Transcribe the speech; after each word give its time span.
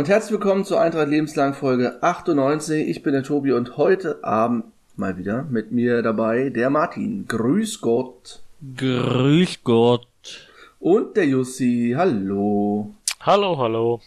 damit 0.00 0.12
herzlich 0.12 0.32
willkommen 0.32 0.64
zur 0.64 0.80
Eintracht 0.80 1.08
Lebenslang 1.08 1.52
Folge 1.52 2.02
98. 2.02 2.88
Ich 2.88 3.02
bin 3.02 3.12
der 3.12 3.22
Tobi 3.22 3.52
und 3.52 3.76
heute 3.76 4.24
Abend 4.24 4.64
mal 4.96 5.18
wieder 5.18 5.42
mit 5.50 5.72
mir 5.72 6.00
dabei 6.00 6.48
der 6.48 6.70
Martin. 6.70 7.26
Grüß 7.28 7.82
Gott. 7.82 8.40
Grüß 8.78 9.62
Gott. 9.62 10.48
Und 10.78 11.18
der 11.18 11.26
Jussi. 11.26 11.92
Hallo. 11.94 12.94
Hallo, 13.20 13.58
hallo. 13.58 14.00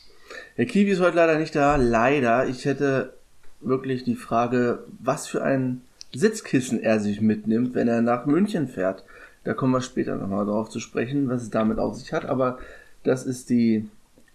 Der 0.58 0.66
Kiwi 0.66 0.90
ist 0.90 1.00
heute 1.00 1.18
leider 1.18 1.38
nicht 1.38 1.56
da. 1.56 1.76
Leider. 1.76 2.48
Ich 2.48 2.66
hätte 2.66 3.14
wirklich 3.62 4.04
die 4.04 4.16
Frage, 4.16 4.80
was 5.00 5.28
für 5.28 5.44
ein 5.44 5.82
Sitzkissen 6.12 6.82
er 6.82 7.00
sich 7.02 7.22
mitnimmt, 7.22 7.76
wenn 7.76 7.88
er 7.88 8.02
nach 8.02 8.26
München 8.26 8.68
fährt. 8.68 9.04
Da 9.44 9.54
kommen 9.54 9.74
wir 9.74 9.82
später 9.82 10.16
nochmal 10.16 10.48
drauf 10.48 10.70
zu 10.70 10.80
sprechen, 10.80 11.30
was 11.30 11.44
es 11.44 11.52
damit 11.52 11.78
auf 11.78 11.94
sich 11.94 12.14
hat. 12.14 12.26
Aber 12.26 12.58
das 13.04 13.28
ist 13.28 13.52
die 13.52 13.88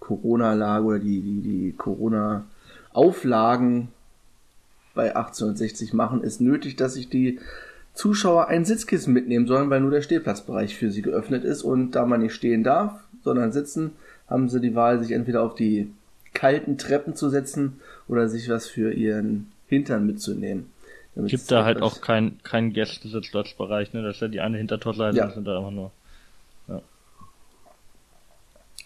Corona-Lage 0.08 0.84
oder 0.84 0.98
die, 0.98 1.20
die, 1.20 1.40
die 1.42 1.74
Corona-Auflagen 1.76 3.88
bei 4.94 5.14
1860 5.14 5.92
machen, 5.92 6.22
ist 6.22 6.40
nötig, 6.40 6.76
dass 6.76 6.94
sich 6.94 7.10
die 7.10 7.38
Zuschauer 7.92 8.48
ein 8.48 8.64
Sitzkissen 8.64 9.12
mitnehmen 9.12 9.46
sollen, 9.46 9.68
weil 9.68 9.80
nur 9.80 9.90
der 9.90 10.00
Stehplatzbereich 10.00 10.76
für 10.76 10.90
sie 10.90 11.02
geöffnet 11.02 11.44
ist. 11.44 11.62
Und 11.62 11.90
da 11.92 12.06
man 12.06 12.22
nicht 12.22 12.34
stehen 12.34 12.64
darf, 12.64 12.92
sondern 13.22 13.52
sitzen, 13.52 13.92
haben 14.28 14.48
sie 14.48 14.60
die 14.60 14.74
Wahl, 14.74 14.98
sich 14.98 15.12
entweder 15.12 15.42
auf 15.42 15.54
die 15.54 15.92
kalten 16.32 16.78
Treppen 16.78 17.14
zu 17.14 17.28
setzen 17.28 17.80
oder 18.08 18.28
sich 18.28 18.48
was 18.48 18.66
für 18.66 18.92
ihren 18.92 19.52
Hintern 19.66 20.06
mitzunehmen. 20.06 20.70
Gibt 21.16 21.50
da 21.50 21.64
halt 21.64 21.82
auch 21.82 22.00
kein, 22.00 22.38
kein 22.44 22.72
Gästesitzplatzbereich, 22.72 23.92
ne? 23.92 24.02
Das 24.02 24.16
ist 24.16 24.22
ja 24.22 24.28
die 24.28 24.40
eine 24.40 24.56
Hintertorseite, 24.56 25.16
ja. 25.16 25.30
sind 25.30 25.46
da 25.46 25.58
immer 25.58 25.72
nur. 25.72 25.90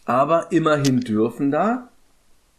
Aber 0.04 0.50
immerhin 0.50 1.00
dürfen 1.00 1.50
da 1.50 1.88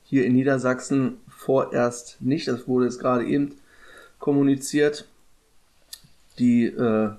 hier 0.04 0.26
in 0.26 0.34
Niedersachsen 0.34 1.18
vorerst 1.28 2.18
nicht, 2.22 2.48
das 2.48 2.68
wurde 2.68 2.86
jetzt 2.86 3.00
gerade 3.00 3.26
eben 3.26 3.56
kommuniziert, 4.20 5.08
die 6.40 6.66
äh, 6.66 7.12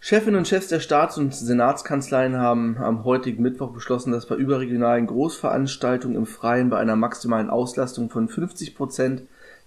Chefinnen 0.00 0.38
und 0.38 0.48
Chefs 0.48 0.68
der 0.68 0.80
Staats- 0.80 1.18
und 1.18 1.34
Senatskanzleien 1.34 2.36
haben 2.36 2.76
am 2.78 3.04
heutigen 3.04 3.42
Mittwoch 3.42 3.70
beschlossen, 3.70 4.12
dass 4.12 4.26
bei 4.26 4.34
überregionalen 4.34 5.06
Großveranstaltungen 5.06 6.16
im 6.16 6.26
Freien 6.26 6.70
bei 6.70 6.78
einer 6.78 6.96
maximalen 6.96 7.50
Auslastung 7.50 8.10
von 8.10 8.28
50 8.28 8.74
Prozent 8.74 9.22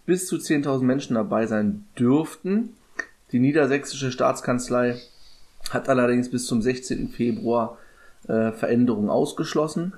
bis 0.05 0.27
zu 0.27 0.37
10.000 0.37 0.83
Menschen 0.83 1.15
dabei 1.15 1.45
sein 1.45 1.85
dürften. 1.97 2.73
Die 3.31 3.39
niedersächsische 3.39 4.11
Staatskanzlei 4.11 4.99
hat 5.69 5.87
allerdings 5.87 6.29
bis 6.29 6.47
zum 6.47 6.61
16. 6.61 7.09
Februar 7.09 7.77
äh, 8.27 8.51
Veränderungen 8.51 9.09
ausgeschlossen 9.09 9.93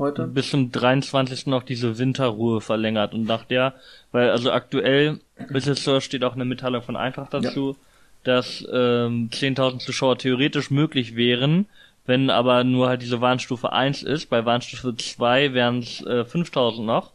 heute. 0.00 0.26
Bis 0.26 0.50
zum 0.50 0.72
23. 0.72 1.46
noch 1.46 1.62
diese 1.62 1.98
Winterruhe 1.98 2.60
verlängert 2.60 3.14
und 3.14 3.24
nach 3.24 3.44
der, 3.44 3.74
weil 4.10 4.30
also 4.30 4.50
aktuell 4.50 5.20
bis 5.48 5.66
jetzt 5.66 5.84
so 5.84 6.00
steht 6.00 6.24
auch 6.24 6.34
eine 6.34 6.44
Mitteilung 6.44 6.82
von 6.82 6.96
Eintracht 6.96 7.32
dazu, 7.32 7.70
ja. 7.70 7.76
dass 8.24 8.66
ähm, 8.72 9.30
10.000 9.32 9.78
Zuschauer 9.78 10.18
theoretisch 10.18 10.72
möglich 10.72 11.14
wären, 11.14 11.66
wenn 12.06 12.30
aber 12.30 12.64
nur 12.64 12.88
halt 12.88 13.02
diese 13.02 13.20
Warnstufe 13.20 13.72
1 13.72 14.02
ist. 14.02 14.28
Bei 14.30 14.44
Warnstufe 14.44 14.96
2 14.96 15.54
wären 15.54 15.78
es 15.78 16.00
äh, 16.00 16.24
5.000 16.24 16.82
noch. 16.82 17.12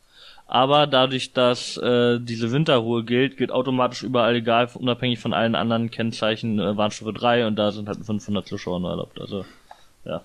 Aber 0.48 0.86
dadurch, 0.86 1.34
dass 1.34 1.76
äh, 1.78 2.20
diese 2.20 2.52
Winterruhe 2.52 3.04
gilt, 3.04 3.36
gilt 3.36 3.52
automatisch 3.52 4.04
überall 4.04 4.36
egal, 4.36 4.70
unabhängig 4.76 5.18
von 5.18 5.34
allen 5.34 5.56
anderen 5.56 5.90
Kennzeichen 5.90 6.60
äh, 6.60 6.78
Warnstufe 6.78 7.14
3 7.14 7.48
und 7.48 7.56
da 7.56 7.72
sind 7.72 7.88
halt 7.88 8.06
500 8.06 8.48
Zuschauer 8.48 8.80
nur 8.80 8.92
erlaubt. 8.92 9.20
Also, 9.20 9.44
ja 10.06 10.22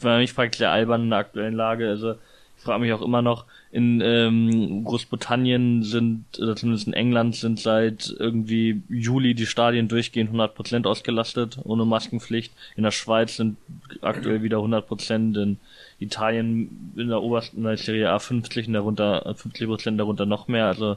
weil 0.00 0.20
mich 0.20 0.32
fragt 0.32 0.56
sehr 0.56 0.70
albern 0.70 1.04
in 1.04 1.10
der 1.10 1.20
aktuellen 1.20 1.54
Lage. 1.54 1.88
Also 1.88 2.16
ich 2.58 2.64
frage 2.64 2.80
mich 2.80 2.92
auch 2.92 3.02
immer 3.02 3.22
noch, 3.22 3.44
in 3.70 4.00
ähm, 4.00 4.84
Großbritannien 4.84 5.82
sind, 5.84 6.24
oder 6.38 6.56
zumindest 6.56 6.86
in 6.88 6.92
England 6.92 7.36
sind 7.36 7.60
seit 7.60 8.14
irgendwie 8.18 8.82
Juli 8.88 9.34
die 9.34 9.46
Stadien 9.46 9.88
durchgehend 9.88 10.32
100% 10.32 10.86
ausgelastet, 10.86 11.58
ohne 11.64 11.84
Maskenpflicht. 11.84 12.52
In 12.76 12.82
der 12.82 12.90
Schweiz 12.90 13.36
sind 13.36 13.56
aktuell 14.00 14.42
wieder 14.42 14.58
100%, 14.58 15.40
in 15.40 15.58
Italien 16.00 16.92
in 16.96 17.08
der 17.08 17.22
obersten 17.22 17.58
in 17.58 17.64
der 17.64 17.76
Serie 17.76 18.10
A 18.10 18.18
50 18.18 18.68
und 18.68 18.72
darunter 18.74 19.26
50% 19.30 19.96
darunter 19.96 20.26
noch 20.26 20.48
mehr. 20.48 20.66
Also 20.66 20.96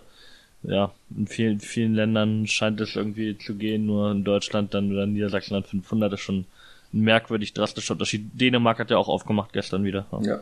ja, 0.64 0.92
in 1.16 1.28
vielen, 1.28 1.60
vielen 1.60 1.96
Ländern 1.96 2.48
scheint 2.48 2.80
es 2.82 2.96
irgendwie 2.96 3.38
zu 3.38 3.56
gehen, 3.56 3.86
nur 3.86 4.12
in 4.12 4.24
Deutschland 4.24 4.74
dann 4.74 4.92
oder 4.92 5.08
Niedersachsen 5.08 5.56
dann 5.56 5.64
500 5.64 6.14
ist 6.14 6.22
schon 6.22 6.46
ein 6.94 7.02
merkwürdig 7.02 7.54
drastischer 7.54 7.94
Unterschied. 7.94 8.30
Dänemark 8.34 8.80
hat 8.80 8.92
ja 8.92 8.98
auch 8.98 9.08
aufgemacht 9.08 9.54
gestern 9.54 9.84
wieder. 9.84 10.06
Ja. 10.22 10.40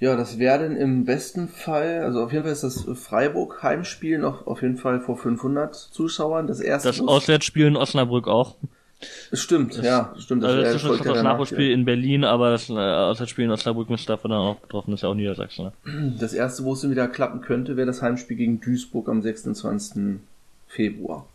Ja, 0.00 0.16
das 0.16 0.38
werden 0.38 0.76
im 0.76 1.04
besten 1.04 1.48
Fall, 1.48 2.00
also 2.00 2.22
auf 2.24 2.32
jeden 2.32 2.44
Fall 2.44 2.52
ist 2.52 2.64
das 2.64 2.84
Freiburg 2.94 3.62
Heimspiel 3.62 4.18
noch 4.18 4.46
auf 4.46 4.60
jeden 4.60 4.76
Fall 4.76 5.00
vor 5.00 5.16
500 5.16 5.74
Zuschauern. 5.74 6.46
Das 6.46 6.60
erste. 6.60 6.88
Das 6.88 7.00
Auswärtsspiel 7.00 7.66
in 7.66 7.76
Osnabrück 7.76 8.28
auch. 8.28 8.56
Stimmt, 9.32 9.78
das, 9.78 9.84
ja, 9.84 10.14
stimmt. 10.18 10.42
Das, 10.42 10.50
also 10.50 10.62
das 10.62 10.74
ist 10.74 10.80
schon 10.82 10.98
das 10.98 11.22
Nachholspiel 11.22 11.70
in 11.70 11.84
Berlin, 11.84 12.24
aber 12.24 12.50
das 12.50 12.68
äh, 12.70 12.74
Auswärtsspiel 12.74 13.44
in 13.44 13.50
Osnabrück 13.50 13.88
müsste 13.88 14.08
davon 14.08 14.30
dann 14.30 14.40
auch 14.40 14.60
betroffen, 14.60 14.90
das 14.90 14.98
ist 14.98 15.02
ja 15.02 15.08
auch 15.08 15.14
Niedersachsen. 15.14 15.72
Ne? 15.84 16.16
Das 16.18 16.32
erste, 16.32 16.64
wo 16.64 16.72
es 16.72 16.88
wieder 16.88 17.08
klappen 17.08 17.40
könnte, 17.40 17.76
wäre 17.76 17.86
das 17.86 18.02
Heimspiel 18.02 18.36
gegen 18.36 18.60
Duisburg 18.60 19.08
am 19.08 19.22
26. 19.22 20.20
Februar. 20.66 21.26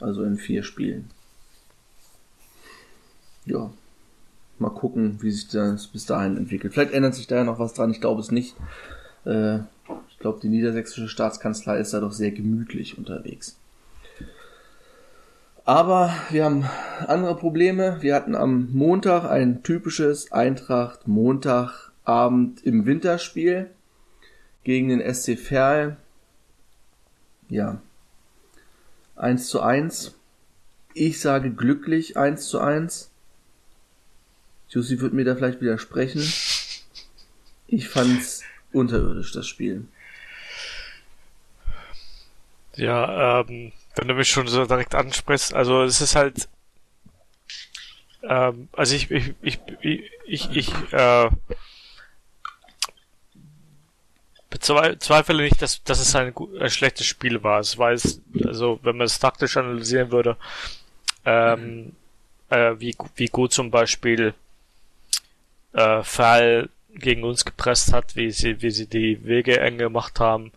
Also 0.00 0.24
in 0.24 0.36
vier 0.36 0.62
Spielen. 0.62 1.10
Ja. 3.44 3.70
Mal 4.58 4.70
gucken, 4.70 5.18
wie 5.20 5.30
sich 5.30 5.48
das 5.48 5.86
bis 5.86 6.04
dahin 6.04 6.36
entwickelt. 6.36 6.74
Vielleicht 6.74 6.92
ändert 6.92 7.14
sich 7.14 7.26
da 7.26 7.36
ja 7.36 7.44
noch 7.44 7.58
was 7.58 7.72
dran. 7.72 7.90
Ich 7.90 8.00
glaube 8.00 8.20
es 8.20 8.30
nicht. 8.30 8.56
Äh, 9.24 9.60
ich 10.08 10.18
glaube, 10.18 10.40
die 10.42 10.48
niedersächsische 10.48 11.08
Staatskanzlei 11.08 11.78
ist 11.78 11.94
da 11.94 12.00
doch 12.00 12.12
sehr 12.12 12.30
gemütlich 12.30 12.98
unterwegs. 12.98 13.56
Aber 15.64 16.12
wir 16.30 16.44
haben 16.44 16.64
andere 17.06 17.36
Probleme. 17.36 17.98
Wir 18.00 18.14
hatten 18.14 18.34
am 18.34 18.70
Montag 18.72 19.24
ein 19.24 19.62
typisches 19.62 20.32
Eintracht 20.32 21.06
Montagabend 21.06 22.62
im 22.64 22.86
Winterspiel 22.86 23.70
gegen 24.64 24.88
den 24.88 25.14
SC 25.14 25.38
Verl. 25.38 25.96
Ja, 27.48 27.80
1 29.20 29.48
zu 29.48 29.60
1. 29.60 30.14
Ich 30.94 31.20
sage 31.20 31.50
glücklich 31.50 32.16
1 32.16 32.48
zu 32.48 32.60
1. 32.60 33.10
Jussi 34.68 35.00
wird 35.00 35.12
mir 35.12 35.24
da 35.24 35.36
vielleicht 35.36 35.60
widersprechen. 35.60 36.22
Ich 37.66 37.88
fand's 37.88 38.42
unterirdisch, 38.72 39.32
das 39.32 39.46
Spiel. 39.46 39.86
Ja, 42.76 43.40
ähm, 43.40 43.72
wenn 43.96 44.08
du 44.08 44.14
mich 44.14 44.28
schon 44.28 44.46
so 44.46 44.64
direkt 44.64 44.94
ansprichst, 44.94 45.52
also 45.54 45.82
es 45.82 46.00
ist 46.00 46.14
halt, 46.14 46.48
ähm, 48.22 48.68
also 48.72 48.94
ich, 48.94 49.10
ich, 49.10 49.34
ich, 49.42 49.60
ich, 49.80 50.10
ich, 50.24 50.56
ich 50.56 50.92
äh, 50.92 51.30
bezweifle 54.68 55.42
nicht, 55.42 55.60
dass, 55.62 55.82
dass 55.84 56.00
es 56.00 56.14
ein, 56.14 56.34
ein 56.60 56.70
schlechtes 56.70 57.06
Spiel 57.06 57.42
war. 57.42 57.60
Es 57.60 57.78
war 57.78 57.92
es, 57.92 58.20
also 58.44 58.78
wenn 58.82 58.96
man 58.96 59.06
es 59.06 59.18
taktisch 59.18 59.56
analysieren 59.56 60.10
würde, 60.10 60.36
ähm, 61.24 61.92
äh, 62.50 62.74
wie, 62.78 62.96
wie 63.16 63.26
gut 63.26 63.52
zum 63.52 63.70
Beispiel 63.70 64.34
äh, 65.72 66.02
Fall 66.02 66.68
gegen 66.94 67.24
uns 67.24 67.44
gepresst 67.44 67.92
hat, 67.92 68.16
wie 68.16 68.30
sie, 68.30 68.62
wie 68.62 68.70
sie 68.70 68.86
die 68.86 69.24
Wege 69.24 69.60
eng 69.60 69.78
gemacht 69.78 70.20
haben, 70.20 70.52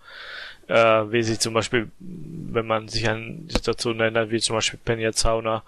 äh, 0.67 0.75
wie 0.75 1.23
sie 1.23 1.37
zum 1.37 1.53
Beispiel, 1.53 1.91
wenn 1.99 2.65
man 2.65 2.87
sich 2.87 3.07
an 3.07 3.47
Situationen 3.49 4.01
erinnert, 4.01 4.31
wie 4.31 4.39
zum 4.39 4.55
Beispiel 4.55 4.79
Penja 4.83 5.11
Zauner, 5.13 5.63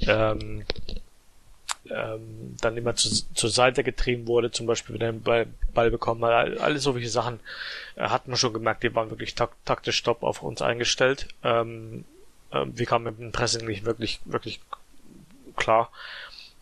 ähm, 0.00 0.64
ähm, 1.90 2.56
dann 2.60 2.76
immer 2.76 2.94
zu, 2.94 3.10
zur 3.34 3.50
Seite 3.50 3.84
getrieben 3.84 4.26
wurde, 4.26 4.50
zum 4.50 4.66
Beispiel 4.66 4.94
wenn 4.94 5.02
er 5.02 5.12
den 5.12 5.22
Ball, 5.22 5.46
Ball 5.74 5.90
bekommen 5.90 6.24
hat. 6.24 6.58
Alle 6.58 6.78
solche 6.78 7.08
Sachen 7.08 7.40
äh, 7.96 8.08
hat 8.08 8.28
man 8.28 8.36
schon 8.36 8.52
gemerkt, 8.52 8.82
die 8.82 8.94
waren 8.94 9.10
wirklich 9.10 9.34
tak 9.34 9.52
taktisch 9.64 10.02
top 10.02 10.22
auf 10.22 10.42
uns 10.42 10.62
eingestellt. 10.62 11.28
Ähm, 11.42 12.04
äh, 12.50 12.64
wir 12.66 12.86
kamen 12.86 13.04
mit 13.04 13.18
dem 13.18 13.32
Pressing 13.32 13.66
nicht 13.66 13.84
wirklich, 13.84 14.20
wirklich 14.24 14.60
klar. 15.56 15.90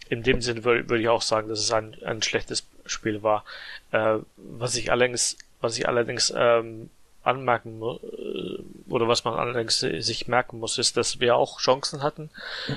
In 0.09 0.23
dem 0.23 0.41
Sinne 0.41 0.65
würde 0.65 0.89
würd 0.89 1.01
ich 1.01 1.09
auch 1.09 1.23
sagen, 1.23 1.49
dass 1.49 1.61
es 1.61 1.73
ein, 1.73 1.97
ein 2.05 2.23
schlechtes 2.23 2.67
Spiel 2.87 3.23
war. 3.23 3.45
Äh, 3.91 4.19
was 4.37 4.77
ich 4.77 4.91
allerdings, 4.93 5.39
was 5.61 5.79
ich 5.79 5.89
allerdings 5.89 6.33
ähm, 6.37 6.91
anmerken 7.23 7.81
äh, 7.81 8.91
oder 8.91 9.09
was 9.09 9.25
man 9.25 9.35
allerdings 9.35 9.79
sich 9.79 10.29
merken 10.29 10.61
muss, 10.61 10.79
ist, 10.79 10.97
dass 10.97 11.21
wir 11.21 11.37
auch 11.37 11.59
Chancen 11.59 12.03
hatten. 12.03 12.31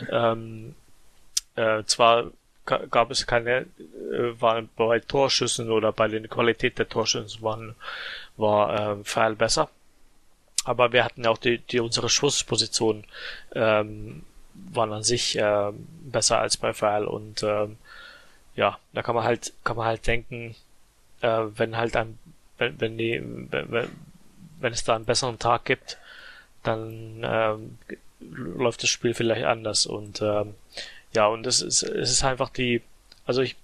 Ähm, 0.10 0.76
äh, 1.58 1.84
zwar 1.86 2.32
gab 2.66 3.12
es 3.12 3.26
keine, 3.26 3.66
äh, 4.12 4.40
waren 4.40 4.70
bei 4.76 5.00
Torschüssen 5.00 5.72
oder 5.72 5.92
bei 5.92 6.08
der 6.08 6.28
Qualität 6.28 6.78
der 6.78 6.90
Torschüssen 6.90 7.42
waren, 7.42 7.76
war 8.36 9.00
äh, 9.00 9.04
Pfeil 9.04 9.36
besser. 9.36 9.70
Aber 10.66 10.92
wir 10.92 11.06
hatten 11.06 11.26
auch 11.26 11.38
die, 11.38 11.60
die 11.60 11.80
unsere 11.80 12.10
Schussposition 12.10 13.06
ähm, 13.56 14.24
waren 14.54 14.92
an 14.92 15.04
sich 15.04 15.38
äh, 15.38 15.72
besser 16.02 16.40
als 16.40 16.58
bei 16.58 16.74
Pfeil 16.74 17.06
und 17.06 17.42
äh, 17.44 17.68
ja, 18.56 18.78
da 18.94 19.02
kann 19.04 19.16
man 19.16 19.24
halt, 19.24 19.54
kann 19.64 19.78
man 19.78 19.86
halt 19.86 20.06
denken, 20.08 20.56
äh, 21.22 21.44
wenn 21.56 21.78
halt 21.78 21.96
ein, 21.96 22.18
wenn, 22.58 22.82
wenn 22.82 22.98
die, 22.98 23.22
wenn, 23.24 23.90
wenn 24.60 24.74
es 24.74 24.84
da 24.84 24.96
einen 24.96 25.06
besseren 25.06 25.40
Tag 25.40 25.66
gibt, 25.66 25.98
dann 26.64 27.22
ähm, 27.24 27.78
läuft 28.20 28.84
das 28.84 28.90
Spiel 28.90 29.14
vielleicht 29.14 29.46
anders 29.46 29.86
und 29.86 30.22
ähm, 30.22 30.56
ja, 31.14 31.28
und 31.28 31.46
es 31.48 31.62
ist, 31.62 31.84
es 31.84 32.12
ist 32.12 32.24
einfach 32.24 32.50
die, 32.50 32.82
also 33.26 33.42
ich, 33.42 33.56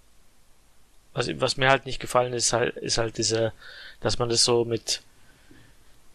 was, 1.14 1.30
was 1.40 1.58
mir 1.58 1.70
halt 1.70 1.86
nicht 1.86 2.00
gefallen 2.00 2.34
ist, 2.34 2.54
halt, 2.54 2.78
ist 2.78 2.98
halt 2.98 3.18
diese, 3.18 3.54
dass 4.02 4.20
man 4.20 4.30
das 4.30 4.44
so 4.44 4.66
mit, 4.66 5.02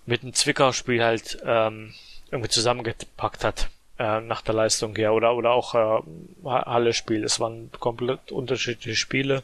mit 0.06 0.22
einem 0.22 0.34
Zwickau-Spiel 0.34 1.02
halt 1.02 1.38
ähm, 1.44 1.94
irgendwie 2.30 2.50
zusammengepackt 2.50 3.44
hat 3.44 3.68
äh, 3.98 4.20
nach 4.20 4.42
der 4.42 4.54
Leistung 4.54 4.94
her 4.96 5.12
oder 5.12 5.34
oder 5.34 5.50
auch 5.50 5.74
äh, 5.74 6.02
Halle-Spiel. 6.44 7.24
Es 7.24 7.40
waren 7.40 7.70
komplett 7.78 8.32
unterschiedliche 8.32 8.96
Spiele. 8.96 9.42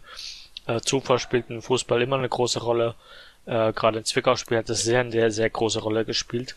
Äh, 0.66 0.80
Zufall 0.80 1.18
spielt 1.18 1.50
im 1.50 1.62
Fußball 1.62 2.00
immer 2.02 2.16
eine 2.16 2.28
große 2.28 2.60
Rolle. 2.60 2.94
Äh, 3.46 3.72
Gerade 3.72 3.98
im 3.98 4.04
Zwickau-Spiel 4.04 4.58
hat 4.58 4.70
es 4.70 4.82
sehr, 4.84 5.10
sehr, 5.10 5.30
sehr 5.30 5.50
große 5.50 5.80
Rolle 5.80 6.04
gespielt. 6.04 6.56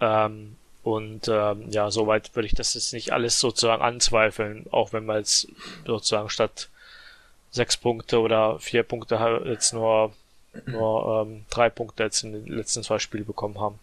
Ähm, 0.00 0.56
und 0.82 1.28
ähm, 1.28 1.70
ja, 1.70 1.90
soweit 1.90 2.34
würde 2.34 2.46
ich 2.46 2.54
das 2.54 2.74
jetzt 2.74 2.92
nicht 2.92 3.12
alles 3.12 3.38
sozusagen 3.38 3.82
anzweifeln, 3.82 4.66
auch 4.70 4.92
wenn 4.92 5.04
wir 5.06 5.18
jetzt 5.18 5.48
sozusagen 5.86 6.28
statt 6.28 6.68
sechs 7.50 7.76
Punkte 7.76 8.20
oder 8.20 8.58
vier 8.58 8.82
Punkte 8.82 9.42
jetzt 9.44 9.72
nur, 9.72 10.12
nur 10.66 11.26
ähm, 11.26 11.44
drei 11.50 11.70
Punkte 11.70 12.02
jetzt 12.02 12.24
in 12.24 12.32
den 12.32 12.46
letzten 12.46 12.82
zwei 12.82 12.98
Spielen 12.98 13.26
bekommen 13.26 13.60
haben. 13.60 13.78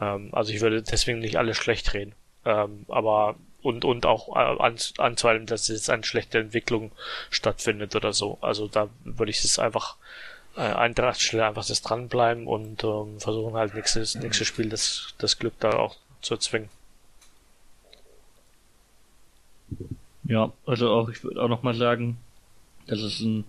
Ähm, 0.00 0.28
also 0.32 0.52
ich 0.52 0.60
würde 0.60 0.82
deswegen 0.82 1.18
nicht 1.18 1.38
alles 1.38 1.56
schlecht 1.56 1.92
reden. 1.94 2.14
Ähm, 2.44 2.84
aber 2.88 3.34
und, 3.62 3.84
und 3.84 4.06
auch 4.06 4.36
äh, 4.36 4.62
an, 4.62 4.76
anzweifeln, 4.98 5.46
dass 5.46 5.66
jetzt 5.66 5.90
eine 5.90 6.04
schlechte 6.04 6.38
Entwicklung 6.38 6.92
stattfindet 7.30 7.96
oder 7.96 8.12
so. 8.12 8.38
Also 8.40 8.68
da 8.68 8.88
würde 9.04 9.30
ich 9.30 9.42
es 9.42 9.58
einfach 9.58 9.96
äh, 10.56 10.60
Eintracht 10.60 11.20
Stelle 11.20 11.46
einfach 11.46 11.66
das 11.66 11.82
dranbleiben 11.82 12.46
und 12.46 12.82
ähm, 12.84 13.20
versuchen 13.20 13.54
halt 13.54 13.74
nächstes, 13.74 14.14
nächstes 14.14 14.46
Spiel 14.46 14.68
das, 14.68 15.14
das 15.18 15.38
Glück 15.38 15.54
da 15.60 15.72
auch 15.72 15.96
zu 16.22 16.34
erzwingen. 16.34 16.68
Ja, 20.24 20.52
also 20.66 20.90
auch, 20.90 21.08
ich 21.08 21.22
würde 21.22 21.42
auch 21.42 21.48
nochmal 21.48 21.74
sagen, 21.74 22.16
dass 22.86 23.00
es 23.00 23.20
ein, 23.20 23.44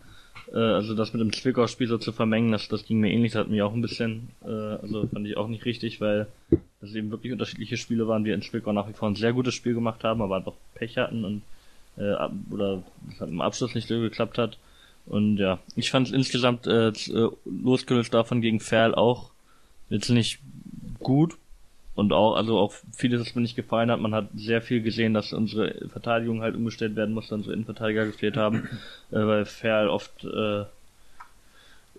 äh, 0.53 0.57
also 0.57 0.93
das 0.95 1.13
mit 1.13 1.21
dem 1.21 1.33
Zwickau-Spiel 1.33 1.87
so 1.87 1.97
zu 1.97 2.11
vermengen, 2.11 2.51
das, 2.51 2.67
das 2.67 2.85
ging 2.85 2.99
mir 2.99 3.11
ähnlich, 3.11 3.31
das 3.31 3.41
hat 3.41 3.49
mich 3.49 3.61
auch 3.61 3.73
ein 3.73 3.81
bisschen, 3.81 4.29
äh, 4.43 4.49
also 4.49 5.07
fand 5.07 5.27
ich 5.27 5.37
auch 5.37 5.47
nicht 5.47 5.65
richtig, 5.65 6.01
weil 6.01 6.27
das 6.81 6.93
eben 6.93 7.09
wirklich 7.09 7.33
unterschiedliche 7.33 7.77
Spiele 7.77 8.07
waren, 8.07 8.25
wir 8.25 8.35
in 8.35 8.41
Zwickau 8.41 8.73
nach 8.73 8.87
wie 8.87 8.93
vor 8.93 9.09
ein 9.09 9.15
sehr 9.15 9.33
gutes 9.33 9.55
Spiel 9.55 9.73
gemacht 9.73 10.03
haben, 10.03 10.21
aber 10.21 10.35
einfach 10.37 10.53
Pech 10.75 10.97
hatten 10.97 11.25
und 11.25 11.41
äh, 11.97 12.15
oder 12.51 12.83
es 13.11 13.19
hat 13.19 13.29
im 13.29 13.41
Abschluss 13.41 13.73
nicht 13.73 13.87
so 13.87 13.99
geklappt 13.99 14.37
hat. 14.37 14.57
Und 15.07 15.37
ja, 15.37 15.59
ich 15.75 15.89
fand 15.91 16.07
es 16.07 16.13
insgesamt 16.13 16.67
äh, 16.67 16.89
äh, 16.89 17.29
losgelöst 17.45 18.13
davon 18.13 18.41
gegen 18.41 18.59
Ferl 18.59 18.93
auch 18.93 19.31
jetzt 19.89 20.09
nicht 20.09 20.39
gut. 20.99 21.37
Und 21.95 22.13
auch, 22.13 22.35
also 22.35 22.59
auch 22.59 22.73
vieles, 22.95 23.21
was 23.21 23.33
mir 23.33 23.41
nicht 23.41 23.55
gefallen 23.55 23.89
hat. 23.89 23.99
Man 23.99 24.13
hat 24.13 24.29
sehr 24.35 24.61
viel 24.61 24.83
gesehen, 24.83 25.15
dass 25.15 25.33
unsere 25.33 25.89
Verteidigung 25.89 26.41
halt 26.41 26.55
umgestellt 26.55 26.95
werden 26.95 27.15
musste, 27.15 27.33
unsere 27.33 27.53
Innenverteidiger 27.53 28.05
gefehlt 28.05 28.37
haben, 28.37 28.69
äh, 29.11 29.15
weil 29.15 29.45
Ferl 29.45 29.89
oft 29.89 30.23
äh, 30.23 30.65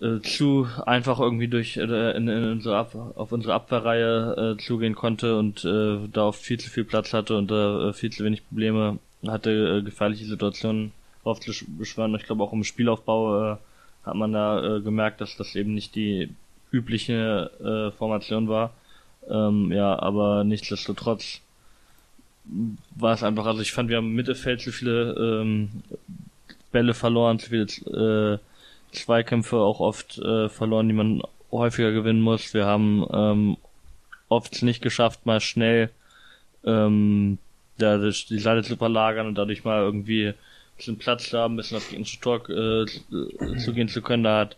äh, 0.00 0.20
zu 0.20 0.68
einfach 0.86 1.18
irgendwie 1.18 1.48
durch 1.48 1.76
äh, 1.76 2.16
in, 2.16 2.28
in 2.28 2.44
unsere 2.52 2.76
Ab 2.76 2.94
auf 3.16 3.32
unsere 3.32 3.54
Abwehrreihe 3.54 4.54
äh, 4.56 4.62
zugehen 4.62 4.94
konnte 4.94 5.36
und 5.36 5.64
äh, 5.64 5.98
da 6.12 6.26
oft 6.26 6.40
viel 6.40 6.60
zu 6.60 6.70
viel 6.70 6.84
Platz 6.84 7.12
hatte 7.12 7.36
und 7.36 7.50
da 7.50 7.88
äh, 7.88 7.92
viel 7.92 8.10
zu 8.10 8.24
wenig 8.24 8.46
Probleme 8.46 8.98
hatte, 9.26 9.78
äh, 9.78 9.82
gefährliche 9.82 10.26
Situationen 10.26 10.92
aufzubeschwören. 11.28 12.14
Ich 12.14 12.24
glaube 12.24 12.42
auch 12.42 12.52
im 12.52 12.64
Spielaufbau 12.64 13.52
äh, 13.52 13.56
hat 14.04 14.14
man 14.14 14.32
da 14.32 14.76
äh, 14.76 14.80
gemerkt, 14.80 15.20
dass 15.20 15.36
das 15.36 15.54
eben 15.54 15.74
nicht 15.74 15.94
die 15.94 16.30
übliche 16.70 17.50
äh, 17.60 17.96
Formation 17.96 18.48
war. 18.48 18.72
Ähm, 19.28 19.72
ja, 19.72 19.98
aber 19.98 20.44
nichtsdestotrotz 20.44 21.40
war 22.96 23.14
es 23.14 23.22
einfach, 23.22 23.46
also 23.46 23.60
ich 23.60 23.72
fand, 23.72 23.88
wir 23.90 23.98
haben 23.98 24.06
im 24.06 24.14
Mittelfeld 24.14 24.60
zu 24.60 24.72
viele 24.72 25.42
ähm, 25.42 25.82
Bälle 26.72 26.94
verloren, 26.94 27.38
zu 27.38 27.50
viele 27.50 27.64
äh, 28.34 28.38
Zweikämpfe 28.94 29.56
auch 29.58 29.80
oft 29.80 30.18
äh, 30.18 30.48
verloren, 30.48 30.88
die 30.88 30.94
man 30.94 31.22
häufiger 31.52 31.92
gewinnen 31.92 32.20
muss. 32.20 32.54
Wir 32.54 32.66
haben 32.66 33.06
ähm, 33.12 33.56
oft 34.28 34.62
nicht 34.62 34.82
geschafft, 34.82 35.26
mal 35.26 35.40
schnell 35.40 35.90
ähm, 36.64 37.38
die 37.80 38.38
Seite 38.38 38.62
zu 38.62 38.76
verlagern 38.76 39.26
und 39.26 39.36
dadurch 39.36 39.64
mal 39.64 39.82
irgendwie 39.82 40.34
bisschen 40.78 40.98
Platz 40.98 41.30
da, 41.30 41.44
ein 41.44 41.56
bisschen 41.56 41.76
auf 41.76 41.88
die 41.88 42.02
Tor 42.20 42.48
äh, 42.48 42.86
zu 43.58 43.74
gehen 43.74 43.88
zu 43.88 44.00
können. 44.00 44.24
Da 44.24 44.40
hat 44.40 44.56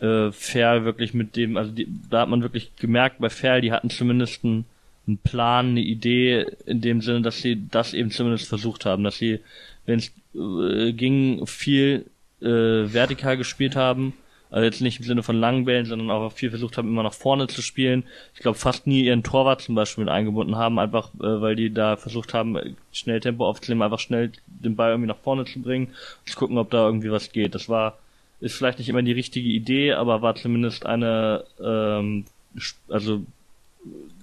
äh, 0.00 0.30
Ferl 0.30 0.84
wirklich 0.84 1.14
mit 1.14 1.36
dem, 1.36 1.56
also 1.56 1.72
die, 1.72 1.88
da 2.10 2.20
hat 2.20 2.28
man 2.28 2.42
wirklich 2.42 2.76
gemerkt 2.76 3.18
bei 3.18 3.30
Ferl, 3.30 3.62
die 3.62 3.72
hatten 3.72 3.88
zumindest 3.88 4.44
einen, 4.44 4.66
einen 5.06 5.18
Plan, 5.18 5.70
eine 5.70 5.80
Idee 5.80 6.46
in 6.66 6.80
dem 6.82 7.00
Sinne, 7.00 7.22
dass 7.22 7.40
sie 7.40 7.66
das 7.70 7.94
eben 7.94 8.10
zumindest 8.10 8.48
versucht 8.48 8.84
haben, 8.84 9.04
dass 9.04 9.16
sie, 9.16 9.40
wenn 9.86 9.98
es 9.98 10.12
äh, 10.34 10.92
ging, 10.92 11.46
viel 11.46 12.06
äh, 12.40 12.46
vertikal 12.92 13.38
gespielt 13.38 13.76
haben 13.76 14.14
also 14.54 14.66
jetzt 14.66 14.80
nicht 14.80 15.00
im 15.00 15.04
Sinne 15.04 15.24
von 15.24 15.34
langen 15.34 15.64
Bällen, 15.64 15.84
sondern 15.84 16.12
auch 16.12 16.30
viel 16.30 16.48
versucht 16.48 16.78
haben, 16.78 16.86
immer 16.86 17.02
nach 17.02 17.12
vorne 17.12 17.48
zu 17.48 17.60
spielen. 17.60 18.04
Ich 18.34 18.40
glaube, 18.40 18.56
fast 18.56 18.86
nie 18.86 19.02
ihren 19.02 19.24
Torwart 19.24 19.62
zum 19.62 19.74
Beispiel 19.74 20.04
mit 20.04 20.12
eingebunden 20.12 20.54
haben, 20.54 20.78
einfach 20.78 21.08
äh, 21.14 21.40
weil 21.40 21.56
die 21.56 21.74
da 21.74 21.96
versucht 21.96 22.34
haben, 22.34 22.76
schnell 22.92 23.18
Tempo 23.18 23.48
aufzunehmen, 23.48 23.82
einfach 23.82 23.98
schnell 23.98 24.30
den 24.46 24.76
Ball 24.76 24.92
irgendwie 24.92 25.08
nach 25.08 25.18
vorne 25.18 25.44
zu 25.44 25.60
bringen 25.60 25.86
und 25.88 26.30
zu 26.30 26.38
gucken, 26.38 26.56
ob 26.58 26.70
da 26.70 26.86
irgendwie 26.86 27.10
was 27.10 27.32
geht. 27.32 27.56
Das 27.56 27.68
war, 27.68 27.98
ist 28.38 28.54
vielleicht 28.54 28.78
nicht 28.78 28.88
immer 28.88 29.02
die 29.02 29.10
richtige 29.10 29.48
Idee, 29.48 29.94
aber 29.94 30.22
war 30.22 30.36
zumindest 30.36 30.86
eine, 30.86 31.42
ähm, 31.60 32.24
also 32.88 33.22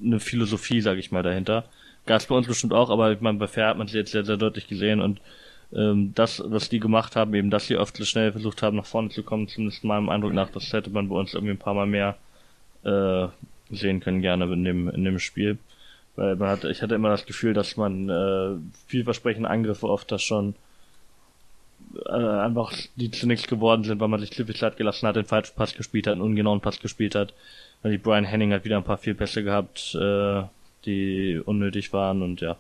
eine 0.01 0.21
Philosophie, 0.21 0.79
sage 0.79 1.01
ich 1.01 1.11
mal, 1.11 1.23
dahinter. 1.23 1.65
Gab 2.05 2.21
es 2.21 2.27
bei 2.27 2.35
uns 2.35 2.47
bestimmt 2.47 2.71
auch, 2.71 2.89
aber 2.89 3.11
ich 3.11 3.19
meine, 3.19 3.37
bei 3.37 3.47
Fair 3.47 3.67
hat 3.67 3.77
man 3.77 3.87
sie 3.87 3.97
jetzt 3.97 4.13
sehr, 4.13 4.23
sehr 4.23 4.37
deutlich 4.37 4.69
gesehen 4.69 5.01
und 5.01 5.19
ähm, 5.75 6.13
das, 6.15 6.43
was 6.45 6.69
die 6.69 6.79
gemacht 6.79 7.15
haben, 7.15 7.33
eben, 7.33 7.49
dass 7.49 7.67
sie 7.67 7.77
oft 7.77 7.95
so 7.95 8.05
schnell 8.05 8.31
versucht 8.31 8.61
haben, 8.61 8.77
nach 8.77 8.85
vorne 8.85 9.09
zu 9.09 9.23
kommen, 9.23 9.47
zumindest 9.47 9.83
meinem 9.83 10.09
Eindruck 10.09 10.33
nach, 10.33 10.49
das 10.49 10.71
hätte 10.73 10.89
man 10.89 11.09
bei 11.09 11.15
uns 11.15 11.33
irgendwie 11.33 11.53
ein 11.53 11.57
paar 11.57 11.73
Mal 11.73 11.87
mehr 11.87 12.17
äh, 12.83 13.27
sehen 13.69 13.99
können, 13.99 14.21
gerne 14.21 14.45
in 14.51 14.63
dem, 14.63 14.89
in 14.89 15.03
dem 15.03 15.19
Spiel. 15.19 15.57
Weil 16.15 16.35
man 16.35 16.49
hat, 16.49 16.65
ich 16.65 16.81
hatte 16.81 16.95
immer 16.95 17.09
das 17.09 17.25
Gefühl, 17.25 17.53
dass 17.53 17.77
man 17.77 18.09
äh, 18.09 18.57
vielversprechende 18.87 19.49
Angriffe 19.49 19.87
oft 19.87 20.11
das 20.11 20.21
schon 20.21 20.55
äh, 22.05 22.11
einfach 22.11 22.73
die 22.95 23.11
zunächst 23.11 23.47
geworden 23.47 23.83
sind, 23.83 23.99
weil 23.99 24.07
man 24.07 24.19
sich 24.19 24.31
klippig 24.31 24.57
Zeit 24.57 24.77
gelassen 24.77 25.07
hat, 25.07 25.15
den 25.15 25.25
falschen 25.25 25.55
Pass 25.55 25.73
gespielt 25.73 26.07
hat, 26.07 26.13
einen 26.13 26.21
ungenauen 26.21 26.61
Pass 26.61 26.79
gespielt 26.79 27.15
hat. 27.15 27.33
Weil 27.81 27.93
die 27.93 27.97
Brian 27.97 28.25
Henning 28.25 28.53
hat 28.53 28.65
wieder 28.65 28.77
ein 28.77 28.83
paar 28.83 28.97
viel 28.97 29.15
Pässe 29.15 29.43
gehabt, 29.43 29.95
äh, 29.95 30.43
die 30.85 31.41
unnötig 31.43 31.93
waren 31.93 32.21
und 32.21 32.41
ja. 32.41 32.57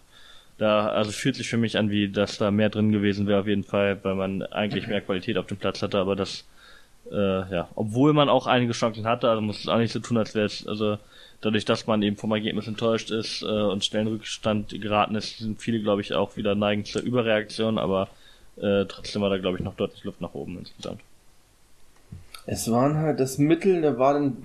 Da, 0.61 0.89
also 0.89 1.09
fühlt 1.09 1.35
sich 1.35 1.49
für 1.49 1.57
mich 1.57 1.75
an, 1.75 1.89
wie 1.89 2.07
dass 2.07 2.37
da 2.37 2.51
mehr 2.51 2.69
drin 2.69 2.91
gewesen 2.91 3.25
wäre 3.25 3.39
auf 3.39 3.47
jeden 3.47 3.63
Fall, 3.63 3.97
weil 4.03 4.13
man 4.13 4.43
eigentlich 4.43 4.85
mehr 4.85 5.01
Qualität 5.01 5.39
auf 5.39 5.47
dem 5.47 5.57
Platz 5.57 5.81
hatte, 5.81 5.97
aber 5.97 6.15
das, 6.15 6.45
äh, 7.11 7.15
ja, 7.15 7.67
obwohl 7.73 8.13
man 8.13 8.29
auch 8.29 8.45
einige 8.45 8.73
Chancen 8.73 9.07
hatte, 9.07 9.27
also 9.27 9.41
muss 9.41 9.61
es 9.61 9.67
auch 9.67 9.79
nicht 9.79 9.91
so 9.91 9.99
tun, 9.99 10.19
als 10.19 10.35
wäre 10.35 10.45
es, 10.45 10.67
also 10.67 10.99
dadurch, 11.41 11.65
dass 11.65 11.87
man 11.87 12.03
eben 12.03 12.15
vom 12.15 12.31
Ergebnis 12.31 12.67
enttäuscht 12.67 13.09
ist 13.09 13.41
äh, 13.41 13.47
und 13.47 13.83
schnell 13.83 14.03
in 14.03 14.09
Rückstand 14.09 14.79
geraten 14.79 15.15
ist, 15.15 15.39
sind 15.39 15.59
viele, 15.59 15.81
glaube 15.81 16.01
ich, 16.01 16.13
auch 16.13 16.37
wieder 16.37 16.53
neigen 16.53 16.85
zur 16.85 17.01
Überreaktion, 17.01 17.79
aber 17.79 18.09
äh, 18.57 18.85
trotzdem 18.85 19.23
war 19.23 19.31
da, 19.31 19.39
glaube 19.39 19.57
ich, 19.57 19.63
noch 19.63 19.73
deutlich 19.73 20.03
Luft 20.03 20.21
nach 20.21 20.35
oben 20.35 20.59
insgesamt. 20.59 21.01
Es 22.45 22.69
waren 22.69 22.97
halt 22.97 23.19
das 23.19 23.39
Mittel, 23.39 23.81
da 23.81 23.97
war 23.97 24.13
dann 24.13 24.37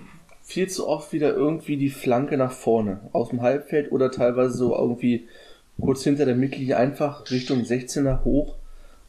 viel 0.42 0.70
zu 0.70 0.88
oft 0.88 1.12
wieder 1.12 1.34
irgendwie 1.34 1.76
die 1.76 1.90
Flanke 1.90 2.38
nach 2.38 2.52
vorne, 2.52 3.00
aus 3.12 3.28
dem 3.28 3.42
Halbfeld 3.42 3.92
oder 3.92 4.10
teilweise 4.10 4.56
so 4.56 4.74
irgendwie 4.74 5.28
kurz 5.80 6.02
hinter 6.04 6.24
der 6.24 6.36
Mittellinie 6.36 6.76
einfach 6.76 7.30
Richtung 7.30 7.62
16er 7.62 8.24
hoch 8.24 8.56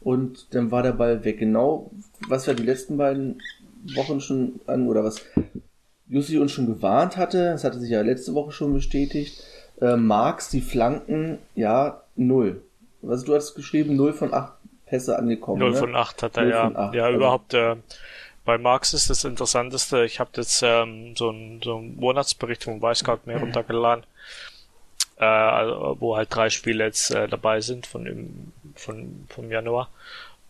und 0.00 0.54
dann 0.54 0.70
war 0.70 0.82
der 0.82 0.92
Ball 0.92 1.24
weg. 1.24 1.38
Genau, 1.38 1.90
was 2.28 2.46
wir 2.46 2.54
die 2.54 2.62
letzten 2.62 2.96
beiden 2.96 3.40
Wochen 3.94 4.20
schon 4.20 4.60
an, 4.66 4.88
oder 4.88 5.04
was 5.04 5.24
Jussi 6.08 6.38
uns 6.38 6.52
schon 6.52 6.66
gewarnt 6.66 7.16
hatte, 7.16 7.50
das 7.50 7.64
hatte 7.64 7.78
sich 7.78 7.90
ja 7.90 8.02
letzte 8.02 8.34
Woche 8.34 8.52
schon 8.52 8.72
bestätigt, 8.72 9.42
äh, 9.80 9.96
Marx 9.96 10.50
die 10.50 10.60
Flanken, 10.60 11.38
ja, 11.54 12.02
null. 12.16 12.62
Was 13.02 13.24
du 13.24 13.34
hast 13.34 13.54
geschrieben, 13.54 13.96
null 13.96 14.12
von 14.12 14.34
acht 14.34 14.54
Pässe 14.86 15.18
angekommen. 15.18 15.60
Null 15.60 15.72
ne? 15.72 15.76
von 15.76 15.94
acht 15.94 16.22
hat 16.22 16.36
er, 16.36 16.46
ja. 16.48 16.74
Acht. 16.74 16.94
Ja, 16.94 17.04
also, 17.04 17.16
überhaupt, 17.16 17.54
äh, 17.54 17.76
bei 18.44 18.56
Marx 18.56 18.94
ist 18.94 19.10
das 19.10 19.24
Interessanteste, 19.24 20.04
ich 20.04 20.20
habe 20.20 20.30
jetzt 20.36 20.62
ähm, 20.64 21.14
so 21.14 21.28
einen 21.28 21.60
so 21.62 21.76
einen 21.76 21.96
Monatsbericht 21.96 22.64
von 22.64 22.80
Weißgart 22.80 23.26
mir 23.26 23.36
runtergeladen 23.40 24.04
äh, 25.18 25.24
also, 25.24 25.96
wo 26.00 26.16
halt 26.16 26.34
drei 26.34 26.50
Spiele 26.50 26.84
jetzt 26.84 27.10
äh, 27.10 27.28
dabei 27.28 27.60
sind 27.60 27.86
von 27.86 28.04
dem, 28.04 28.52
von, 28.74 29.26
vom 29.28 29.50
Januar. 29.50 29.90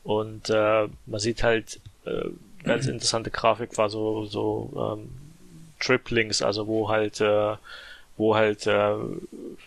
Und 0.05 0.51
äh, 0.51 0.89
man 1.07 1.21
sieht 1.21 1.43
halt, 1.43 1.81
äh, 2.05 2.31
ganz 2.65 2.87
interessante 2.87 3.31
Grafik 3.31 3.77
war 3.79 3.89
so, 3.89 4.27
so 4.27 4.97
ähm, 4.99 5.09
Triplings, 5.81 6.43
also 6.43 6.67
wo 6.67 6.89
halt 6.89 7.21
äh, 7.21 7.57
wo 8.17 8.35
halt 8.35 8.67
äh, 8.67 8.95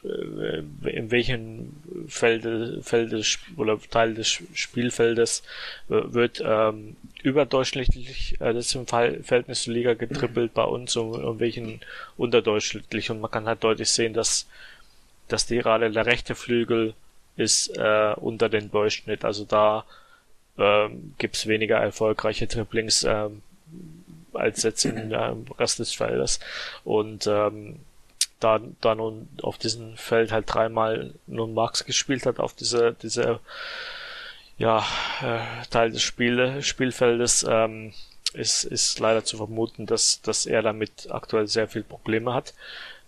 in 0.04 1.10
welchen 1.10 1.72
Felde, 2.08 2.82
Feldes 2.84 3.40
oder 3.56 3.80
Teil 3.90 4.14
des 4.14 4.28
Spielfeldes 4.28 5.44
wird 5.88 6.44
ähm, 6.46 6.98
überdurchschnittlich 7.24 8.36
äh, 8.42 8.54
das 8.54 8.76
im 8.76 8.88
Fall 8.88 9.24
Verhältnis 9.24 9.64
zur 9.64 9.74
Liga 9.74 9.94
getrippelt 9.94 10.54
bei 10.54 10.66
uns 10.66 10.98
und, 10.98 11.14
und 11.14 11.40
welchen 11.40 11.80
unterdurchschnittlich 12.18 13.10
und 13.10 13.22
man 13.22 13.32
kann 13.32 13.48
halt 13.48 13.64
deutlich 13.64 13.90
sehen, 13.90 14.14
dass 14.14 14.48
dass 15.32 15.46
die 15.46 15.58
gerade 15.58 15.92
der 15.92 16.06
rechte 16.06 16.36
Flügel 16.36 16.94
ist 17.36 17.70
äh, 17.78 18.14
unter 18.18 18.50
den 18.50 18.72
Durchschnitt, 18.72 19.26
also 19.26 19.46
da 19.46 19.86
ähm, 20.58 21.14
gibt's 21.18 21.48
weniger 21.48 21.78
erfolgreiche 21.78 22.48
Triplings 22.48 23.04
ähm, 23.04 23.42
als 24.34 24.64
jetzt 24.64 24.86
im 24.86 25.12
äh, 25.12 25.34
Rest 25.58 25.80
des 25.80 25.94
Feldes. 25.94 26.40
Und 26.84 27.28
ähm, 27.28 27.80
da, 28.40 28.60
da 28.82 28.96
nun 28.96 29.30
auf 29.42 29.58
diesem 29.58 29.96
Feld 29.98 30.32
halt 30.32 30.46
dreimal 30.48 31.14
nun 31.28 31.54
Max 31.54 31.86
gespielt 31.86 32.26
hat, 32.26 32.40
auf 32.40 32.54
diese, 32.54 32.96
diese 33.02 33.40
ja, 34.58 34.86
äh, 35.22 35.66
Teil 35.70 35.92
des 35.92 36.02
Spiel, 36.02 36.62
Spielfeldes, 36.62 37.46
ähm, 37.50 37.94
ist, 38.34 38.64
ist 38.64 39.00
leider 39.00 39.24
zu 39.24 39.38
vermuten, 39.38 39.86
dass, 39.86 40.22
dass 40.22 40.46
er 40.46 40.62
damit 40.62 41.10
aktuell 41.12 41.48
sehr 41.48 41.68
viel 41.68 41.84
Probleme 41.84 42.34
hat. 42.34 42.54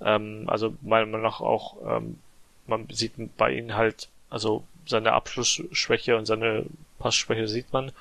Ähm, 0.02 0.46
also 0.48 0.76
meiner 0.82 1.06
Meinung 1.06 1.22
nach 1.22 1.42
auch, 1.42 1.78
ähm, 1.86 2.20
man 2.68 2.88
sieht 2.90 3.14
bei 3.38 3.52
ihm 3.52 3.76
halt, 3.76 4.10
also 4.30 4.64
seine 4.86 5.14
Abschlussschwäche 5.14 6.18
und 6.18 6.26
seine 6.26 6.66
Passschwäche 7.00 7.48
sieht 7.48 7.72
man, 7.74 7.92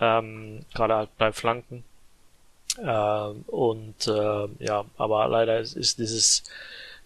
ähm, 0.00 0.64
gerade 0.74 0.94
halt 0.94 1.18
bei 1.18 1.32
Flanken. 1.32 1.84
Äh, 2.78 3.28
und 3.48 4.06
äh, 4.06 4.48
ja, 4.58 4.84
aber 4.98 5.28
leider 5.28 5.60
ist, 5.60 5.76
ist 5.76 5.98
dieses 5.98 6.44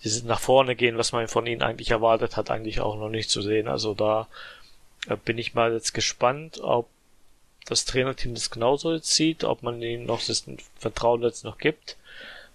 dieses 0.02 0.24
nach 0.24 0.40
vorne 0.40 0.76
gehen, 0.76 0.98
was 0.98 1.12
man 1.12 1.28
von 1.28 1.46
ihnen 1.46 1.62
eigentlich 1.62 1.90
erwartet 1.90 2.36
hat, 2.36 2.50
eigentlich 2.50 2.80
auch 2.80 2.96
noch 2.96 3.10
nicht 3.10 3.30
zu 3.30 3.42
sehen. 3.42 3.68
Also 3.68 3.94
da 3.94 4.28
äh, 5.08 5.16
bin 5.16 5.38
ich 5.38 5.54
mal 5.54 5.72
jetzt 5.72 5.92
gespannt, 5.92 6.60
ob 6.62 6.88
das 7.70 7.84
Trainerteam 7.84 8.34
das 8.34 8.50
genauso 8.50 8.92
jetzt 8.92 9.14
sieht, 9.14 9.44
ob 9.44 9.62
man 9.62 9.80
ihnen 9.82 10.06
noch 10.06 10.22
das 10.24 10.44
Vertrauen 10.78 11.22
jetzt 11.22 11.44
noch 11.44 11.58
gibt 11.58 11.96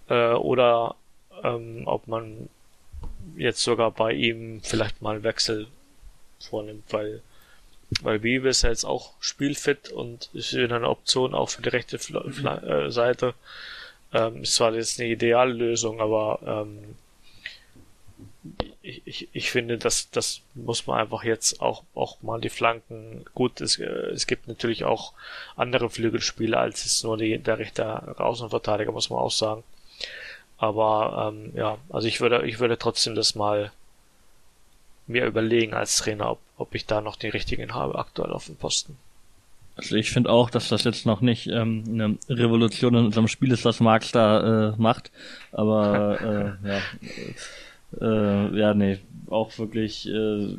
äh, 0.10 0.34
oder 0.34 0.96
ähm, 1.44 1.84
ob 1.86 2.08
man 2.08 2.50
jetzt 3.36 3.62
sogar 3.62 3.92
bei 3.92 4.14
ihm 4.14 4.62
vielleicht 4.64 5.02
mal 5.02 5.16
einen 5.16 5.24
Wechsel 5.24 5.68
vornimmt, 6.40 6.84
weil 6.92 7.22
weil 8.02 8.24
Wiebe 8.24 8.50
ist 8.50 8.64
ja 8.64 8.70
jetzt 8.70 8.84
auch 8.84 9.14
spielfit 9.20 9.90
und 9.90 10.30
ist 10.34 10.54
wieder 10.54 10.76
eine 10.76 10.90
Option 10.90 11.34
auch 11.34 11.50
für 11.50 11.62
die 11.62 11.70
rechte 11.70 12.00
Fla 12.00 12.24
Fla 12.30 12.58
äh, 12.64 12.92
Seite. 12.92 13.36
Ähm, 14.14 14.42
ist 14.44 14.56
zwar 14.56 14.74
jetzt 14.74 15.00
eine 15.00 15.10
ideale 15.10 15.54
Lösung, 15.54 16.02
aber 16.02 16.40
ähm, 16.46 16.96
ich, 18.86 19.02
ich, 19.06 19.30
ich 19.34 19.52
finde, 19.52 19.78
dass 19.78 20.10
das 20.12 20.42
muss 20.54 20.86
man 20.86 21.00
einfach 21.00 21.24
jetzt 21.24 21.60
auch 21.62 21.84
auch 21.96 22.22
mal 22.22 22.40
die 22.40 22.50
Flanken 22.50 23.26
gut. 23.34 23.60
Es, 23.62 23.80
äh, 23.80 23.86
es 23.86 24.28
gibt 24.28 24.48
natürlich 24.48 24.84
auch 24.84 25.14
andere 25.56 25.90
Flügelspieler 25.90 26.60
als 26.60 26.86
es 26.86 27.04
nur 27.04 27.18
die, 27.18 27.38
der 27.40 27.58
rechte 27.58 28.20
Außenverteidiger, 28.20 28.92
muss 28.92 29.10
man 29.10 29.20
auch 29.20 29.32
sagen. 29.32 29.64
Aber 30.58 31.34
ähm, 31.34 31.52
ja, 31.56 31.78
also 31.90 32.08
ich 32.08 32.22
würde 32.22 32.46
ich 32.48 32.60
würde 32.60 32.78
trotzdem 32.78 33.16
das 33.16 33.36
mal 33.36 33.72
mir 35.08 35.26
überlegen 35.26 35.74
als 35.74 35.98
Trainer, 35.98 36.32
ob, 36.32 36.40
ob 36.58 36.76
ich 36.76 36.86
da 36.86 37.02
noch 37.02 37.16
die 37.16 37.30
richtigen 37.30 37.74
habe 37.74 37.98
aktuell 37.98 38.32
auf 38.32 38.46
dem 38.46 38.56
Posten. 38.56 38.98
Also 39.76 39.96
ich 39.96 40.12
finde 40.12 40.30
auch, 40.30 40.50
dass 40.50 40.70
das 40.70 40.86
jetzt 40.86 41.06
noch 41.06 41.20
nicht 41.22 41.48
ähm, 41.48 41.84
eine 41.88 42.18
Revolution 42.30 42.96
in 42.96 43.06
unserem 43.08 43.28
Spiel 43.28 43.52
ist, 43.52 43.66
was 43.66 43.82
Marx 43.82 44.12
da 44.12 44.70
äh, 44.70 44.74
macht. 44.78 45.12
Aber 45.52 46.58
äh, 46.64 46.68
ja, 46.68 46.82
äh, 48.02 48.58
ja, 48.58 48.74
nee, 48.74 49.00
auch 49.28 49.58
wirklich 49.58 50.08
äh, 50.08 50.56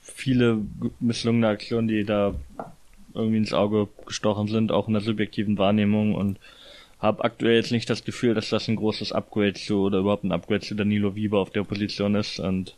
viele 0.00 0.58
misslungene 1.00 1.48
Aktionen, 1.48 1.88
die 1.88 2.04
da 2.04 2.34
irgendwie 3.14 3.38
ins 3.38 3.52
Auge 3.52 3.88
gestochen 4.06 4.48
sind, 4.48 4.72
auch 4.72 4.88
in 4.88 4.94
der 4.94 5.02
subjektiven 5.02 5.58
Wahrnehmung 5.58 6.14
und 6.14 6.38
habe 6.98 7.24
aktuell 7.24 7.56
jetzt 7.56 7.72
nicht 7.72 7.88
das 7.88 8.04
Gefühl, 8.04 8.34
dass 8.34 8.50
das 8.50 8.68
ein 8.68 8.76
großes 8.76 9.12
Upgrade 9.12 9.54
zu 9.54 9.82
oder 9.82 9.98
überhaupt 9.98 10.24
ein 10.24 10.32
Upgrade 10.32 10.60
zu 10.60 10.74
Danilo 10.74 11.14
Wieber 11.14 11.38
auf 11.38 11.50
der 11.50 11.64
Position 11.64 12.14
ist 12.14 12.40
und 12.40 12.76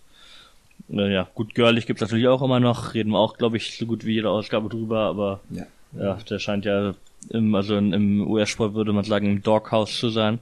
ja, 0.88 1.28
gut, 1.35 1.54
Görlich 1.54 1.87
gibt's 1.87 2.00
natürlich 2.00 2.28
auch 2.28 2.40
immer 2.40 2.61
noch, 2.61 2.94
reden 2.94 3.11
wir 3.11 3.18
auch, 3.18 3.37
glaube 3.37 3.56
ich, 3.56 3.76
so 3.76 3.85
gut 3.85 4.04
wie 4.06 4.14
jede 4.14 4.30
Ausgabe 4.30 4.68
drüber, 4.68 5.00
aber 5.00 5.40
ja, 5.50 5.66
ja 5.99 6.14
der 6.14 6.38
scheint 6.38 6.64
ja 6.64 6.94
im, 7.30 7.54
also 7.54 7.76
im 7.76 8.26
US-Sport 8.26 8.75
würde 8.75 8.92
man 8.92 9.04
sagen, 9.04 9.26
im 9.26 9.42
Doghouse 9.42 9.99
zu 9.99 10.08
sein. 10.08 10.38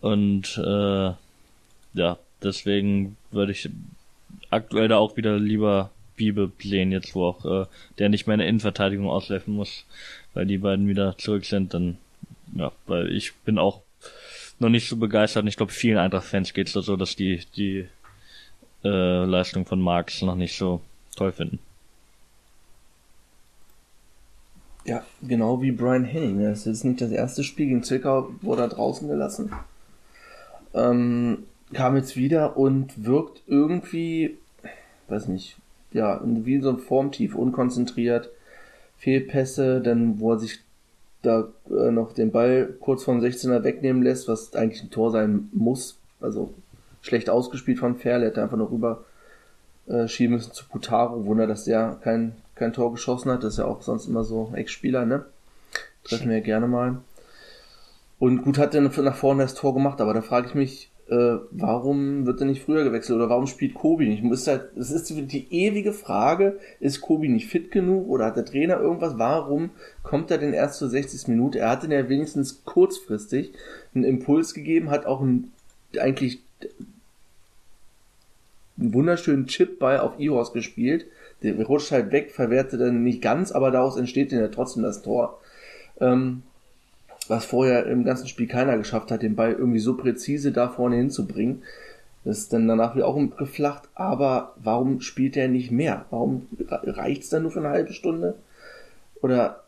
Und 0.00 0.58
äh, 0.58 1.12
ja, 1.94 2.18
deswegen 2.42 3.16
würde 3.30 3.52
ich 3.52 3.68
aktuell 4.50 4.88
da 4.88 4.98
auch 4.98 5.16
wieder 5.16 5.38
lieber 5.38 5.90
Biebe 6.16 6.50
sehen, 6.62 6.92
jetzt 6.92 7.14
wo 7.14 7.26
auch 7.26 7.44
äh, 7.44 7.66
der 7.98 8.08
nicht 8.08 8.26
mehr 8.26 8.34
in 8.34 8.40
der 8.40 8.48
Innenverteidigung 8.48 9.08
aushelfen 9.08 9.54
muss, 9.54 9.86
weil 10.34 10.46
die 10.46 10.58
beiden 10.58 10.86
wieder 10.86 11.16
zurück 11.16 11.44
sind, 11.44 11.72
dann 11.72 11.96
ja, 12.54 12.72
weil 12.86 13.10
ich 13.10 13.34
bin 13.44 13.58
auch 13.58 13.80
noch 14.58 14.68
nicht 14.68 14.88
so 14.88 14.96
begeistert 14.96 15.44
und 15.44 15.48
ich 15.48 15.56
glaube 15.56 15.72
vielen 15.72 15.98
Eintracht-Fans 15.98 16.52
geht's 16.52 16.72
da 16.72 16.82
so, 16.82 16.96
dass 16.96 17.16
die 17.16 17.40
die 17.56 17.86
äh, 18.84 19.24
Leistung 19.24 19.64
von 19.64 19.80
Marx 19.80 20.22
noch 20.22 20.36
nicht 20.36 20.56
so 20.56 20.80
toll 21.16 21.32
finden. 21.32 21.58
Ja, 24.84 25.04
genau 25.22 25.60
wie 25.62 25.72
Brian 25.72 26.04
Henning. 26.04 26.42
Das 26.42 26.60
ist 26.60 26.66
jetzt 26.66 26.84
nicht 26.84 27.00
das 27.00 27.10
erste 27.10 27.44
Spiel 27.44 27.66
gegen 27.66 27.82
Zwickau, 27.82 28.30
wurde 28.40 28.62
er 28.62 28.68
draußen 28.68 29.08
gelassen. 29.08 29.52
Ähm, 30.74 31.44
kam 31.72 31.96
jetzt 31.96 32.16
wieder 32.16 32.56
und 32.56 33.04
wirkt 33.04 33.42
irgendwie, 33.46 34.38
weiß 35.08 35.28
nicht, 35.28 35.56
ja, 35.92 36.20
wie 36.24 36.60
so 36.60 36.70
ein 36.70 36.78
Formtief, 36.78 37.34
unkonzentriert, 37.34 38.30
Fehlpässe, 38.98 39.80
dann 39.80 40.20
wo 40.20 40.32
er 40.32 40.38
sich 40.38 40.60
da 41.22 41.48
äh, 41.68 41.90
noch 41.90 42.12
den 42.12 42.30
Ball 42.30 42.74
kurz 42.80 43.04
vom 43.04 43.20
16er 43.20 43.62
wegnehmen 43.62 44.02
lässt, 44.02 44.28
was 44.28 44.54
eigentlich 44.54 44.82
ein 44.82 44.90
Tor 44.90 45.10
sein 45.10 45.48
muss. 45.52 45.98
Also 46.20 46.54
schlecht 47.02 47.30
ausgespielt 47.30 47.78
von 47.78 47.96
Ferl, 47.96 48.22
er 48.22 48.28
hätte 48.28 48.42
einfach 48.42 48.56
noch 48.56 48.70
rüber 48.70 49.04
äh, 49.86 50.08
schieben 50.08 50.36
müssen 50.36 50.52
zu 50.52 50.66
Putaro. 50.68 51.24
Wunder, 51.26 51.46
dass 51.46 51.64
der 51.64 51.98
kein, 52.02 52.36
kein 52.54 52.72
Tor 52.72 52.92
geschossen 52.92 53.30
hat. 53.30 53.42
Das 53.42 53.54
ist 53.54 53.58
ja 53.58 53.64
auch 53.66 53.82
sonst 53.82 54.06
immer 54.06 54.24
so 54.24 54.52
Ex-Spieler, 54.54 55.04
ne? 55.04 55.24
Treffen 56.04 56.28
wir 56.28 56.38
ja 56.38 56.44
gerne 56.44 56.66
mal. 56.66 56.98
Und 58.18 58.42
gut 58.42 58.58
hat 58.58 58.74
er 58.74 58.82
nach 58.82 59.14
vorne 59.14 59.42
das 59.42 59.54
Tor 59.54 59.74
gemacht, 59.74 60.00
aber 60.00 60.14
da 60.14 60.22
frage 60.22 60.48
ich 60.48 60.54
mich, 60.54 60.89
äh, 61.10 61.38
warum 61.50 62.24
wird 62.24 62.40
er 62.40 62.46
nicht 62.46 62.62
früher 62.62 62.84
gewechselt 62.84 63.16
oder 63.16 63.28
warum 63.28 63.48
spielt 63.48 63.74
Kobi 63.74 64.08
nicht? 64.08 64.22
Muss 64.22 64.46
halt, 64.46 64.68
das 64.76 64.92
ist 64.92 65.10
die 65.10 65.52
ewige 65.52 65.92
Frage, 65.92 66.60
ist 66.78 67.00
Kobi 67.00 67.28
nicht 67.28 67.48
fit 67.48 67.72
genug 67.72 68.08
oder 68.08 68.26
hat 68.26 68.36
der 68.36 68.44
Trainer 68.44 68.78
irgendwas? 68.78 69.18
Warum 69.18 69.70
kommt 70.04 70.30
er 70.30 70.38
denn 70.38 70.52
erst 70.52 70.78
zur 70.78 70.88
60. 70.88 71.26
Minute? 71.26 71.58
Er 71.58 71.70
hatte 71.70 71.92
ja 71.92 72.08
wenigstens 72.08 72.64
kurzfristig 72.64 73.52
einen 73.92 74.04
Impuls 74.04 74.54
gegeben, 74.54 74.90
hat 74.90 75.04
auch 75.04 75.20
einen, 75.20 75.50
eigentlich 75.98 76.44
einen 78.78 78.94
wunderschönen 78.94 79.48
Chipball 79.48 79.98
auf 79.98 80.20
Iros 80.20 80.52
gespielt. 80.52 81.06
Der 81.42 81.60
rutscht 81.60 81.90
halt 81.90 82.12
weg, 82.12 82.30
verwertet 82.30 82.80
dann 82.80 83.02
nicht 83.02 83.20
ganz, 83.20 83.50
aber 83.50 83.72
daraus 83.72 83.96
entsteht 83.96 84.30
dann 84.30 84.38
ja 84.38 84.48
trotzdem 84.48 84.84
das 84.84 85.02
Tor. 85.02 85.40
Ähm, 86.00 86.44
was 87.30 87.44
vorher 87.44 87.86
im 87.86 88.04
ganzen 88.04 88.26
Spiel 88.26 88.48
keiner 88.48 88.76
geschafft 88.76 89.12
hat, 89.12 89.22
den 89.22 89.36
Ball 89.36 89.52
irgendwie 89.52 89.78
so 89.78 89.96
präzise 89.96 90.50
da 90.50 90.68
vorne 90.68 90.96
hinzubringen. 90.96 91.62
Das 92.24 92.38
ist 92.38 92.52
dann 92.52 92.66
danach 92.66 92.96
wieder 92.96 93.06
auch 93.06 93.16
geflacht, 93.38 93.88
aber 93.94 94.54
warum 94.56 95.00
spielt 95.00 95.36
er 95.36 95.46
nicht 95.46 95.70
mehr? 95.70 96.06
Warum 96.10 96.48
reicht 96.68 97.22
es 97.22 97.28
dann 97.30 97.42
nur 97.42 97.52
für 97.52 97.60
eine 97.60 97.70
halbe 97.70 97.92
Stunde? 97.92 98.34
Oder 99.22 99.62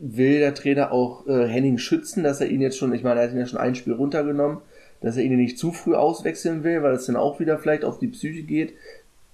will 0.00 0.38
der 0.38 0.54
Trainer 0.54 0.92
auch 0.92 1.26
äh, 1.26 1.48
Henning 1.48 1.78
schützen, 1.78 2.22
dass 2.22 2.40
er 2.40 2.48
ihn 2.48 2.60
jetzt 2.60 2.78
schon, 2.78 2.94
ich 2.94 3.02
meine, 3.02 3.18
er 3.20 3.26
hat 3.26 3.32
ihn 3.32 3.40
ja 3.40 3.46
schon 3.46 3.58
ein 3.58 3.74
Spiel 3.74 3.94
runtergenommen, 3.94 4.58
dass 5.00 5.16
er 5.16 5.24
ihn 5.24 5.36
nicht 5.36 5.58
zu 5.58 5.72
früh 5.72 5.96
auswechseln 5.96 6.62
will, 6.62 6.84
weil 6.84 6.94
es 6.94 7.06
dann 7.06 7.16
auch 7.16 7.40
wieder 7.40 7.58
vielleicht 7.58 7.84
auf 7.84 7.98
die 7.98 8.08
Psyche 8.08 8.42
geht, 8.42 8.74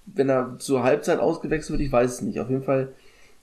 wenn 0.07 0.31
er 0.31 0.57
zur 0.59 0.85
Halbzeit 0.85 1.19
ausgewechselt 1.19 1.79
wird, 1.79 1.87
ich 1.87 1.93
weiß 1.93 2.15
es 2.15 2.23
nicht. 2.23 2.41
Auf 2.41 2.49
jeden 2.49 2.65
Fall, 2.65 2.89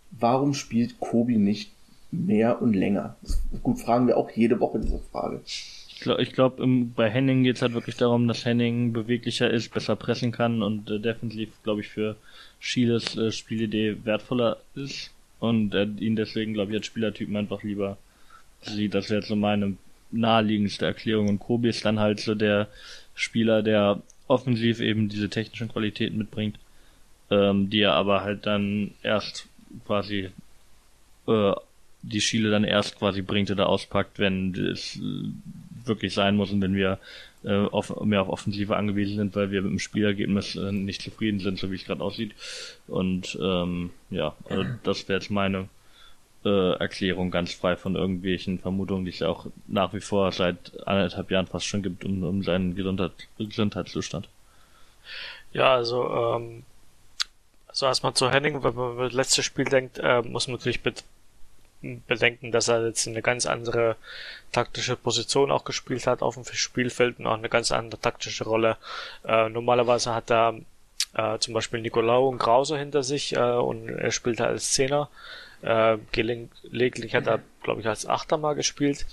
warum 0.10 0.56
spielt 0.56 1.00
Kobi 1.00 1.38
nicht 1.38 1.74
mehr 2.12 2.62
und 2.62 2.74
länger? 2.74 3.16
Gut, 3.64 3.80
fragen 3.80 4.08
wir 4.08 4.18
auch 4.18 4.30
jede 4.32 4.60
Woche 4.60 4.80
diese 4.80 5.00
Frage. 5.12 5.42
Ich 5.46 6.02
glaube, 6.02 6.26
glaub, 6.26 6.62
bei 6.96 7.10
Henning 7.10 7.44
geht 7.44 7.58
es 7.58 7.62
halt 7.62 7.74
wirklich 7.74 7.96
darum, 7.96 8.28
dass 8.28 8.44
Henning 8.44 8.92
beweglicher 8.92 9.50
ist, 9.50 9.74
besser 9.74 9.96
pressen 9.96 10.32
kann 10.32 10.64
und 10.64 10.90
äh, 10.90 11.00
defensiv, 11.00 11.50
glaube 11.64 11.82
ich, 11.82 11.90
für 11.90 12.16
Schieles 12.60 13.16
äh, 13.18 13.32
Spielidee 13.32 13.98
wertvoller 14.04 14.58
ist 14.74 15.12
und 15.40 15.74
er 15.74 15.84
ihn 15.84 16.16
deswegen, 16.16 16.54
glaube 16.54 16.72
ich, 16.72 16.78
als 16.78 16.88
Spielertypen 16.88 17.36
einfach 17.36 17.64
lieber 17.64 17.98
sieht. 18.62 18.94
Das 18.94 19.10
wäre 19.10 19.20
jetzt 19.20 19.30
so 19.30 19.36
meine 19.36 19.78
naheliegendste 20.12 20.86
Erklärung. 20.86 21.30
Und 21.30 21.40
Kobi 21.40 21.70
ist 21.70 21.86
dann 21.86 22.00
halt 22.00 22.20
so 22.20 22.36
der 22.36 22.68
Spieler, 23.14 23.62
der 23.64 24.02
offensiv 24.28 24.80
eben 24.80 25.10
diese 25.10 25.30
technischen 25.30 25.70
Qualitäten 25.70 26.18
mitbringt, 26.18 26.58
ähm, 27.30 27.70
die 27.70 27.82
er 27.82 27.94
aber 27.94 28.22
halt 28.22 28.46
dann 28.46 28.92
erst 29.04 29.48
quasi 29.86 30.30
äh, 31.28 31.54
die 32.04 32.22
Schiele 32.22 32.50
dann 32.50 32.64
erst 32.64 32.98
quasi 32.98 33.22
bringt 33.22 33.52
oder 33.52 33.70
auspackt, 33.70 34.20
wenn 34.20 34.54
das, 34.54 35.00
wirklich 35.86 36.14
sein 36.14 36.36
muss 36.36 36.52
und 36.52 36.62
wenn 36.62 36.76
wir 36.76 37.00
äh, 37.44 37.66
auf, 37.66 38.04
mehr 38.04 38.22
auf 38.22 38.30
Offensive 38.30 38.76
angewiesen 38.76 39.18
sind, 39.18 39.36
weil 39.36 39.52
wir 39.52 39.62
mit 39.62 39.72
dem 39.72 39.80
Spielergebnis 39.80 40.56
äh, 40.56 40.72
nicht 40.72 41.02
zufrieden 41.02 41.40
sind, 41.40 41.60
so 41.60 41.72
wie 41.72 41.76
es 41.76 41.86
gerade 41.86 42.04
aussieht. 42.04 42.34
Und 42.88 43.38
ähm, 43.42 43.92
ja, 44.10 44.36
also 44.50 44.66
das 44.84 45.08
wäre 45.08 45.20
jetzt 45.20 45.32
meine 45.32 45.68
äh, 46.46 46.74
Erklärung 46.74 47.32
ganz 47.32 47.54
frei 47.54 47.76
von 47.76 47.96
irgendwelchen 47.96 48.60
Vermutungen, 48.60 49.06
die 49.06 49.12
es 49.12 49.22
auch 49.22 49.48
nach 49.68 49.94
wie 49.94 50.02
vor 50.02 50.32
seit 50.32 50.88
anderthalb 50.88 51.32
Jahren 51.32 51.48
fast 51.48 51.66
schon 51.66 51.84
gibt, 51.84 52.06
um, 52.06 52.24
um 52.24 52.44
seinen 52.44 52.76
Gesundheit, 52.76 53.12
Gesundheitszustand. 53.38 54.30
Ja, 55.54 55.74
also 55.74 56.10
ähm, 56.10 56.64
also 57.68 57.86
erstmal 57.86 58.14
zu 58.14 58.30
Henning, 58.30 58.64
wenn 58.64 58.76
man 58.76 58.98
das 58.98 59.14
letzte 59.14 59.44
Spiel 59.44 59.66
denkt, 59.66 59.98
äh, 59.98 60.22
muss 60.22 60.48
man 60.48 60.58
natürlich 60.58 60.84
bedenken, 61.82 62.52
dass 62.52 62.68
er 62.68 62.86
jetzt 62.86 63.08
eine 63.08 63.22
ganz 63.22 63.46
andere 63.46 63.96
taktische 64.52 64.96
Position 64.96 65.52
auch 65.52 65.64
gespielt 65.64 66.08
hat 66.08 66.22
auf 66.22 66.36
dem 66.36 66.46
Spielfeld 66.46 67.20
und 67.20 67.28
auch 67.28 67.38
eine 67.38 67.50
ganz 67.50 67.72
andere 67.72 68.00
taktische 68.00 68.44
Rolle. 68.44 68.78
Äh, 69.26 69.50
normalerweise 69.50 70.14
hat 70.14 70.30
er 70.32 70.56
äh, 71.14 71.38
zum 71.40 71.54
Beispiel 71.54 71.82
Nicolau 71.82 72.28
und 72.28 72.38
Krause 72.38 72.78
hinter 72.78 73.04
sich 73.04 73.36
äh, 73.36 73.40
und 73.40 73.90
er 73.90 74.12
spielt 74.12 74.42
als 74.42 74.72
Zehner. 74.74 75.10
Äh, 75.62 75.98
gelegentlich 76.12 77.14
hat 77.14 77.28
er, 77.28 77.40
glaube 77.62 77.82
ich, 77.82 77.88
als 77.88 78.08
Achter 78.08 78.38
mal 78.38 78.56
gespielt. 78.56 79.06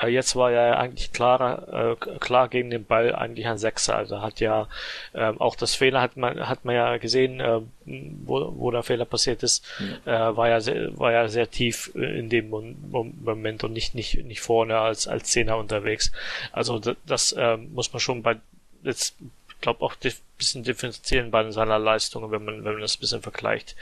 Äh, 0.00 0.08
jetzt 0.08 0.36
war 0.36 0.50
er 0.50 0.78
eigentlich 0.78 1.12
klarer, 1.12 1.96
äh, 2.02 2.18
klar 2.18 2.48
gegen 2.48 2.70
den 2.70 2.84
Ball 2.84 3.14
eigentlich 3.14 3.46
ein 3.46 3.58
Sechser. 3.58 3.96
Also 3.96 4.22
hat 4.22 4.40
ja 4.40 4.68
äh, 5.12 5.32
auch 5.38 5.54
das 5.54 5.74
Fehler 5.74 6.00
hat 6.00 6.16
man 6.16 6.48
hat 6.48 6.64
man 6.64 6.74
ja 6.74 6.96
gesehen, 6.96 7.40
äh, 7.40 7.60
wo, 7.84 8.52
wo 8.56 8.70
der 8.70 8.82
Fehler 8.82 9.04
passiert 9.04 9.42
ist, 9.42 9.64
ja. 10.06 10.30
äh, 10.30 10.36
war 10.36 10.48
ja 10.48 10.60
sehr, 10.60 10.98
war 10.98 11.12
ja 11.12 11.28
sehr 11.28 11.50
tief 11.50 11.94
in 11.94 12.30
dem 12.30 12.48
Moment 12.48 13.64
und 13.64 13.72
nicht 13.72 13.94
nicht 13.94 14.24
nicht 14.24 14.40
vorne 14.40 14.78
als 14.78 15.06
als 15.06 15.30
Zehner 15.30 15.58
unterwegs. 15.58 16.10
Also 16.52 16.78
das, 16.78 16.96
das 17.06 17.32
äh, 17.32 17.56
muss 17.58 17.92
man 17.92 18.00
schon 18.00 18.22
bei 18.22 18.36
jetzt 18.82 19.16
glaube 19.62 19.82
auch 19.82 19.94
ein 19.94 20.12
bisschen 20.36 20.62
differenzieren 20.62 21.30
bei 21.30 21.50
seiner 21.50 21.78
Leistungen, 21.78 22.30
wenn 22.30 22.44
man, 22.44 22.64
wenn 22.64 22.74
man 22.74 22.82
das 22.82 22.96
ein 22.96 23.00
bisschen 23.00 23.22
vergleicht. 23.22 23.74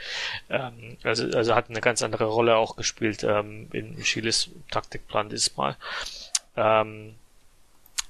Ähm, 0.49 0.97
also, 1.03 1.25
also 1.35 1.53
hat 1.53 1.69
eine 1.69 1.81
ganz 1.81 2.01
andere 2.01 2.25
Rolle 2.25 2.55
auch 2.55 2.77
gespielt 2.77 3.23
ähm, 3.23 3.67
in 3.73 4.01
Chiles 4.01 4.49
Taktikplan 4.69 5.29
diesmal. 5.29 5.75
Ähm, 6.55 7.15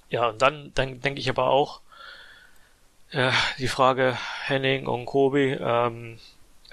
ja, 0.10 0.28
und 0.30 0.42
dann, 0.42 0.72
dann 0.75 1.01
denke 1.01 1.20
ich 1.20 1.30
aber 1.30 1.48
auch, 1.48 1.82
äh, 3.12 3.32
die 3.58 3.68
Frage 3.68 4.18
Henning 4.46 4.86
und 4.86 5.06
Kobi, 5.06 5.58
ähm, 5.60 6.20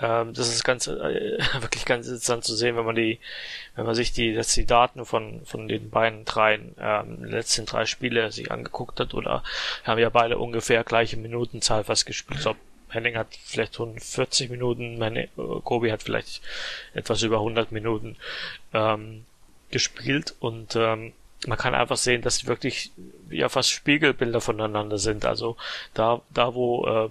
ähm, 0.00 0.32
das 0.34 0.48
ist 0.48 0.64
ganz, 0.64 0.86
äh, 0.86 0.92
wirklich 1.60 1.84
ganz 1.84 2.06
interessant 2.06 2.44
zu 2.44 2.54
sehen, 2.54 2.76
wenn 2.76 2.84
man 2.84 2.94
die, 2.94 3.18
wenn 3.74 3.86
man 3.86 3.94
sich 3.94 4.12
die, 4.12 4.34
dass 4.34 4.54
die 4.54 4.66
Daten 4.66 5.04
von, 5.04 5.44
von 5.44 5.68
den 5.68 5.90
beiden 5.90 6.24
dreien, 6.24 6.74
ähm, 6.80 7.24
letzten 7.24 7.66
drei 7.66 7.86
Spiele 7.86 8.30
sich 8.30 8.50
angeguckt 8.50 9.00
hat 9.00 9.14
oder 9.14 9.42
haben 9.84 9.98
ja 9.98 10.08
beide 10.10 10.38
ungefähr 10.38 10.84
gleiche 10.84 11.16
Minutenzahl 11.16 11.84
fast 11.84 12.06
gespielt. 12.06 12.40
Glaube, 12.40 12.60
Henning 12.90 13.16
hat 13.16 13.28
vielleicht 13.44 13.74
140 13.74 14.50
Minuten, 14.50 14.98
meine, 14.98 15.28
Kobi 15.64 15.90
hat 15.90 16.02
vielleicht 16.02 16.42
etwas 16.94 17.22
über 17.22 17.36
100 17.36 17.72
Minuten 17.72 18.16
ähm, 18.72 19.24
gespielt 19.70 20.34
und 20.40 20.76
ähm, 20.76 21.12
man 21.46 21.58
kann 21.58 21.74
einfach 21.74 21.96
sehen, 21.96 22.22
dass 22.22 22.38
sie 22.38 22.46
wirklich 22.46 22.90
ja 23.30 23.48
fast 23.48 23.70
Spiegelbilder 23.70 24.40
voneinander 24.40 24.98
sind. 24.98 25.24
Also 25.24 25.56
da, 25.94 26.20
da 26.30 26.54
wo 26.54 26.86
äh, 26.86 27.08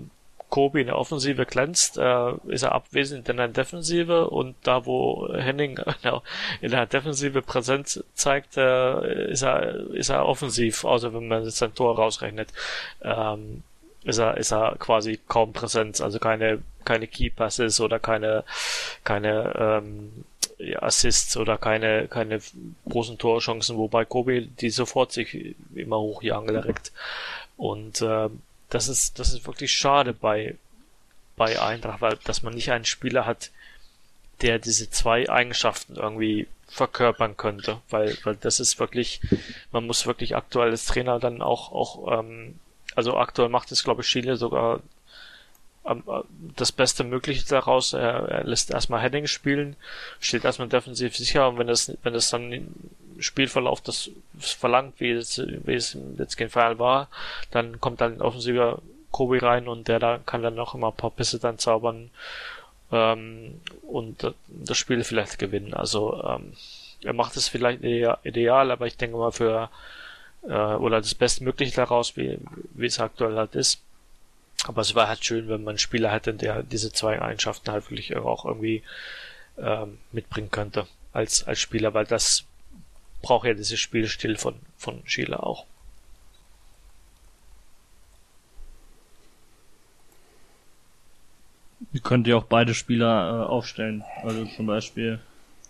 Kobi 0.50 0.82
in 0.82 0.88
der 0.88 0.98
Offensive 0.98 1.46
glänzt, 1.46 1.98
äh, 1.98 2.32
ist 2.48 2.64
er 2.64 2.72
abwesend 2.72 3.28
in 3.28 3.38
der 3.38 3.50
Defensive 3.50 4.30
und 4.30 4.56
da 4.64 4.86
wo 4.86 5.28
Henning 5.34 5.80
in 6.62 6.72
der 6.72 6.86
Defensive 6.86 7.42
Präsenz 7.42 8.04
zeigt, 8.14 8.58
äh, 8.58 9.32
ist 9.32 9.44
er 9.44 9.92
ist 9.92 10.10
er 10.10 10.26
offensiv, 10.26 10.86
außer 10.86 11.14
wenn 11.14 11.28
man 11.28 11.44
jetzt 11.44 11.58
sein 11.58 11.76
Tor 11.76 11.96
rausrechnet, 11.98 12.50
ähm, 13.02 13.64
ist 14.04 14.20
er 14.20 14.38
ist 14.38 14.52
er 14.52 14.78
quasi 14.80 15.20
kaum 15.28 15.52
Präsenz, 15.52 16.00
also 16.00 16.18
keine 16.20 16.60
keine 16.86 17.08
Key 17.08 17.30
Passes 17.30 17.82
oder 17.82 18.00
keine 18.00 18.46
keine 19.04 19.54
ähm, 19.82 20.24
Assists 20.80 21.36
oder 21.36 21.58
keine 21.58 22.08
keine 22.08 22.40
großen 22.90 23.18
Torchancen, 23.18 23.78
wobei 23.78 24.06
Kobi 24.06 24.48
die 24.48 24.70
sofort 24.70 25.12
sich 25.12 25.56
immer 25.76 26.00
hochjagen 26.00 26.48
direkt 26.48 26.94
und 27.58 28.02
äh, 28.02 28.30
das 28.70 28.88
ist, 28.88 29.20
das 29.20 29.34
ist 29.34 29.46
wirklich 29.48 29.72
schade 29.72 30.14
bei, 30.14 30.56
bei 31.36 31.62
Eintracht, 31.62 32.02
weil, 32.02 32.18
dass 32.24 32.44
man 32.44 32.54
nicht 32.54 32.72
einen 32.72 32.86
Spieler 32.86 33.26
hat, 33.26 33.52
der 34.42 34.60
diese 34.60 34.90
zwei 34.90 35.30
Eigenschaften 35.30 35.96
irgendwie 35.96 36.48
verkörpern 36.68 37.38
könnte, 37.38 37.82
weil, 37.90 38.18
weil 38.24 38.36
das 38.36 38.60
ist 38.60 38.80
wirklich, 38.80 39.22
man 39.72 39.88
muss 39.88 40.06
wirklich 40.06 40.36
aktuell 40.36 40.72
als 40.72 40.86
Trainer 40.86 41.20
dann 41.20 41.42
auch, 41.42 41.72
auch, 41.72 42.20
ähm, 42.20 42.60
also 42.96 43.16
aktuell 43.18 43.50
macht 43.50 43.72
es, 43.72 43.84
glaube 43.84 44.02
ich, 44.02 44.08
Chile 44.08 44.36
sogar 44.36 44.82
ähm, 45.86 46.04
das 46.56 46.72
Beste 46.72 47.04
Mögliche 47.04 47.46
daraus. 47.48 47.94
Er, 47.94 48.28
er 48.28 48.44
lässt 48.44 48.72
erstmal 48.72 49.02
Heading 49.02 49.28
spielen, 49.28 49.76
steht 50.20 50.44
erstmal 50.44 50.68
defensiv 50.68 51.16
sicher 51.16 51.48
und 51.48 51.58
wenn 51.58 51.68
das, 51.68 51.96
wenn 52.04 52.14
das 52.14 52.30
dann 52.30 52.68
Spielverlauf 53.20 53.82
das 53.82 54.10
verlangt, 54.40 55.00
wie 55.00 55.12
es, 55.12 55.42
wie 55.66 55.74
es 55.74 55.98
jetzt 56.18 56.38
gegen 56.38 56.50
Fall 56.50 56.80
war, 56.80 57.10
dann 57.52 57.80
kommt 57.80 58.02
dann 58.02 58.22
offensiver 58.22 58.82
Kobe 59.12 59.42
rein 59.42 59.68
und 59.68 59.88
der 59.88 60.00
da 60.00 60.20
kann 60.26 60.44
dann 60.44 60.56
noch 60.56 60.76
immer 60.76 60.90
ein 60.90 60.98
paar 60.98 61.12
Pisse 61.12 61.40
dann 61.40 61.58
zaubern 61.58 62.12
ähm, 62.92 63.62
und 63.88 64.34
das 64.48 64.78
Spiel 64.78 65.04
vielleicht 65.04 65.40
gewinnen. 65.40 65.74
Also 65.74 66.22
ähm, 66.24 66.54
er 67.04 67.14
macht 67.14 67.38
es 67.38 67.48
vielleicht 67.48 67.84
ideal, 67.84 68.72
aber 68.72 68.88
ich 68.88 68.98
denke 68.98 69.18
mal 69.18 69.32
für 69.32 69.70
äh, 70.44 70.54
oder 70.54 71.02
das 71.02 71.16
Bestmögliche 71.16 71.76
daraus, 71.76 72.18
wie, 72.18 72.38
wie 72.74 72.86
es 72.86 73.00
aktuell 73.00 73.36
halt 73.36 73.56
ist. 73.56 73.82
Aber 74.66 74.82
es 74.82 74.96
war 74.96 75.08
halt 75.08 75.24
schön, 75.24 75.48
wenn 75.50 75.64
man 75.64 75.74
einen 75.74 75.80
Spieler 75.80 76.12
hätte, 76.12 76.34
der 76.34 76.64
diese 76.64 76.92
zwei 76.92 77.22
Eigenschaften 77.22 77.72
halt 77.72 77.90
wirklich 77.90 78.16
auch 78.16 78.46
irgendwie 78.46 78.84
ähm, 79.58 80.00
mitbringen 80.12 80.52
könnte 80.52 80.88
als, 81.14 81.46
als 81.46 81.60
Spieler, 81.60 81.94
weil 81.94 82.06
das 82.06 82.46
braucht 83.28 83.46
ja 83.46 83.54
dieses 83.54 83.78
Spielstil 83.78 84.38
von, 84.38 84.56
von 84.78 85.02
Sheila 85.06 85.42
auch. 85.42 85.66
Ihr 91.92 92.00
könnt 92.00 92.26
ja 92.28 92.38
auch 92.38 92.46
beide 92.46 92.74
Spieler 92.74 93.44
äh, 93.44 93.48
aufstellen. 93.48 94.06
Also 94.24 94.46
zum 94.46 94.66
Beispiel 94.66 95.20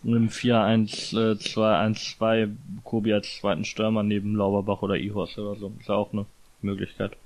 im 0.03 0.29
4-1-2-1-2 0.29 2.43
äh, 2.43 2.49
Kobi 2.83 3.13
als 3.13 3.39
zweiten 3.39 3.65
Stürmer 3.65 4.03
neben 4.03 4.35
Lauberbach 4.35 4.83
oder 4.83 4.95
Ihorst 4.95 5.39
oder 5.39 5.55
so. 5.55 5.73
Ist 5.79 5.89
ja 5.89 5.95
auch 5.95 6.13
eine 6.13 6.27
Möglichkeit. 6.61 7.17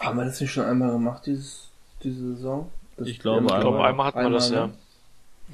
Haben 0.00 0.18
wir 0.18 0.26
das 0.26 0.42
nicht 0.42 0.52
schon 0.52 0.66
einmal 0.66 0.92
gemacht, 0.92 1.24
dieses, 1.24 1.70
diese 2.02 2.34
Saison? 2.34 2.70
Das 2.98 3.08
ich 3.08 3.18
glaube, 3.18 3.38
einmal, 3.38 3.62
glaube, 3.62 3.82
einmal 3.82 4.08
hat 4.08 4.14
man 4.14 4.26
einmal, 4.26 4.40
das, 4.40 4.50
ja. 4.50 4.66
Ne? 4.66 4.74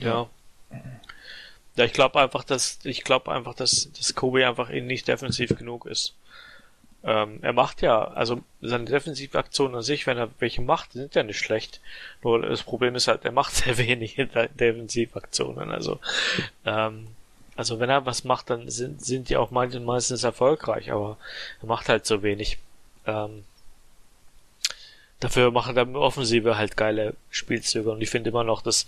Ja. 0.00 0.26
Ja, 1.80 1.86
ich 1.86 1.94
glaube 1.94 2.20
einfach, 2.20 2.44
dass 2.44 2.78
ich 2.84 3.04
glaube 3.04 3.32
einfach, 3.32 3.54
dass, 3.54 3.90
dass 3.92 4.14
Kobe 4.14 4.46
einfach 4.46 4.68
eh 4.68 4.82
nicht 4.82 5.08
defensiv 5.08 5.56
genug 5.56 5.86
ist. 5.86 6.14
Ähm, 7.02 7.38
er 7.40 7.54
macht 7.54 7.80
ja, 7.80 8.04
also 8.04 8.42
seine 8.60 8.84
defensive 8.84 9.38
Aktionen 9.38 9.74
an 9.76 9.80
sich, 9.80 10.06
wenn 10.06 10.18
er 10.18 10.28
welche 10.40 10.60
macht, 10.60 10.92
sind 10.92 11.14
ja 11.14 11.22
nicht 11.22 11.38
schlecht. 11.38 11.80
Nur 12.22 12.42
das 12.42 12.64
Problem 12.64 12.96
ist 12.96 13.08
halt, 13.08 13.24
er 13.24 13.32
macht 13.32 13.54
sehr 13.54 13.78
wenig 13.78 14.16
Defensivaktionen. 14.16 15.70
Also, 15.70 16.00
ähm, 16.66 17.06
also 17.56 17.80
wenn 17.80 17.88
er 17.88 18.04
was 18.04 18.24
macht, 18.24 18.50
dann 18.50 18.68
sind, 18.68 19.02
sind 19.02 19.30
die 19.30 19.38
auch 19.38 19.50
meistens 19.50 20.22
erfolgreich, 20.22 20.92
aber 20.92 21.16
er 21.62 21.66
macht 21.66 21.88
halt 21.88 22.04
so 22.04 22.22
wenig. 22.22 22.58
Ähm, 23.06 23.44
dafür 25.18 25.50
machen 25.50 25.74
dann 25.74 25.96
Offensive 25.96 26.58
halt 26.58 26.76
geile 26.76 27.14
Spielzüge 27.30 27.90
und 27.90 28.02
ich 28.02 28.10
finde 28.10 28.28
immer 28.28 28.44
noch, 28.44 28.60
dass 28.60 28.86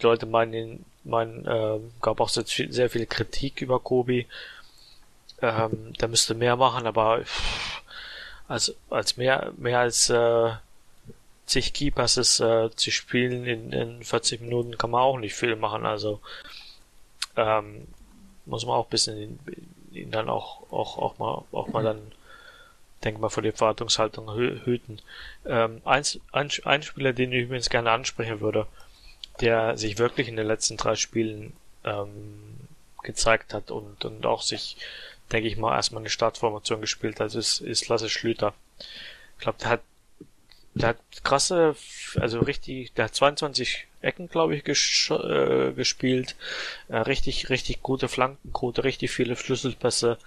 Leute 0.00 0.24
meinen, 0.24 0.86
meinen 1.04 1.46
äh, 1.46 1.80
gab 2.00 2.20
auch 2.20 2.28
sehr, 2.28 2.44
sehr 2.46 2.90
viel 2.90 3.06
Kritik 3.06 3.62
über 3.62 3.80
Kobi. 3.80 4.26
Ähm, 5.42 5.94
der 6.00 6.08
müsste 6.08 6.34
mehr 6.34 6.56
machen, 6.56 6.86
aber 6.86 7.22
als, 8.48 8.74
als 8.90 9.16
mehr, 9.16 9.52
mehr 9.56 9.80
als 9.80 10.10
äh, 10.10 10.50
zig 11.46 11.72
Keypasses 11.72 12.40
äh, 12.40 12.70
zu 12.76 12.90
spielen 12.90 13.46
in, 13.46 13.72
in 13.72 14.04
40 14.04 14.40
Minuten 14.40 14.76
kann 14.78 14.90
man 14.90 15.02
auch 15.02 15.18
nicht 15.18 15.34
viel 15.34 15.56
machen, 15.56 15.86
also 15.86 16.20
ähm, 17.36 17.86
muss 18.46 18.66
man 18.66 18.76
auch 18.76 18.86
ein 18.86 18.90
bisschen 18.90 19.38
ihn, 19.92 20.10
dann 20.10 20.28
auch, 20.28 20.70
auch, 20.70 20.98
auch 20.98 21.18
mal, 21.18 21.44
auch 21.52 21.68
mal 21.68 21.82
dann 21.82 22.12
denke 23.04 23.20
mal, 23.20 23.30
vor 23.30 23.42
die 23.42 23.48
Erwartungshaltung 23.48 24.34
hüten. 24.34 25.00
Ähm, 25.46 25.80
eins, 25.84 26.20
ein, 26.32 26.50
ein 26.64 26.82
Spieler, 26.82 27.12
den 27.12 27.32
ich 27.32 27.44
übrigens 27.44 27.70
gerne 27.70 27.90
ansprechen 27.90 28.40
würde, 28.40 28.66
der 29.40 29.76
sich 29.76 29.98
wirklich 29.98 30.28
in 30.28 30.36
den 30.36 30.46
letzten 30.46 30.76
drei 30.76 30.94
Spielen 30.96 31.52
ähm, 31.84 32.58
gezeigt 33.02 33.54
hat 33.54 33.70
und, 33.70 34.04
und 34.04 34.26
auch 34.26 34.42
sich, 34.42 34.76
denke 35.32 35.48
ich 35.48 35.56
mal, 35.56 35.74
erstmal 35.74 36.02
eine 36.02 36.10
Startformation 36.10 36.80
gespielt 36.80 37.20
hat, 37.20 37.34
ist, 37.34 37.60
ist 37.60 37.88
Lasse 37.88 38.08
Schlüter. 38.08 38.54
Ich 39.36 39.42
glaube, 39.42 39.58
der 39.58 39.70
hat 39.70 39.80
der 40.74 40.90
hat 40.90 40.98
krasse, 41.24 41.74
also 42.20 42.40
richtig, 42.40 42.92
der 42.94 43.06
hat 43.06 43.14
22 43.14 43.86
Ecken, 44.02 44.28
glaube 44.28 44.54
ich, 44.54 44.64
ges 44.64 45.10
äh, 45.10 45.72
gespielt. 45.72 46.36
Äh, 46.88 46.98
richtig, 46.98 47.50
richtig 47.50 47.82
gute 47.82 48.08
Flankenquote, 48.08 48.84
richtig 48.84 49.10
viele 49.10 49.36
Schlüsselpässe. 49.36 50.18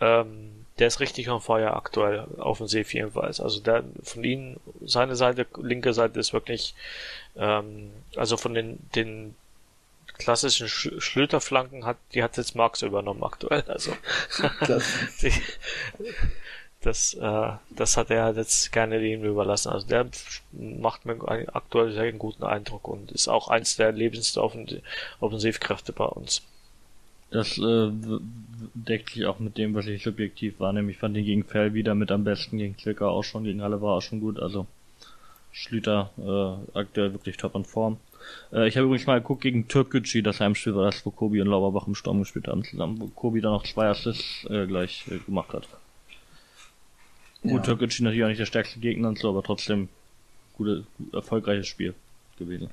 Ähm, 0.00 0.59
der 0.80 0.88
ist 0.88 1.00
richtig 1.00 1.28
on 1.28 1.40
fire 1.40 1.74
aktuell, 1.74 2.24
offensiv 2.38 2.92
jedenfalls. 2.94 3.40
Also 3.40 3.60
der 3.60 3.84
von 4.02 4.24
ihm, 4.24 4.56
seine 4.84 5.14
Seite, 5.14 5.46
linke 5.58 5.92
Seite 5.92 6.18
ist 6.18 6.32
wirklich, 6.32 6.74
ähm, 7.36 7.92
also 8.16 8.36
von 8.36 8.54
den, 8.54 8.78
den 8.94 9.36
klassischen 10.18 10.68
Sch 10.68 10.90
Schlüterflanken 10.98 11.84
hat, 11.84 11.98
die 12.14 12.22
hat 12.22 12.36
jetzt 12.36 12.56
Marx 12.56 12.82
übernommen 12.82 13.22
aktuell. 13.22 13.64
Also 13.68 13.92
die, 15.22 15.32
das, 16.80 17.14
äh, 17.14 17.52
das 17.70 17.96
hat 17.98 18.10
er 18.10 18.34
jetzt 18.34 18.72
gerne 18.72 19.04
ihm 19.04 19.22
überlassen. 19.24 19.70
Also 19.70 19.86
der 19.86 20.08
macht 20.52 21.04
mir 21.04 21.18
aktuell 21.52 21.92
sehr 21.92 22.04
einen 22.04 22.18
guten 22.18 22.44
Eindruck 22.44 22.88
und 22.88 23.12
ist 23.12 23.28
auch 23.28 23.48
eins 23.48 23.76
der 23.76 23.92
lebendsten 23.92 24.42
Offensivkräfte 25.20 25.92
bei 25.92 26.06
uns. 26.06 26.42
Das 27.30 27.58
äh, 27.58 27.90
deckt 28.74 29.10
sich 29.10 29.26
auch 29.26 29.38
mit 29.38 29.56
dem, 29.56 29.74
was 29.74 29.86
ich 29.86 30.02
subjektiv 30.02 30.58
wahrnehme. 30.58 30.90
Ich 30.90 30.98
fand 30.98 31.16
ihn 31.16 31.24
gegen 31.24 31.44
Fell 31.44 31.74
wieder 31.74 31.94
mit 31.94 32.10
am 32.10 32.24
besten, 32.24 32.58
gegen 32.58 32.76
Zwickau 32.76 33.08
auch 33.08 33.22
schon, 33.22 33.44
gegen 33.44 33.62
Halle 33.62 33.80
war 33.80 33.96
auch 33.96 34.02
schon 34.02 34.20
gut. 34.20 34.40
Also 34.40 34.66
Schlüter 35.52 36.10
äh, 36.18 36.78
aktuell 36.78 37.12
wirklich 37.12 37.36
top 37.36 37.54
in 37.54 37.64
Form. 37.64 37.98
Äh, 38.52 38.68
ich 38.68 38.76
habe 38.76 38.86
übrigens 38.86 39.06
mal 39.06 39.20
geguckt 39.20 39.42
gegen 39.42 39.68
Türkgücü, 39.68 40.22
das 40.22 40.40
Heimspiel 40.40 40.74
war 40.74 40.86
das, 40.86 41.04
wo 41.04 41.10
Kobi 41.10 41.40
und 41.40 41.48
Lauberbach 41.48 41.86
im 41.86 41.94
Sturm 41.94 42.20
gespielt 42.20 42.48
haben 42.48 42.64
zusammen, 42.64 43.00
wo 43.00 43.06
Kobi 43.08 43.40
dann 43.40 43.52
noch 43.52 43.64
zwei 43.64 43.88
Assists 43.88 44.44
äh, 44.50 44.66
gleich 44.66 45.04
äh, 45.10 45.18
gemacht 45.18 45.52
hat. 45.52 45.68
Gut, 47.42 47.52
ja. 47.52 47.60
Türkgücü 47.60 48.02
natürlich 48.02 48.24
auch 48.24 48.28
nicht 48.28 48.40
der 48.40 48.46
stärkste 48.46 48.80
Gegner 48.80 49.08
und 49.08 49.18
so, 49.18 49.30
aber 49.30 49.42
trotzdem 49.42 49.88
gute, 50.56 50.84
erfolgreiches 51.12 51.66
Spiel 51.66 51.94
gewesen. 52.38 52.70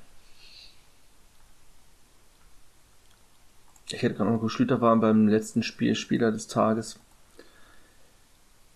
Ich 3.90 4.02
hätte 4.02 4.14
gerade 4.14 4.30
noch 4.30 4.48
Schlüter 4.48 4.80
war 4.80 4.96
beim 4.96 5.28
letzten 5.28 5.62
Spiel 5.62 5.94
Spieler 5.94 6.30
des 6.30 6.46
Tages. 6.46 6.98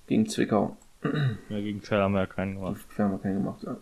Gegen 0.07 0.29
Zwickau. 0.29 0.77
Ja, 1.03 1.61
gegen 1.61 1.83
Quell 1.83 2.01
haben 2.01 2.13
wir 2.13 2.21
ja 2.21 2.27
keinen 2.27 2.55
gemacht. 2.55 2.81
Quell 2.95 3.07
haben 3.07 3.13
wir 3.13 3.19
keinen 3.19 3.43
gemacht, 3.43 3.63
ja. 3.63 3.77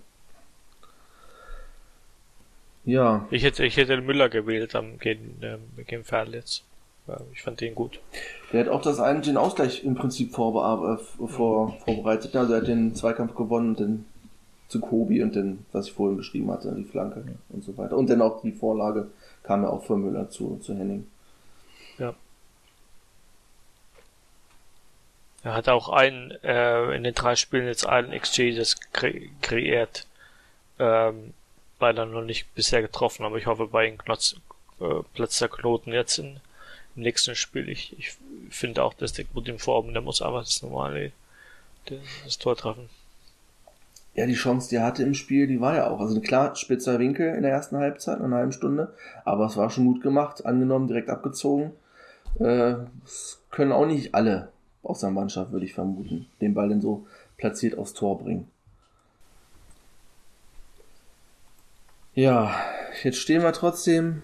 Ja. 2.85 3.27
Ich 3.31 3.45
hätte, 3.45 3.65
ich 3.65 3.77
hätte 3.77 3.97
den 3.97 4.07
Müller 4.07 4.29
gewählt 4.29 4.75
am, 4.75 4.99
gegen, 4.99 5.37
ähm, 5.43 5.61
gegen 5.87 6.05
Ferl 6.05 6.35
jetzt. 6.35 6.65
Ich 7.33 7.43
fand 7.43 7.61
den 7.61 7.75
gut. 7.75 8.01
Der 8.53 8.61
hat 8.61 8.69
auch 8.69 8.83
das 8.83 9.01
einen, 9.01 9.23
den 9.23 9.37
Ausgleich 9.37 9.85
im 9.85 9.97
Prinzip 9.97 10.33
vor, 10.33 10.55
äh, 10.55 11.27
vor, 11.27 11.77
vorbereitet. 11.85 12.37
Also 12.37 12.53
er 12.53 12.61
hat 12.61 12.69
den 12.69 12.95
Zweikampf 12.95 13.35
gewonnen 13.35 13.71
und 13.71 13.81
den 13.81 14.05
zu 14.69 14.81
Kobi 14.81 15.23
und 15.23 15.35
den, 15.35 15.67
was 15.73 15.89
ich 15.89 15.93
vorhin 15.93 16.17
beschrieben 16.17 16.51
hatte, 16.51 16.73
die 16.77 16.85
Flanke 16.85 17.25
ja. 17.27 17.33
und 17.49 17.65
so 17.65 17.77
weiter. 17.77 17.97
Und 17.97 18.09
dann 18.09 18.23
auch 18.23 18.41
die 18.43 18.53
Vorlage 18.53 19.09
kam 19.43 19.65
ja 19.65 19.69
auch 19.69 19.85
von 19.85 20.03
Müller 20.03 20.31
zu, 20.31 20.59
zu 20.63 20.77
Henning. 20.77 21.07
Ja. 22.01 22.15
Er 25.43 25.55
hat 25.55 25.69
auch 25.69 25.89
einen, 25.89 26.33
äh, 26.43 26.95
in 26.97 27.05
den 27.05 27.15
drei 27.15 27.37
Spielen 27.37 27.67
jetzt 27.67 27.87
einen 27.87 28.11
das 28.57 28.77
kre 28.93 29.29
kreiert. 29.41 30.07
Ähm, 30.79 31.35
leider 31.79 32.07
noch 32.07 32.23
nicht 32.23 32.55
bisher 32.55 32.83
getroffen, 32.83 33.25
aber 33.25 33.37
ich 33.39 33.47
hoffe 33.47 33.67
bei 33.67 33.87
ihm 33.87 33.99
Knotz, 33.99 34.37
äh, 34.81 35.03
platzt 35.15 35.41
der 35.41 35.49
Knoten 35.49 35.93
jetzt 35.93 36.19
in, 36.19 36.41
im 36.97 37.03
nächsten 37.03 37.35
Spiel. 37.35 37.69
Ich, 37.69 37.99
ich 37.99 38.17
finde 38.51 38.83
auch, 38.83 38.95
dass 38.95 39.13
der 39.13 39.25
gut 39.25 39.49
in 39.49 39.59
Form, 39.59 39.93
der 39.93 40.03
muss 40.03 40.23
einfach 40.23 40.45
das 40.45 40.63
normale, 40.63 41.13
das 42.25 42.39
Tor 42.39 42.57
treffen. 42.57 42.89
Ja, 44.15 44.27
die 44.27 44.35
Chance, 44.35 44.69
die 44.69 44.77
er 44.77 44.85
hatte 44.85 45.03
im 45.03 45.15
Spiel, 45.15 45.47
die 45.47 45.61
war 45.61 45.77
ja 45.77 45.89
auch. 45.89 46.01
Also 46.01 46.21
klar, 46.21 46.57
spitzer 46.57 46.99
Winkel 46.99 47.35
in 47.35 47.43
der 47.43 47.53
ersten 47.53 47.77
Halbzeit, 47.77 48.19
in 48.19 48.25
einer 48.25 48.37
halben 48.37 48.53
Stunde, 48.53 48.93
aber 49.25 49.47
es 49.47 49.57
war 49.57 49.71
schon 49.71 49.87
gut 49.87 50.03
gemacht, 50.03 50.45
angenommen, 50.45 50.89
direkt 50.89 51.09
abgezogen. 51.09 51.73
Äh, 52.39 52.75
das 53.03 53.43
können 53.51 53.73
auch 53.73 53.87
nicht 53.87 54.15
alle 54.15 54.51
aus 54.83 55.01
der 55.01 55.11
Mannschaft, 55.11 55.53
würde 55.53 55.67
ich 55.67 55.75
vermuten, 55.75 56.27
den 56.41 56.55
Ball 56.55 56.69
dann 56.69 56.81
so 56.81 57.07
platziert 57.37 57.77
aufs 57.77 57.95
Tor 57.95 58.19
bringen. 58.19 58.49
Ja, 62.15 62.55
jetzt 63.03 63.19
stehen 63.19 63.43
wir 63.43 63.53
trotzdem 63.53 64.23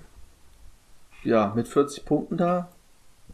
ja, 1.23 1.53
mit 1.55 1.69
40 1.69 2.05
Punkten 2.05 2.37
da. 2.37 2.69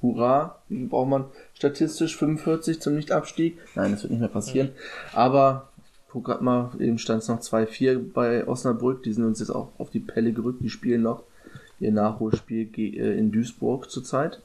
Hurra, 0.01 0.59
wie 0.69 0.87
braucht 0.87 1.09
man 1.09 1.25
statistisch 1.55 2.17
45 2.17 2.81
zum 2.81 2.95
Nichtabstieg? 2.95 3.57
Nein, 3.77 3.93
das 3.93 4.03
wird 4.03 4.11
nicht 4.11 4.21
mehr 4.21 4.29
passieren. 4.29 4.73
Aber 5.13 5.69
guck 6.09 6.25
grad 6.25 6.43
mal, 6.43 6.73
eben 6.81 6.99
stand 6.99 7.23
es 7.23 7.29
noch 7.29 7.41
2-4 7.41 8.13
bei 8.13 8.47
Osnabrück. 8.47 9.05
Die 9.05 9.13
sind 9.13 9.25
uns 9.25 9.39
jetzt 9.39 9.51
auch 9.51 9.69
auf 9.79 9.91
die 9.91 10.01
Pelle 10.01 10.33
gerückt. 10.33 10.63
Die 10.63 10.71
spielen 10.71 11.03
noch 11.03 11.23
ihr 11.79 11.93
Nachholspiel 11.93 12.69
äh, 12.77 13.19
in 13.19 13.31
Duisburg 13.31 13.91
zurzeit. 13.91 14.43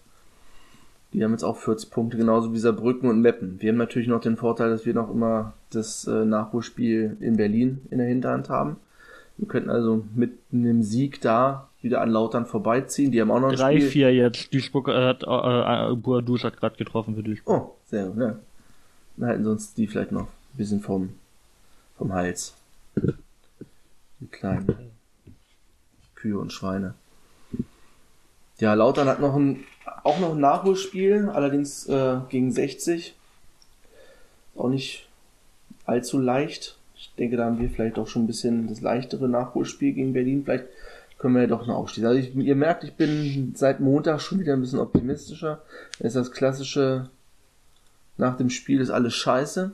Die 1.13 1.23
haben 1.23 1.31
jetzt 1.31 1.43
auch 1.43 1.57
40 1.57 1.89
Punkte, 1.89 2.17
genauso 2.17 2.53
wie 2.53 2.59
Saarbrücken 2.59 3.09
und 3.09 3.21
Meppen. 3.21 3.61
Wir 3.61 3.71
haben 3.71 3.77
natürlich 3.77 4.07
noch 4.07 4.19
den 4.19 4.35
Vorteil, 4.37 4.69
dass 4.69 4.85
wir 4.85 4.93
noch 4.93 5.09
immer 5.09 5.53
das 5.69 6.05
äh, 6.05 6.25
Nachholspiel 6.25 7.17
in 7.21 7.37
Berlin 7.37 7.81
in 7.89 7.99
der 7.99 8.07
Hinterhand 8.07 8.49
haben. 8.49 8.77
Wir 9.37 9.47
könnten 9.47 9.69
also 9.69 10.03
mit 10.15 10.33
einem 10.51 10.83
Sieg 10.83 11.21
da 11.21 11.69
wieder 11.81 12.01
an 12.01 12.09
Lautern 12.09 12.45
vorbeiziehen. 12.45 13.11
Die 13.11 13.21
haben 13.21 13.31
auch 13.31 13.39
noch 13.39 13.49
ein 13.49 13.55
3, 13.55 13.77
Spiel. 13.77 13.89
4 13.89 14.13
jetzt. 14.15 14.53
Duisburg 14.53 14.87
hat, 14.87 15.23
äh, 15.23 15.91
äh 15.91 15.95
Boadus 15.95 16.43
hat 16.43 16.57
gerade 16.57 16.75
getroffen 16.75 17.15
für 17.15 17.23
Duisburg. 17.23 17.55
Oh, 17.55 17.75
sehr 17.85 18.07
gut, 18.07 18.17
ja. 18.17 18.35
Dann 19.15 19.29
halten 19.29 19.43
sie 19.43 19.49
uns 19.49 19.73
die 19.73 19.87
vielleicht 19.87 20.11
noch 20.11 20.23
ein 20.23 20.57
bisschen 20.57 20.81
vom, 20.81 21.13
vom 21.97 22.13
Hals. 22.13 22.55
Die 24.19 24.27
kleinen 24.27 24.75
Kühe 26.15 26.37
und 26.37 26.51
Schweine. 26.51 26.95
Ja, 28.59 28.73
Lautern 28.73 29.07
hat 29.07 29.19
noch 29.19 29.35
ein 29.35 29.63
auch 30.03 30.19
noch 30.19 30.31
ein 30.31 30.39
Nachholspiel, 30.39 31.29
allerdings 31.29 31.87
äh, 31.87 32.17
gegen 32.29 32.51
60. 32.51 33.15
Auch 34.55 34.69
nicht 34.69 35.07
allzu 35.85 36.19
leicht. 36.19 36.77
Ich 36.95 37.11
denke, 37.17 37.37
da 37.37 37.45
haben 37.45 37.59
wir 37.59 37.69
vielleicht 37.69 37.97
auch 37.97 38.07
schon 38.07 38.23
ein 38.23 38.27
bisschen 38.27 38.67
das 38.67 38.81
leichtere 38.81 39.29
Nachholspiel 39.29 39.93
gegen 39.93 40.13
Berlin. 40.13 40.43
Vielleicht 40.43 40.65
können 41.17 41.35
wir 41.35 41.41
ja 41.41 41.47
doch 41.47 41.65
noch 41.65 41.75
aufstehen. 41.75 42.05
Also 42.05 42.19
ich, 42.19 42.35
ihr 42.35 42.55
merkt, 42.55 42.83
ich 42.83 42.93
bin 42.93 43.53
seit 43.55 43.79
Montag 43.79 44.21
schon 44.21 44.39
wieder 44.39 44.53
ein 44.53 44.61
bisschen 44.61 44.79
optimistischer. 44.79 45.61
Es 45.99 46.07
ist 46.07 46.15
das 46.15 46.31
klassische, 46.31 47.09
nach 48.17 48.37
dem 48.37 48.49
Spiel 48.49 48.81
ist 48.81 48.89
alles 48.89 49.15
scheiße. 49.15 49.71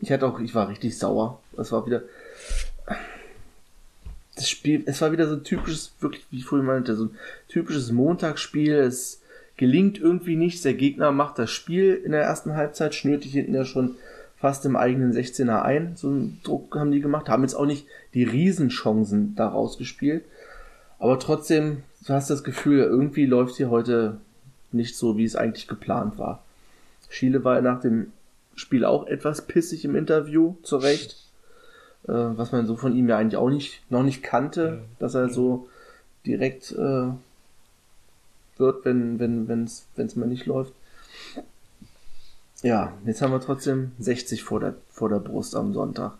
Ich 0.00 0.10
hatte 0.10 0.26
auch, 0.26 0.40
ich 0.40 0.54
war 0.54 0.68
richtig 0.68 0.98
sauer. 0.98 1.40
Das 1.52 1.72
war 1.72 1.86
wieder, 1.86 2.02
das 4.40 4.48
Spiel, 4.48 4.82
es 4.86 5.00
war 5.00 5.12
wieder 5.12 5.28
so 5.28 5.34
ein 5.34 5.44
typisches, 5.44 5.92
wirklich, 6.00 6.24
wie 6.30 6.38
ich 6.38 6.44
vorhin 6.44 6.66
meinte, 6.66 6.96
so 6.96 7.04
ein 7.04 7.16
typisches 7.48 7.92
Montagsspiel. 7.92 8.74
Es 8.74 9.20
gelingt 9.56 9.98
irgendwie 9.98 10.36
nicht. 10.36 10.64
Der 10.64 10.74
Gegner 10.74 11.12
macht 11.12 11.38
das 11.38 11.50
Spiel 11.50 11.94
in 11.94 12.12
der 12.12 12.22
ersten 12.22 12.54
Halbzeit, 12.54 12.94
schnürt 12.94 13.24
dich 13.24 13.32
hinten 13.32 13.54
ja 13.54 13.64
schon 13.64 13.96
fast 14.38 14.64
im 14.64 14.76
eigenen 14.76 15.12
16er 15.12 15.62
ein. 15.62 15.96
So 15.96 16.08
einen 16.08 16.40
Druck 16.42 16.74
haben 16.76 16.90
die 16.90 17.00
gemacht, 17.00 17.28
haben 17.28 17.42
jetzt 17.42 17.54
auch 17.54 17.66
nicht 17.66 17.86
die 18.14 18.24
Riesenchancen 18.24 19.34
daraus 19.36 19.76
gespielt. 19.76 20.24
Aber 20.98 21.18
trotzdem, 21.18 21.82
du 22.06 22.12
hast 22.14 22.30
das 22.30 22.42
Gefühl, 22.42 22.80
irgendwie 22.80 23.26
läuft 23.26 23.56
hier 23.56 23.70
heute 23.70 24.16
nicht 24.72 24.96
so, 24.96 25.16
wie 25.16 25.24
es 25.24 25.36
eigentlich 25.36 25.68
geplant 25.68 26.18
war. 26.18 26.42
Schiele 27.08 27.44
war 27.44 27.60
nach 27.60 27.80
dem 27.80 28.12
Spiel 28.54 28.84
auch 28.84 29.06
etwas 29.06 29.46
pissig 29.46 29.84
im 29.84 29.96
Interview, 29.96 30.54
zu 30.62 30.76
Recht 30.76 31.29
äh, 32.04 32.12
was 32.12 32.52
man 32.52 32.66
so 32.66 32.76
von 32.76 32.96
ihm 32.96 33.08
ja 33.08 33.18
eigentlich 33.18 33.36
auch 33.36 33.50
nicht, 33.50 33.82
noch 33.90 34.02
nicht 34.02 34.22
kannte, 34.22 34.80
ja. 34.80 34.96
dass 34.98 35.14
er 35.14 35.28
so 35.28 35.68
direkt 36.26 36.72
äh, 36.72 37.08
wird, 38.56 38.84
wenn 38.84 39.18
wenn 39.18 39.48
wenn's 39.48 39.86
wenn's 39.96 40.16
mal 40.16 40.26
nicht 40.26 40.46
läuft. 40.46 40.74
Ja, 42.62 42.92
jetzt 43.06 43.22
haben 43.22 43.32
wir 43.32 43.40
trotzdem 43.40 43.92
60 43.98 44.42
vor 44.42 44.60
der 44.60 44.74
vor 44.90 45.08
der 45.08 45.18
Brust 45.18 45.56
am 45.56 45.72
Sonntag 45.72 46.18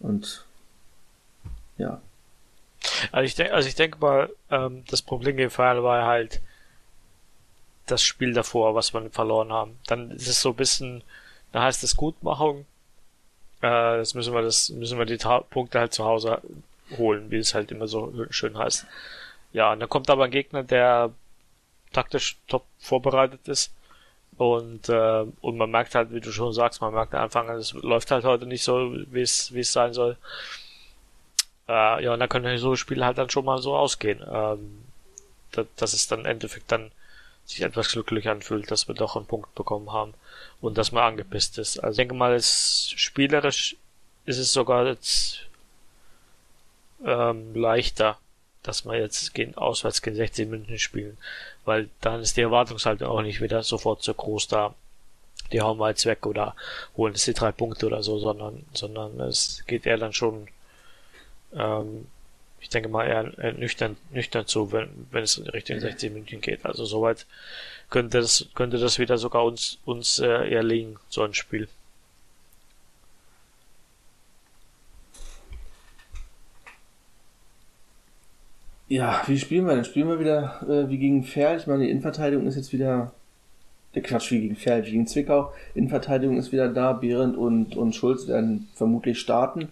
und 0.00 0.46
ja. 1.78 2.00
Also 3.12 3.24
ich 3.24 3.34
denke, 3.34 3.54
also 3.54 3.68
ich 3.68 3.74
denke 3.74 3.98
mal, 3.98 4.30
ähm, 4.50 4.84
das 4.88 5.02
Problem 5.02 5.38
im 5.38 5.50
Fall 5.50 5.82
war 5.82 6.06
halt 6.06 6.40
das 7.86 8.02
Spiel 8.02 8.32
davor, 8.32 8.74
was 8.74 8.92
wir 8.94 9.10
verloren 9.10 9.52
haben. 9.52 9.78
Dann 9.86 10.10
ist 10.10 10.28
es 10.28 10.40
so 10.40 10.50
ein 10.50 10.56
bisschen, 10.56 11.02
da 11.52 11.62
heißt 11.62 11.84
es 11.84 11.96
Gutmachung, 11.96 12.64
äh, 13.62 13.98
das 13.98 14.14
müssen 14.14 14.34
wir, 14.34 14.42
das 14.42 14.70
müssen 14.70 14.98
wir 14.98 15.06
die 15.06 15.18
Ta 15.18 15.40
Punkte 15.40 15.80
halt 15.80 15.94
zu 15.94 16.04
Hause 16.04 16.42
holen, 16.98 17.30
wie 17.30 17.38
es 17.38 17.54
halt 17.54 17.70
immer 17.72 17.88
so 17.88 18.12
schön 18.30 18.58
heißt. 18.58 18.86
Ja, 19.52 19.72
und 19.72 19.80
dann 19.80 19.88
kommt 19.88 20.10
aber 20.10 20.24
ein 20.24 20.30
Gegner, 20.30 20.62
der 20.62 21.10
taktisch 21.92 22.36
top 22.48 22.64
vorbereitet 22.78 23.48
ist. 23.48 23.72
Und, 24.38 24.88
äh, 24.88 25.24
und 25.40 25.56
man 25.58 25.70
merkt 25.70 25.94
halt, 25.94 26.12
wie 26.12 26.20
du 26.20 26.32
schon 26.32 26.52
sagst, 26.52 26.80
man 26.80 26.94
merkt 26.94 27.14
einfach, 27.14 27.48
es 27.50 27.72
läuft 27.74 28.10
halt 28.10 28.24
heute 28.24 28.46
nicht 28.46 28.64
so, 28.64 28.92
wie 29.12 29.20
es, 29.20 29.52
wie 29.54 29.60
es 29.60 29.72
sein 29.72 29.92
soll. 29.92 30.16
Äh, 31.68 32.04
ja, 32.04 32.12
und 32.12 32.20
dann 32.20 32.28
können 32.28 32.58
so 32.58 32.76
Spiele 32.76 33.04
halt 33.04 33.18
dann 33.18 33.30
schon 33.30 33.44
mal 33.44 33.58
so 33.58 33.76
ausgehen. 33.76 34.22
Ähm, 34.30 34.82
dass, 35.52 35.66
dass 35.76 35.92
es 35.92 36.08
dann 36.08 36.20
im 36.20 36.26
Endeffekt 36.26 36.72
dann 36.72 36.90
sich 37.46 37.62
etwas 37.62 37.88
glücklich 37.90 38.28
anfühlt, 38.28 38.70
dass 38.70 38.88
wir 38.88 38.94
doch 38.94 39.16
einen 39.16 39.26
Punkt 39.26 39.54
bekommen 39.54 39.92
haben 39.92 40.14
und 40.60 40.78
dass 40.78 40.92
man 40.92 41.04
angepisst 41.04 41.58
ist. 41.58 41.78
Also 41.78 41.92
ich 41.92 41.96
denke 41.96 42.14
mal, 42.14 42.34
es 42.34 42.92
spielerisch 42.96 43.76
ist 44.24 44.38
es 44.38 44.52
sogar 44.52 44.86
jetzt 44.86 45.40
ähm, 47.04 47.54
leichter, 47.54 48.18
dass 48.62 48.84
wir 48.84 48.96
jetzt 48.96 49.34
gegen, 49.34 49.56
auswärts 49.56 50.02
gegen 50.02 50.16
16 50.16 50.48
München 50.48 50.78
spielen, 50.78 51.18
weil 51.64 51.88
dann 52.00 52.20
ist 52.20 52.36
die 52.36 52.42
Erwartungshaltung 52.42 53.08
auch 53.08 53.22
nicht 53.22 53.40
wieder 53.40 53.62
sofort 53.62 54.02
so 54.02 54.14
groß 54.14 54.48
da. 54.48 54.74
Die 55.50 55.60
hauen 55.60 55.78
wir 55.78 55.88
jetzt 55.88 56.06
weg 56.06 56.24
oder 56.26 56.54
holen 56.96 57.14
es 57.14 57.24
die 57.24 57.34
drei 57.34 57.52
Punkte 57.52 57.86
oder 57.86 58.02
so, 58.02 58.18
sondern, 58.18 58.64
sondern 58.72 59.20
es 59.20 59.64
geht 59.66 59.84
eher 59.84 59.98
dann 59.98 60.12
schon, 60.12 60.46
ähm, 61.54 62.06
ich 62.62 62.68
denke 62.68 62.88
mal 62.88 63.06
eher, 63.06 63.36
eher 63.38 63.52
nüchtern, 63.54 63.96
nüchtern 64.12 64.46
zu, 64.46 64.72
wenn, 64.72 64.88
wenn 65.10 65.24
es 65.24 65.36
in 65.36 65.48
Richtung 65.48 65.80
16 65.80 66.12
München 66.12 66.40
geht. 66.40 66.64
Also 66.64 66.84
soweit 66.84 67.26
könnte 67.90 68.20
das, 68.20 68.48
könnte 68.54 68.78
das 68.78 68.98
wieder 69.00 69.18
sogar 69.18 69.44
uns, 69.44 69.78
uns 69.84 70.20
äh, 70.20 70.48
eher 70.48 70.62
liegen, 70.62 70.96
so 71.08 71.22
ein 71.22 71.34
Spiel. 71.34 71.68
Ja, 78.88 79.22
wie 79.26 79.38
spielen 79.38 79.66
wir 79.66 79.74
denn? 79.74 79.84
Spielen 79.84 80.08
wir 80.08 80.20
wieder 80.20 80.62
äh, 80.68 80.88
wie 80.88 80.98
gegen 80.98 81.24
Ferl? 81.24 81.56
Ich 81.56 81.66
meine, 81.66 81.84
die 81.84 81.90
Innenverteidigung 81.90 82.46
ist 82.46 82.56
jetzt 82.56 82.72
wieder. 82.72 83.12
Der 83.94 84.02
Quatsch, 84.02 84.30
wie 84.30 84.40
gegen 84.40 84.56
Ferl, 84.56 84.86
wie 84.86 84.92
gegen 84.92 85.06
Zwickau. 85.06 85.52
Innenverteidigung 85.74 86.38
ist 86.38 86.52
wieder 86.52 86.68
da. 86.68 86.92
Behrendt 86.92 87.36
und, 87.36 87.76
und 87.76 87.94
Schulz 87.94 88.28
werden 88.28 88.68
vermutlich 88.74 89.18
starten. 89.18 89.68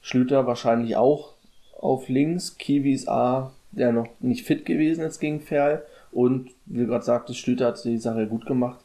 Schlüter 0.00 0.46
wahrscheinlich 0.46 0.96
auch 0.96 1.35
auf 1.80 2.08
links. 2.08 2.56
Kiwi 2.58 2.92
ist 2.92 3.08
A, 3.08 3.52
der 3.72 3.92
noch 3.92 4.08
nicht 4.20 4.46
fit 4.46 4.64
gewesen 4.64 5.02
jetzt 5.02 5.20
gegen 5.20 5.40
Ferl. 5.40 5.82
Und 6.12 6.50
wie 6.66 6.78
du 6.80 6.86
gerade 6.86 7.04
sagtest, 7.04 7.38
Schlüter 7.38 7.66
hat 7.66 7.84
die 7.84 7.98
Sache 7.98 8.26
gut 8.26 8.46
gemacht. 8.46 8.80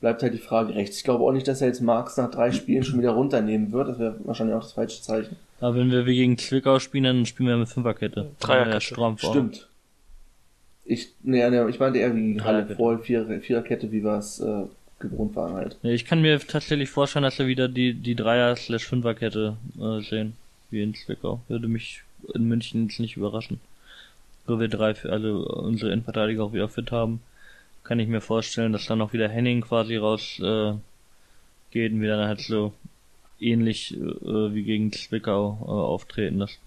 Bleibt 0.00 0.22
halt 0.22 0.34
die 0.34 0.38
Frage 0.38 0.74
rechts. 0.74 0.98
Ich 0.98 1.04
glaube 1.04 1.24
auch 1.24 1.32
nicht, 1.32 1.48
dass 1.48 1.60
er 1.60 1.68
jetzt 1.68 1.80
Marx 1.80 2.16
nach 2.16 2.30
drei 2.30 2.52
Spielen 2.52 2.84
schon 2.84 2.98
wieder 2.98 3.12
runternehmen 3.12 3.72
wird. 3.72 3.88
Das 3.88 3.98
wäre 3.98 4.16
wahrscheinlich 4.24 4.54
auch 4.54 4.62
das 4.62 4.72
falsche 4.72 5.00
Zeichen. 5.00 5.36
Aber 5.60 5.76
wenn 5.76 5.90
wir 5.90 6.04
wie 6.04 6.16
gegen 6.16 6.36
Zwickau 6.36 6.78
spielen, 6.78 7.04
dann 7.04 7.26
spielen 7.26 7.48
wir 7.48 7.56
mit 7.56 7.68
Fünferkette. 7.68 8.30
Dreierkette. 8.40 9.00
Ja. 9.00 9.16
Stimmt. 9.16 9.68
Ich, 10.84 11.12
nee, 11.22 11.48
nee, 11.48 11.68
ich 11.70 11.78
meinte 11.78 11.98
eher 12.00 12.14
wie 12.14 12.40
Halle 12.42 12.66
voll, 12.76 12.98
Vier, 12.98 13.40
Viererkette, 13.40 13.90
wie 13.90 14.04
wir 14.04 14.18
es 14.18 14.40
äh, 14.40 14.64
gewohnt 14.98 15.34
waren 15.36 15.54
halt. 15.54 15.78
Ja, 15.82 15.90
Ich 15.90 16.04
kann 16.04 16.20
mir 16.20 16.38
tatsächlich 16.38 16.90
vorstellen, 16.90 17.22
dass 17.22 17.38
wir 17.38 17.46
wieder 17.46 17.68
die, 17.68 17.94
die 17.94 18.14
Dreier-Fünferkette 18.14 19.56
äh, 19.80 20.00
sehen. 20.02 20.34
Wie 20.70 20.82
in 20.82 20.94
Zwickau. 20.94 21.40
Würde 21.48 21.68
mich 21.68 22.02
in 22.34 22.44
München 22.44 22.88
jetzt 22.88 23.00
nicht 23.00 23.16
überraschen. 23.16 23.60
Wo 24.46 24.58
wir 24.60 24.68
drei 24.68 24.94
für 24.94 25.10
alle 25.10 25.38
unsere 25.38 25.92
Innenverteidiger 25.92 26.44
auch 26.44 26.52
wieder 26.52 26.68
fit 26.68 26.92
haben, 26.92 27.20
kann 27.82 27.98
ich 27.98 28.08
mir 28.08 28.20
vorstellen, 28.20 28.72
dass 28.72 28.86
dann 28.86 29.02
auch 29.02 29.12
wieder 29.12 29.28
Henning 29.28 29.62
quasi 29.62 29.96
raus 29.96 30.38
äh, 30.40 30.74
geht 31.70 31.92
und 31.92 32.00
wir 32.00 32.16
dann 32.16 32.28
halt 32.28 32.40
so 32.40 32.72
ähnlich 33.40 33.94
äh, 33.96 34.54
wie 34.54 34.62
gegen 34.62 34.92
Zwickau 34.92 35.58
äh, 35.60 35.70
auftreten. 35.70 36.38
Das 36.38 36.58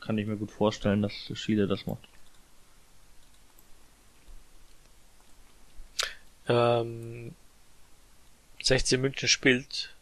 kann 0.00 0.18
ich 0.18 0.26
mir 0.26 0.36
gut 0.36 0.50
vorstellen, 0.50 1.02
dass 1.02 1.12
Schiele 1.34 1.66
das 1.66 1.86
macht. 1.86 2.02
Ähm, 6.48 7.34
16 8.62 9.00
München 9.00 9.28
spielt 9.28 9.94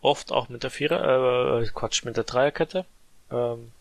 oft 0.00 0.32
auch 0.32 0.48
mit 0.48 0.62
der 0.62 0.70
Vierer, 0.70 1.60
äh, 1.60 1.66
Quatsch, 1.66 2.04
mit 2.04 2.16
der 2.16 2.24
Dreierkette. 2.24 2.86
Ähm, 3.30 3.72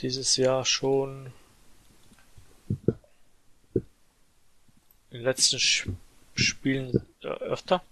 dieses 0.00 0.36
Jahr 0.36 0.64
schon 0.64 1.32
in 5.10 5.18
den 5.18 5.22
letzten 5.22 5.58
Sch 5.58 5.88
Spielen 6.34 7.06
äh, 7.22 7.28
öfter. 7.28 7.82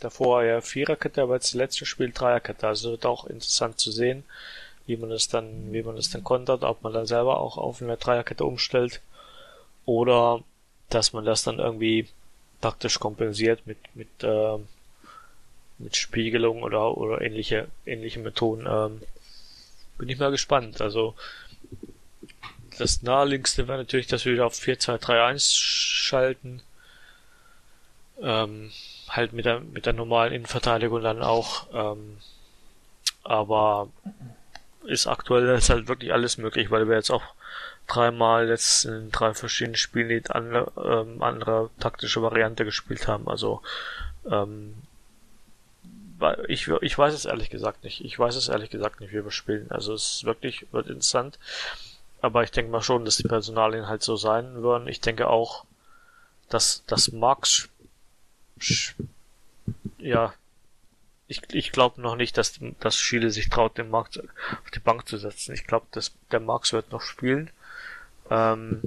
Davor 0.00 0.44
ja 0.44 0.60
Viererkette, 0.60 1.22
aber 1.22 1.36
jetzt 1.36 1.54
letzten 1.54 1.86
Spiel 1.86 2.12
Dreierkette. 2.12 2.66
Also 2.66 2.90
wird 2.90 3.06
auch 3.06 3.24
interessant 3.24 3.78
zu 3.78 3.90
sehen, 3.90 4.24
wie 4.86 4.98
man 4.98 5.10
es 5.10 5.28
dann, 5.28 5.72
wie 5.72 5.82
man 5.82 5.96
es 5.96 6.10
dann 6.10 6.24
kontert, 6.24 6.62
ob 6.62 6.82
man 6.82 6.92
dann 6.92 7.06
selber 7.06 7.40
auch 7.40 7.56
auf 7.56 7.80
eine 7.80 7.96
Dreierkette 7.96 8.44
umstellt 8.44 9.00
oder 9.86 10.42
dass 10.90 11.14
man 11.14 11.24
das 11.24 11.42
dann 11.42 11.58
irgendwie 11.58 12.08
taktisch 12.60 13.00
kompensiert 13.00 13.66
mit 13.66 13.78
mit 13.94 14.08
ähm, 14.22 14.68
mit 15.78 15.96
Spiegelung 15.96 16.62
oder 16.62 16.96
oder 16.96 17.20
ähnliche 17.20 17.68
ähnliche 17.84 18.20
Methoden. 18.20 18.66
Ähm, 18.68 19.02
bin 19.98 20.08
ich 20.08 20.18
mal 20.18 20.30
gespannt. 20.30 20.80
Also 20.80 21.14
das 22.78 23.02
naheliegendste 23.02 23.68
wäre 23.68 23.78
natürlich, 23.78 24.06
dass 24.06 24.24
wir 24.24 24.34
wieder 24.34 24.46
auf 24.46 24.54
4-2-3-1 24.54 25.54
schalten. 25.54 26.62
Ähm, 28.20 28.70
halt 29.08 29.32
mit 29.32 29.44
der 29.44 29.60
mit 29.60 29.86
der 29.86 29.92
normalen 29.92 30.32
Innenverteidigung 30.32 31.02
dann 31.02 31.22
auch. 31.22 31.66
Ähm, 31.72 32.18
aber 33.24 33.88
ist 34.84 35.06
aktuell 35.06 35.48
ist 35.56 35.70
halt 35.70 35.88
wirklich 35.88 36.12
alles 36.12 36.38
möglich, 36.38 36.70
weil 36.70 36.88
wir 36.88 36.96
jetzt 36.96 37.10
auch 37.10 37.24
dreimal 37.86 38.48
jetzt 38.48 38.84
in 38.84 39.10
drei 39.10 39.34
verschiedenen 39.34 39.76
Spielen 39.76 40.08
die 40.08 40.30
andere, 40.30 40.72
ähm, 40.76 41.22
andere 41.22 41.70
taktische 41.78 42.22
Variante 42.22 42.64
gespielt 42.64 43.06
haben. 43.08 43.28
Also 43.28 43.62
ähm, 44.30 44.74
ich, 46.48 46.68
ich 46.68 46.98
weiß 46.98 47.14
es 47.14 47.24
ehrlich 47.24 47.50
gesagt 47.50 47.84
nicht. 47.84 48.04
Ich 48.04 48.18
weiß 48.18 48.36
es 48.36 48.48
ehrlich 48.48 48.70
gesagt 48.70 49.00
nicht, 49.00 49.12
wie 49.12 49.24
wir 49.24 49.30
spielen. 49.30 49.70
Also 49.70 49.94
es 49.94 50.16
ist 50.16 50.24
wirklich 50.24 50.66
wird 50.72 50.88
interessant. 50.88 51.38
Aber 52.20 52.42
ich 52.42 52.50
denke 52.50 52.70
mal 52.70 52.82
schon, 52.82 53.04
dass 53.04 53.16
die 53.16 53.28
Personalien 53.28 53.88
halt 53.88 54.02
so 54.02 54.16
sein 54.16 54.62
würden. 54.62 54.88
Ich 54.88 55.00
denke 55.00 55.28
auch, 55.28 55.64
dass, 56.48 56.84
dass 56.86 57.12
Marx 57.12 57.68
ja 59.98 60.32
ich, 61.28 61.42
ich 61.52 61.72
glaube 61.72 62.00
noch 62.00 62.16
nicht, 62.16 62.38
dass, 62.38 62.60
dass 62.80 62.96
Chile 62.96 63.30
sich 63.30 63.48
traut, 63.48 63.78
den 63.78 63.90
Markt 63.90 64.18
auf 64.18 64.70
die 64.74 64.78
Bank 64.80 65.08
zu 65.08 65.18
setzen. 65.18 65.54
Ich 65.54 65.66
glaube, 65.66 65.86
dass 65.90 66.14
der 66.30 66.40
Marx 66.40 66.72
wird 66.72 66.92
noch 66.92 67.02
spielen. 67.02 67.50
Ähm, 68.30 68.82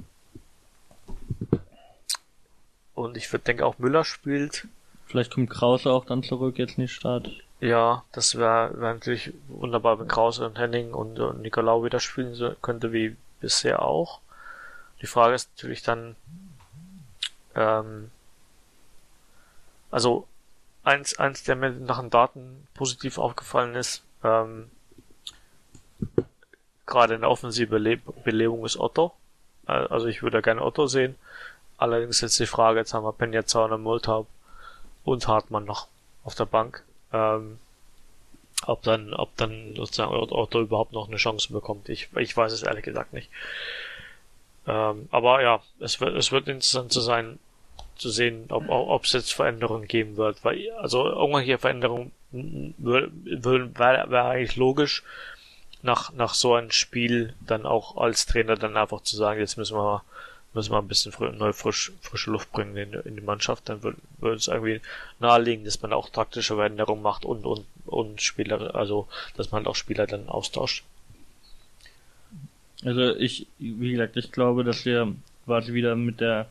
und 2.94 3.16
ich 3.16 3.30
würde 3.32 3.44
denke 3.44 3.66
auch 3.66 3.78
Müller 3.78 4.04
spielt. 4.04 4.66
Vielleicht 5.10 5.34
kommt 5.34 5.50
Krause 5.50 5.90
auch 5.90 6.04
dann 6.04 6.22
zurück, 6.22 6.56
jetzt 6.58 6.78
nicht 6.78 6.92
Start. 6.92 7.28
Ja, 7.60 8.04
das 8.12 8.36
wäre 8.36 8.80
wär 8.80 8.94
natürlich 8.94 9.32
wunderbar, 9.48 9.98
wenn 9.98 10.06
Krause 10.08 10.46
und 10.46 10.56
Henning 10.58 10.94
und, 10.94 11.18
und 11.18 11.42
Nicolau 11.42 11.84
wieder 11.84 11.98
spielen 12.00 12.34
so- 12.34 12.54
könnte, 12.62 12.92
wie 12.92 13.16
bisher 13.40 13.82
auch. 13.82 14.20
Die 15.02 15.06
Frage 15.06 15.34
ist 15.34 15.50
natürlich 15.56 15.82
dann, 15.82 16.14
ähm, 17.56 18.10
also 19.90 20.26
eins, 20.84 21.18
eins, 21.18 21.42
der 21.42 21.56
mir 21.56 21.70
nach 21.70 22.00
den 22.00 22.10
Daten 22.10 22.66
positiv 22.74 23.18
aufgefallen 23.18 23.74
ist, 23.74 24.04
ähm, 24.22 24.70
gerade 26.86 27.14
in 27.14 27.22
der 27.22 27.30
offensive 27.30 27.68
Bele 27.68 27.98
Belebung 28.24 28.64
ist 28.64 28.78
Otto. 28.78 29.12
Äh, 29.66 29.72
Also 29.72 30.06
ich 30.06 30.22
würde 30.22 30.40
gerne 30.40 30.62
Otto 30.62 30.86
sehen. 30.86 31.16
Allerdings 31.78 32.20
jetzt 32.20 32.38
die 32.38 32.46
Frage, 32.46 32.78
jetzt 32.78 32.94
haben 32.94 33.04
wir 33.04 33.12
Penja 33.12 33.44
Zauner, 33.44 33.78
Multaub 33.78 34.26
und 35.04 35.26
Hartmann 35.28 35.64
noch 35.64 35.88
auf 36.24 36.34
der 36.34 36.46
Bank. 36.46 36.84
Ähm, 37.12 37.58
ob 38.66 38.82
dann, 38.82 39.14
ob 39.14 39.34
dann 39.36 39.74
sozusagen 39.74 40.12
Otto 40.12 40.60
überhaupt 40.60 40.92
noch 40.92 41.08
eine 41.08 41.16
Chance 41.16 41.52
bekommt. 41.52 41.88
Ich, 41.88 42.08
ich 42.16 42.36
weiß 42.36 42.52
es 42.52 42.62
ehrlich 42.62 42.84
gesagt 42.84 43.12
nicht. 43.12 43.30
Ähm, 44.66 45.08
aber 45.10 45.42
ja, 45.42 45.62
es 45.78 46.00
wird, 46.00 46.16
es 46.16 46.30
wird 46.30 46.48
interessant 46.48 46.92
zu 46.92 47.00
sein, 47.00 47.38
zu 47.96 48.10
sehen, 48.10 48.46
ob, 48.50 48.68
ob 48.68 49.04
es 49.04 49.12
jetzt 49.12 49.32
Veränderungen 49.32 49.88
geben 49.88 50.16
wird. 50.16 50.44
Weil, 50.44 50.70
also 50.72 51.06
irgendwelche 51.06 51.58
Veränderungen 51.58 52.12
wäre 52.32 53.10
wär 54.10 54.24
eigentlich 54.24 54.56
logisch, 54.56 55.02
nach, 55.82 56.12
nach 56.12 56.34
so 56.34 56.54
einem 56.54 56.70
Spiel 56.70 57.34
dann 57.40 57.64
auch 57.64 57.96
als 57.96 58.26
Trainer 58.26 58.56
dann 58.56 58.76
einfach 58.76 59.02
zu 59.02 59.16
sagen, 59.16 59.40
jetzt 59.40 59.56
müssen 59.56 59.76
wir 59.76 60.02
müssen 60.52 60.72
wir 60.72 60.78
ein 60.78 60.88
bisschen 60.88 61.12
fr 61.12 61.32
neu 61.32 61.52
frisch, 61.52 61.92
frische 62.00 62.30
Luft 62.30 62.50
bringen 62.52 62.76
in, 62.76 62.92
in 62.92 63.16
die 63.16 63.22
Mannschaft, 63.22 63.68
dann 63.68 63.82
würde 63.82 63.98
würde 64.18 64.36
es 64.36 64.48
irgendwie 64.48 64.80
naheliegen, 65.18 65.64
dass 65.64 65.80
man 65.82 65.92
auch 65.92 66.10
taktische 66.10 66.56
Veränderungen 66.56 67.02
macht 67.02 67.24
und, 67.24 67.44
und, 67.46 67.64
und 67.86 68.20
Spieler, 68.20 68.74
also, 68.74 69.08
dass 69.36 69.50
man 69.50 69.66
auch 69.66 69.76
Spieler 69.76 70.06
dann 70.06 70.28
austauscht. 70.28 70.84
Also 72.84 73.14
ich, 73.16 73.46
wie 73.58 73.92
gesagt, 73.92 74.16
ich 74.16 74.32
glaube, 74.32 74.64
dass 74.64 74.84
wir 74.84 75.14
quasi 75.44 75.74
wieder 75.74 75.96
mit 75.96 76.20
der 76.20 76.46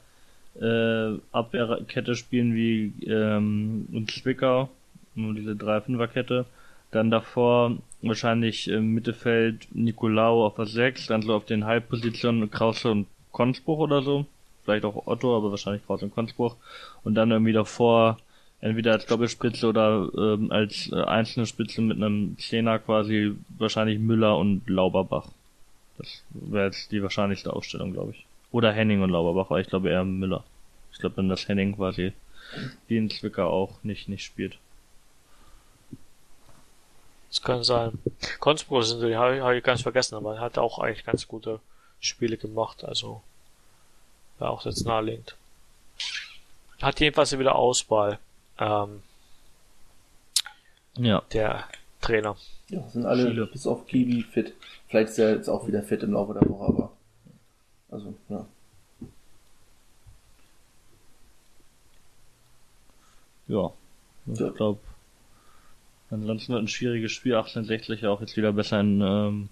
äh, 0.62 1.18
Abwehrkette 1.32 2.16
spielen 2.16 2.54
wie 2.56 2.94
ähm, 3.06 3.88
in 3.92 4.08
Zwickau, 4.08 4.70
nur 5.16 5.34
diese 5.34 5.52
3-5er-Kette. 5.52 6.46
Dann 6.92 7.12
davor 7.12 7.78
wahrscheinlich 8.02 8.68
im 8.68 8.94
Mittelfeld 8.94 9.68
Nicolau 9.74 10.46
auf 10.46 10.56
der 10.56 10.66
6, 10.66 11.08
dann 11.08 11.22
so 11.22 11.36
auf 11.36 11.46
den 11.46 11.66
Halbpositionen 11.66 12.50
Krause 12.50 12.92
und 12.92 13.08
Konspruch 13.32 13.80
oder 13.80 14.02
so. 14.02 14.26
Vielleicht 14.64 14.86
auch 14.86 15.08
Otto, 15.08 15.36
aber 15.36 15.52
wahrscheinlich 15.52 15.86
Krause 15.86 16.06
und 16.06 16.16
Konspruch. 16.16 16.56
Und 17.04 17.16
dann 17.16 17.32
irgendwie 17.32 17.54
davor 17.54 18.18
entweder 18.62 18.94
als 18.94 19.06
Doppelspitze 19.06 19.68
oder 19.68 20.10
ähm, 20.18 20.52
als 20.52 20.92
äh, 20.92 21.02
einzelne 21.02 21.46
Spitze 21.46 21.82
mit 21.82 21.98
einem 21.98 22.38
Zehner 22.38 22.80
quasi 22.80 23.36
wahrscheinlich 23.58 24.00
Müller 24.00 24.38
und 24.38 24.68
Lauberbach. 24.70 25.30
Das 25.98 26.24
wäre 26.32 26.66
jetzt 26.66 26.92
die 26.92 27.02
wahrscheinlichste 27.02 27.54
Aufstellung, 27.54 27.94
glaube 27.94 28.12
ich. 28.12 28.26
Oder 28.52 28.72
Henning 28.72 29.02
und 29.02 29.10
Lauberbach, 29.10 29.52
aber 29.52 29.62
ich 29.62 29.68
glaube 29.68 29.90
eher 29.90 30.04
Müller. 30.04 30.44
Ich 30.92 31.00
glaube 31.00 31.16
dann, 31.16 31.30
dass 31.30 31.48
Henning 31.48 31.76
quasi 31.76 32.14
wie 32.88 32.98
in 32.98 33.10
Zwickau 33.10 33.50
auch 33.50 33.84
nicht, 33.84 34.10
nicht 34.10 34.24
spielt. 34.24 34.58
Das 37.30 37.42
kann 37.42 37.64
sein. 37.64 38.00
Konspro 38.40 38.82
sind 38.82 39.04
habe 39.16 39.42
hab 39.44 39.54
ich 39.54 39.64
ganz 39.64 39.82
vergessen, 39.82 40.16
aber 40.16 40.36
er 40.36 40.42
hat 40.42 40.58
auch 40.58 40.80
eigentlich 40.80 41.06
ganz 41.06 41.28
gute 41.28 41.60
Spiele 42.00 42.38
gemacht, 42.38 42.84
also 42.84 43.22
war 44.38 44.52
auch 44.52 44.66
jetzt 44.66 44.86
naheliegend. 44.86 45.36
Hat 46.82 47.00
jedenfalls 47.00 47.38
wieder 47.38 47.56
Auswahl, 47.56 48.20
ähm, 48.58 49.02
Ja. 50.98 51.22
der 51.34 51.66
Trainer. 52.02 52.38
Ja, 52.70 52.88
sind 52.90 53.06
alle 53.06 53.28
Viele. 53.30 53.48
bis 53.48 53.68
auf 53.68 53.86
Kiwi 53.88 54.24
fit. 54.24 54.54
Vielleicht 54.88 55.10
ist 55.10 55.20
er 55.20 55.32
jetzt 55.36 55.50
auch 55.50 55.68
wieder 55.68 55.84
fit 55.84 56.04
im 56.04 56.14
Laufe 56.14 56.34
der 56.34 56.48
Woche, 56.50 56.66
aber. 56.66 56.92
Also, 57.92 58.14
ja. 58.30 58.46
Ja. 63.48 63.72
Ich 64.28 64.40
Ja. 64.40 64.50
glaube, 64.50 64.80
ansonsten 66.12 66.54
wird 66.54 66.64
ein 66.64 66.68
schwieriges 66.68 67.12
Spiel. 67.12 67.34
1860 67.36 68.02
ja 68.02 68.10
auch 68.12 68.22
jetzt 68.22 68.38
wieder 68.38 68.54
besser 68.54 68.80
in 68.80 69.02
ähm, 69.02 69.50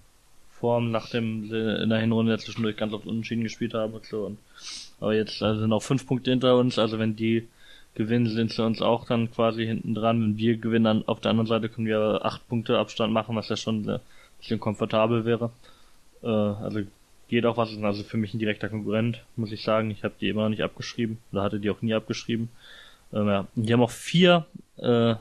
Form, 0.59 0.91
nachdem 0.91 1.49
sie 1.49 1.81
in 1.83 1.89
der 1.89 1.99
Hinrunde 1.99 2.37
zwischendurch 2.37 2.77
ganz 2.77 2.93
oft 2.93 3.05
unentschieden 3.05 3.43
gespielt 3.43 3.73
haben 3.73 3.93
und 3.93 4.05
so. 4.05 4.25
Und, 4.25 4.37
aber 4.99 5.13
jetzt 5.13 5.41
also 5.41 5.61
sind 5.61 5.73
auch 5.73 5.83
fünf 5.83 6.07
Punkte 6.07 6.31
hinter 6.31 6.57
uns. 6.57 6.79
Also 6.79 6.99
wenn 6.99 7.15
die 7.15 7.47
gewinnen, 7.95 8.27
sind 8.27 8.51
sie 8.51 8.63
uns 8.63 8.81
auch 8.81 9.05
dann 9.05 9.31
quasi 9.31 9.65
hinten 9.65 9.95
dran. 9.95 10.21
Wenn 10.21 10.37
wir 10.37 10.57
gewinnen, 10.57 10.85
dann 10.85 11.07
auf 11.07 11.19
der 11.19 11.31
anderen 11.31 11.47
Seite 11.47 11.69
können 11.69 11.87
wir 11.87 12.21
acht 12.23 12.47
Punkte 12.47 12.77
Abstand 12.77 13.13
machen, 13.13 13.35
was 13.35 13.49
ja 13.49 13.57
schon 13.57 13.89
ein 13.89 13.99
bisschen 14.39 14.59
komfortabel 14.59 15.25
wäre. 15.25 15.51
Äh, 16.23 16.27
also 16.27 16.81
geht 17.27 17.45
auch 17.45 17.57
was. 17.57 17.71
Ist 17.71 17.83
also 17.83 18.03
für 18.03 18.17
mich 18.17 18.33
ein 18.33 18.39
direkter 18.39 18.69
Konkurrent, 18.69 19.23
muss 19.35 19.51
ich 19.51 19.63
sagen. 19.63 19.91
Ich 19.91 20.03
habe 20.03 20.15
die 20.19 20.29
immer 20.29 20.43
noch 20.43 20.49
nicht 20.49 20.63
abgeschrieben. 20.63 21.17
Oder 21.31 21.43
hatte 21.43 21.59
die 21.59 21.69
auch 21.69 21.81
nie 21.81 21.93
abgeschrieben. 21.93 22.49
Ähm, 23.13 23.27
ja. 23.27 23.47
Die 23.55 23.73
haben 23.73 23.81
auch 23.81 23.91
vier, 23.91 24.45
äh, 24.77 25.15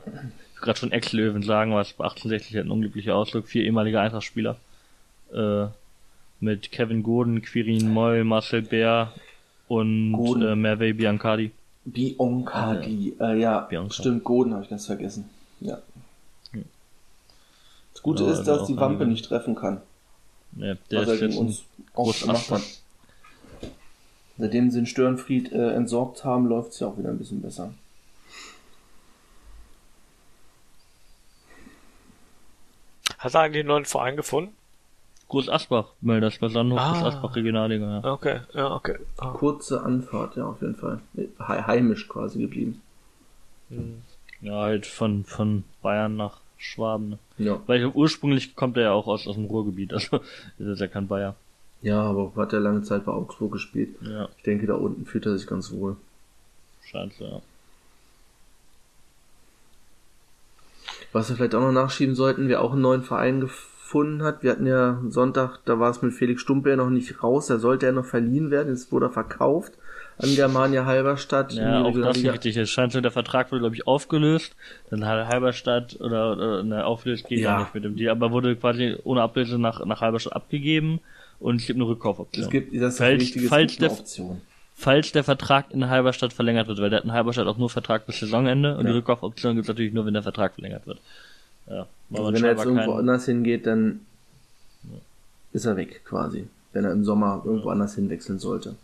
gerade 0.59 0.79
schon 0.79 0.91
Ex-Löwen 0.91 1.43
sagen, 1.43 1.73
was 1.73 1.93
bei 1.93 2.05
1860 2.05 2.57
hat 2.57 2.65
ein 2.65 2.71
unglücklicher 2.71 3.15
Ausdruck, 3.15 3.47
vier 3.47 3.63
ehemalige 3.63 3.99
Eintracht-Spieler. 3.99 4.57
Äh, 5.33 5.67
mit 6.39 6.71
Kevin 6.71 7.03
Gordon, 7.03 7.41
Quirin 7.41 7.89
Moll, 7.91 8.23
Marcel 8.23 8.61
Bär 8.61 9.13
und 9.67 10.13
Gordon. 10.13 10.47
äh, 10.49 10.55
Mervey 10.55 10.93
Biancardi. 10.93 11.51
Bionkadi. 11.85 13.15
Äh, 13.19 13.39
ja, 13.39 13.61
Bianca. 13.61 13.93
stimmt, 13.93 14.23
Goden 14.23 14.53
habe 14.53 14.63
ich 14.63 14.69
ganz 14.69 14.85
vergessen. 14.85 15.29
Ja. 15.59 15.79
Das 17.93 18.03
Gute 18.03 18.23
Ja, 18.25 18.31
ist, 18.33 18.43
dass 18.43 18.67
die 18.67 18.77
Wampe 18.77 19.05
nicht 19.07 19.25
treffen 19.25 19.55
kann. 19.55 19.81
Ja, 20.57 20.75
der 20.91 21.01
was 21.01 21.07
er 21.07 21.13
ist 21.15 21.19
gegen 21.21 21.31
jetzt 21.31 21.39
uns 21.39 21.63
auch 21.93 22.03
groß 22.03 22.21
gemacht 22.21 22.51
hat. 22.51 22.61
Seitdem 24.37 24.69
sie 24.69 24.77
den 24.79 24.85
Störenfried 24.85 25.51
äh, 25.51 25.73
entsorgt 25.73 26.23
haben, 26.23 26.45
läuft 26.45 26.73
es 26.73 26.79
ja 26.79 26.87
auch 26.87 26.97
wieder 26.97 27.09
ein 27.09 27.17
bisschen 27.17 27.41
besser. 27.41 27.73
Hat 33.17 33.33
er 33.33 33.41
eigentlich 33.41 33.61
einen 33.61 33.67
neuen 33.69 33.85
Verein 33.85 34.15
gefunden? 34.15 34.53
Groß 35.29 35.49
Asbach, 35.49 35.87
weil 36.01 36.21
das 36.21 36.41
war 36.41 36.49
Sandhof 36.49 36.79
Ah. 36.79 36.93
Groß 36.93 37.03
Asbach 37.03 37.35
Regionalliga, 37.35 37.99
ja. 38.03 38.13
Okay, 38.13 38.39
ja, 38.53 38.73
okay. 38.73 38.95
Ah. 39.17 39.31
Kurze 39.31 39.81
Anfahrt, 39.83 40.35
ja, 40.37 40.45
auf 40.45 40.61
jeden 40.61 40.75
Fall. 40.75 41.01
He- 41.15 41.27
Heimisch 41.39 42.07
quasi 42.07 42.39
geblieben. 42.39 42.81
Hm. 43.69 44.01
Ja, 44.41 44.61
halt 44.61 44.85
von, 44.85 45.25
von 45.25 45.63
Bayern 45.81 46.15
nach 46.15 46.39
Schwaben. 46.57 47.09
Ne? 47.09 47.19
Ja. 47.37 47.59
Weil 47.67 47.85
ursprünglich 47.87 48.55
kommt 48.55 48.77
er 48.77 48.83
ja 48.83 48.91
auch 48.93 49.07
aus, 49.07 49.27
aus 49.27 49.35
dem 49.35 49.45
Ruhrgebiet, 49.45 49.93
also 49.93 50.17
ist 50.57 50.67
er 50.67 50.75
ja 50.75 50.87
kein 50.87 51.07
Bayer. 51.07 51.35
Ja, 51.81 52.01
aber 52.01 52.31
hat 52.37 52.53
er 52.53 52.59
lange 52.59 52.81
Zeit 52.83 53.05
bei 53.05 53.11
Augsburg 53.11 53.51
gespielt. 53.51 53.95
Ja, 54.01 54.29
Ich 54.37 54.43
denke, 54.43 54.65
da 54.65 54.75
unten 54.75 55.05
fühlt 55.05 55.25
er 55.25 55.37
sich 55.37 55.45
ganz 55.47 55.71
wohl. 55.71 55.97
scheint 56.85 57.13
so, 57.15 57.25
ja. 57.25 57.41
Was 61.11 61.29
wir 61.29 61.35
vielleicht 61.35 61.55
auch 61.55 61.61
noch 61.61 61.71
nachschieben 61.71 62.15
sollten, 62.15 62.47
wer 62.47 62.61
auch 62.61 62.73
einen 62.73 62.81
neuen 62.81 63.03
Verein 63.03 63.39
gefunden 63.41 63.73
hat. 64.21 64.43
Wir 64.43 64.51
hatten 64.51 64.65
ja 64.65 65.01
Sonntag, 65.09 65.59
da 65.65 65.79
war 65.79 65.89
es 65.91 66.01
mit 66.01 66.13
Felix 66.13 66.41
Stumpe 66.41 66.69
ja 66.69 66.75
noch 66.75 66.89
nicht 66.89 67.23
raus, 67.23 67.47
da 67.47 67.57
sollte 67.57 67.85
er 67.85 67.91
noch 67.91 68.05
verliehen 68.05 68.51
werden, 68.51 68.69
jetzt 68.69 68.91
wurde 68.91 69.07
er 69.07 69.11
verkauft 69.11 69.73
an 70.19 70.33
Germania 70.35 70.85
Halberstadt. 70.85 71.53
Ja, 71.53 71.83
auch 71.83 71.93
das 71.97 72.17
ist 72.17 72.25
richtig. 72.25 72.57
Es 72.57 72.69
scheint 72.69 72.91
so, 72.91 73.01
der 73.01 73.11
Vertrag 73.11 73.51
wurde, 73.51 73.61
glaube 73.61 73.75
ich, 73.75 73.85
aufgelöst. 73.85 74.55
Dann 74.89 75.05
hat 75.05 75.27
Halberstadt 75.27 75.99
oder, 75.99 76.33
oder 76.33 76.63
ne, 76.63 76.85
aufgelöst 76.85 77.27
geht 77.27 77.39
ja. 77.39 77.51
Ja. 77.51 77.59
nicht 77.59 77.75
mit 77.75 77.83
dem 77.83 77.95
Deal, 77.95 78.11
aber 78.11 78.31
wurde 78.31 78.55
quasi 78.55 78.95
ohne 79.03 79.21
Ablöse 79.21 79.59
nach, 79.59 79.85
nach 79.85 80.01
Halberstadt 80.01 80.35
abgegeben 80.35 80.99
und 81.39 81.61
es 81.61 81.67
gibt 81.67 81.77
eine 81.77 81.87
Rückkaufoption. 81.87 82.45
Es 82.45 82.49
gibt, 82.49 82.75
das 82.75 82.93
ist 82.93 82.97
falls, 82.97 83.21
wichtig, 83.21 83.43
es 83.43 83.49
falls, 83.49 83.77
der, 83.77 83.91
Option. 83.91 84.41
falls 84.73 85.11
der 85.11 85.23
Vertrag 85.23 85.71
in 85.71 85.87
Halberstadt 85.87 86.33
verlängert 86.33 86.67
wird, 86.67 86.81
weil 86.81 86.89
der 86.89 86.97
hat 86.97 87.05
in 87.05 87.11
Halberstadt 87.11 87.47
auch 87.47 87.57
nur 87.57 87.69
Vertrag 87.69 88.07
bis 88.07 88.19
Saisonende 88.19 88.75
und 88.75 88.85
Ja. 88.85 88.91
die 88.91 88.97
Rückkaufoption 88.97 89.53
gibt 89.55 89.65
es 89.65 89.69
natürlich 89.69 89.93
nur, 89.93 90.05
wenn 90.05 90.13
der 90.15 90.23
Vertrag 90.23 90.55
verlängert 90.55 90.87
wird. 90.87 90.99
Ja, 91.67 91.87
Also 92.13 92.33
wenn 92.33 92.43
er 92.43 92.51
jetzt 92.51 92.65
irgendwo 92.65 92.85
keinen- 92.91 92.99
anders 92.99 93.25
hingeht, 93.25 93.65
dann 93.67 94.05
ist 95.53 95.65
er 95.65 95.75
weg 95.77 96.03
quasi. 96.05 96.47
Wenn 96.73 96.85
er 96.85 96.91
im 96.91 97.03
Sommer 97.03 97.41
irgendwo 97.45 97.69
anders 97.69 97.95
hinwechseln 97.95 98.39
sollte. 98.39 98.75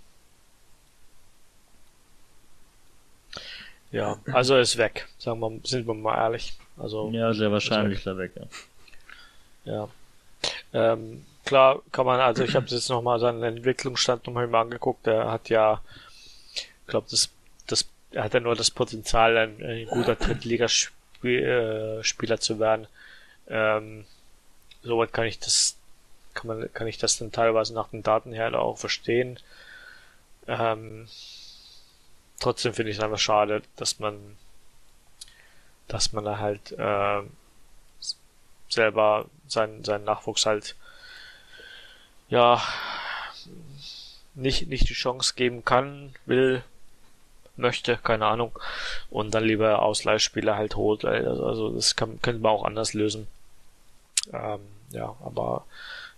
Ja, 3.91 4.17
also 4.31 4.55
er 4.55 4.61
ist 4.61 4.77
weg. 4.77 5.07
Sagen 5.19 5.39
wir, 5.39 5.59
sind 5.63 5.85
wir 5.85 5.93
mal 5.93 6.17
ehrlich. 6.17 6.53
Also, 6.77 7.09
Ja, 7.11 7.33
sehr 7.33 7.51
wahrscheinlich 7.51 7.99
ist 7.99 8.07
er 8.07 8.17
weg, 8.17 8.31
ja. 8.35 8.45
Ja. 9.71 9.89
Ähm, 10.73 11.23
klar 11.45 11.81
kann 11.91 12.05
man, 12.07 12.19
also 12.19 12.43
ich 12.43 12.55
habe 12.55 12.65
jetzt 12.67 12.89
nochmal 12.89 13.19
seinen 13.19 13.43
Entwicklungsstand 13.43 14.25
nochmal 14.25 14.47
mal 14.47 14.61
angeguckt. 14.61 15.05
Er 15.05 15.31
hat 15.31 15.49
ja, 15.49 15.81
ich 16.55 16.87
glaube, 16.87 17.07
das, 17.11 17.29
das, 17.67 17.85
er 18.11 18.23
hat 18.23 18.33
ja 18.33 18.39
nur 18.39 18.55
das 18.55 18.71
Potenzial, 18.71 19.37
ein, 19.37 19.63
ein 19.63 19.85
guter 19.87 20.15
Drittligaspieler 20.15 20.91
äh, 21.29 22.03
Spieler 22.03 22.39
zu 22.39 22.59
werden. 22.59 22.87
Ähm, 23.47 24.05
soweit 24.81 25.13
kann 25.13 25.25
ich 25.25 25.39
das, 25.39 25.77
kann 26.33 26.47
man, 26.47 26.73
kann 26.73 26.87
ich 26.87 26.97
das 26.97 27.17
dann 27.17 27.31
teilweise 27.31 27.73
nach 27.73 27.89
den 27.89 28.03
Daten 28.03 28.33
her 28.33 28.59
auch 28.59 28.77
verstehen. 28.77 29.39
Ähm, 30.47 31.07
trotzdem 32.39 32.73
finde 32.73 32.91
ich 32.91 32.97
es 32.97 33.03
einfach 33.03 33.19
schade, 33.19 33.61
dass 33.75 33.99
man, 33.99 34.37
dass 35.87 36.13
man 36.13 36.25
da 36.25 36.39
halt 36.39 36.71
äh, 36.73 37.21
selber 38.69 39.25
seinen, 39.47 39.83
seinen 39.83 40.03
Nachwuchs 40.03 40.45
halt 40.45 40.75
ja 42.29 42.61
nicht, 44.35 44.67
nicht 44.67 44.89
die 44.89 44.93
Chance 44.93 45.33
geben 45.35 45.63
kann, 45.63 46.15
will, 46.25 46.63
möchte, 47.55 47.97
keine 47.97 48.25
Ahnung, 48.25 48.57
und 49.09 49.33
dann 49.33 49.43
lieber 49.43 49.81
Ausleihspieler 49.81 50.55
halt 50.55 50.75
holt. 50.75 51.05
Also, 51.05 51.73
das 51.73 51.95
kann, 51.95 52.21
könnte 52.21 52.41
man 52.41 52.51
auch 52.51 52.65
anders 52.65 52.93
lösen. 52.93 53.27
Ähm, 54.31 54.61
ja, 54.91 55.15
aber 55.23 55.65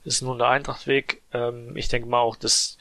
ist 0.03 0.21
nun 0.21 0.37
der 0.37 0.49
Eintrachtweg. 0.49 1.21
Ähm, 1.33 1.75
ich 1.75 1.87
denke 1.87 2.07
mal 2.07 2.19
auch, 2.19 2.35
dass 2.35 2.77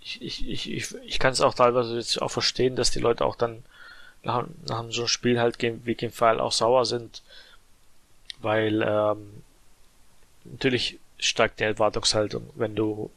ich, 0.00 0.22
ich, 0.22 0.48
ich, 0.48 0.72
ich, 0.72 0.94
ich 1.04 1.18
kann 1.18 1.32
es 1.32 1.40
auch 1.40 1.54
teilweise 1.54 1.96
jetzt 1.96 2.20
auch 2.20 2.30
verstehen, 2.30 2.76
dass 2.76 2.90
die 2.90 3.00
Leute 3.00 3.24
auch 3.24 3.36
dann 3.36 3.62
nach, 4.22 4.46
nach 4.66 4.84
so 4.90 5.02
einem 5.02 5.08
Spiel 5.08 5.40
halt 5.40 5.58
gegen, 5.58 5.84
wie 5.86 5.94
gegen 5.94 6.12
Fall 6.12 6.40
auch 6.40 6.52
sauer 6.52 6.86
sind, 6.86 7.22
weil 8.40 8.82
ähm, 8.82 9.42
natürlich 10.44 10.98
steigt 11.18 11.60
die 11.60 11.64
Erwartungshaltung, 11.64 12.50
wenn 12.54 12.74
du 12.74 13.10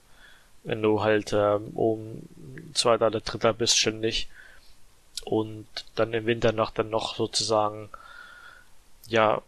wenn 0.63 0.81
du 0.81 1.01
halt 1.01 1.33
ähm, 1.33 1.71
oben 1.75 2.71
Zweiter 2.73 3.07
oder 3.07 3.21
Dritter 3.21 3.53
bist 3.53 3.77
ständig. 3.77 4.29
Und 5.23 5.67
dann 5.95 6.13
im 6.13 6.25
Winter 6.25 6.51
noch 6.51 6.71
dann 6.71 6.89
noch 6.89 7.15
sozusagen 7.15 7.89
ja 9.07 9.41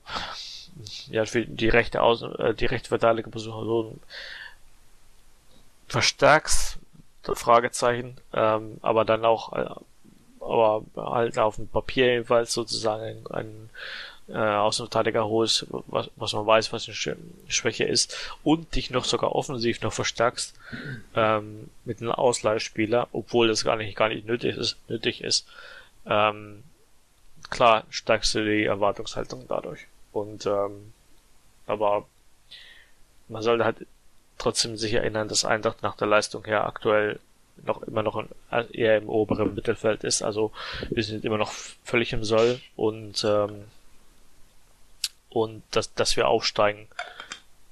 ja 1.07 1.25
für 1.25 1.45
die 1.45 1.69
rechte 1.69 2.01
Außen 2.01 2.35
äh, 2.35 2.53
die 2.53 2.65
rechte 2.65 2.89
Verteidigerposition 2.89 3.99
verstärkst 5.88 6.77
Fragezeichen 7.23 8.17
ähm, 8.33 8.77
aber 8.81 9.05
dann 9.05 9.23
auch 9.23 9.53
äh, 9.53 9.69
aber 10.39 10.83
halt 10.97 11.39
auf 11.39 11.55
dem 11.55 11.67
Papier 11.67 12.07
jedenfalls 12.07 12.53
sozusagen 12.53 13.03
ein, 13.03 13.27
ein 13.31 13.69
äh, 14.30 14.38
Außenverteidiger 14.38 15.26
holst, 15.26 15.67
was, 15.69 16.09
was 16.15 16.34
man 16.34 16.45
weiß, 16.45 16.71
was 16.71 16.88
eine 16.88 16.95
Sch- 16.95 17.17
Schwäche 17.47 17.84
ist, 17.84 18.17
und 18.43 18.76
dich 18.76 18.89
noch 18.89 19.05
sogar 19.05 19.36
offensiv 19.36 19.82
noch 19.82 19.93
verstärkst 19.93 20.55
ähm, 21.15 21.69
mit 21.86 22.01
einem 22.01 22.11
Ausleihspieler, 22.11 23.07
obwohl 23.11 23.47
das 23.47 23.63
gar 23.63 23.76
nicht 23.76 23.95
gar 23.95 24.09
nicht 24.09 24.26
nötig 24.26 24.57
ist, 24.57 24.78
nötig 24.88 25.21
ist. 25.21 25.47
Ähm, 26.05 26.63
klar 27.49 27.84
stärkst 27.89 28.36
du 28.36 28.45
die 28.45 28.63
Erwartungshaltung 28.63 29.45
dadurch. 29.47 29.88
Und 30.11 30.45
ähm, 30.45 30.93
aber 31.65 32.05
man 33.28 33.41
sollte 33.41 33.65
halt 33.65 33.86
trotzdem 34.38 34.78
sich 34.78 34.93
erinnern, 34.93 35.28
dass 35.28 35.45
Eintracht 35.45 35.82
nach 35.82 35.95
der 35.95 36.07
Leistung 36.07 36.45
her 36.45 36.65
aktuell 36.65 37.19
noch 37.65 37.84
immer 37.84 38.03
noch 38.03 38.17
in, 38.17 38.28
eher 38.71 38.97
im 38.97 39.09
oberen 39.09 39.53
Mittelfeld 39.53 40.03
ist. 40.03 40.24
Also 40.24 40.51
wir 40.89 41.03
sind 41.03 41.24
immer 41.24 41.38
noch 41.38 41.51
völlig 41.84 42.13
im 42.13 42.24
Soll 42.24 42.59
und 42.76 43.24
ähm, 43.24 43.65
und 45.34 45.63
dass, 45.71 45.93
dass 45.93 46.15
wir 46.15 46.27
aufsteigen, 46.27 46.88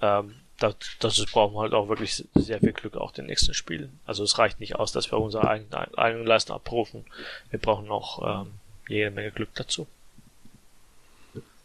ähm, 0.01 0.36
das, 0.59 0.76
das 0.99 1.26
brauchen 1.26 1.55
wir 1.55 1.62
halt 1.62 1.74
auch 1.74 1.89
wirklich 1.89 2.26
sehr 2.36 2.59
viel 2.59 2.74
Glück 2.74 2.95
auch 2.95 3.12
den 3.12 3.26
nächsten 3.26 3.53
Spielen. 3.53 3.99
Also 4.05 4.24
es 4.24 4.38
reicht 4.38 4.59
nicht 4.59 4.76
aus, 4.76 4.91
dass 4.91 5.12
wir 5.12 5.20
unsere 5.20 5.47
eigene, 5.47 5.97
eigene 5.97 6.24
Leistung 6.24 6.55
abrufen. 6.55 7.05
Wir 7.49 7.59
brauchen 7.59 7.88
noch 7.88 8.22
ähm, 8.24 8.51
jede 8.88 9.12
Menge 9.12 9.32
Glück 9.32 9.49
dazu. 9.55 9.88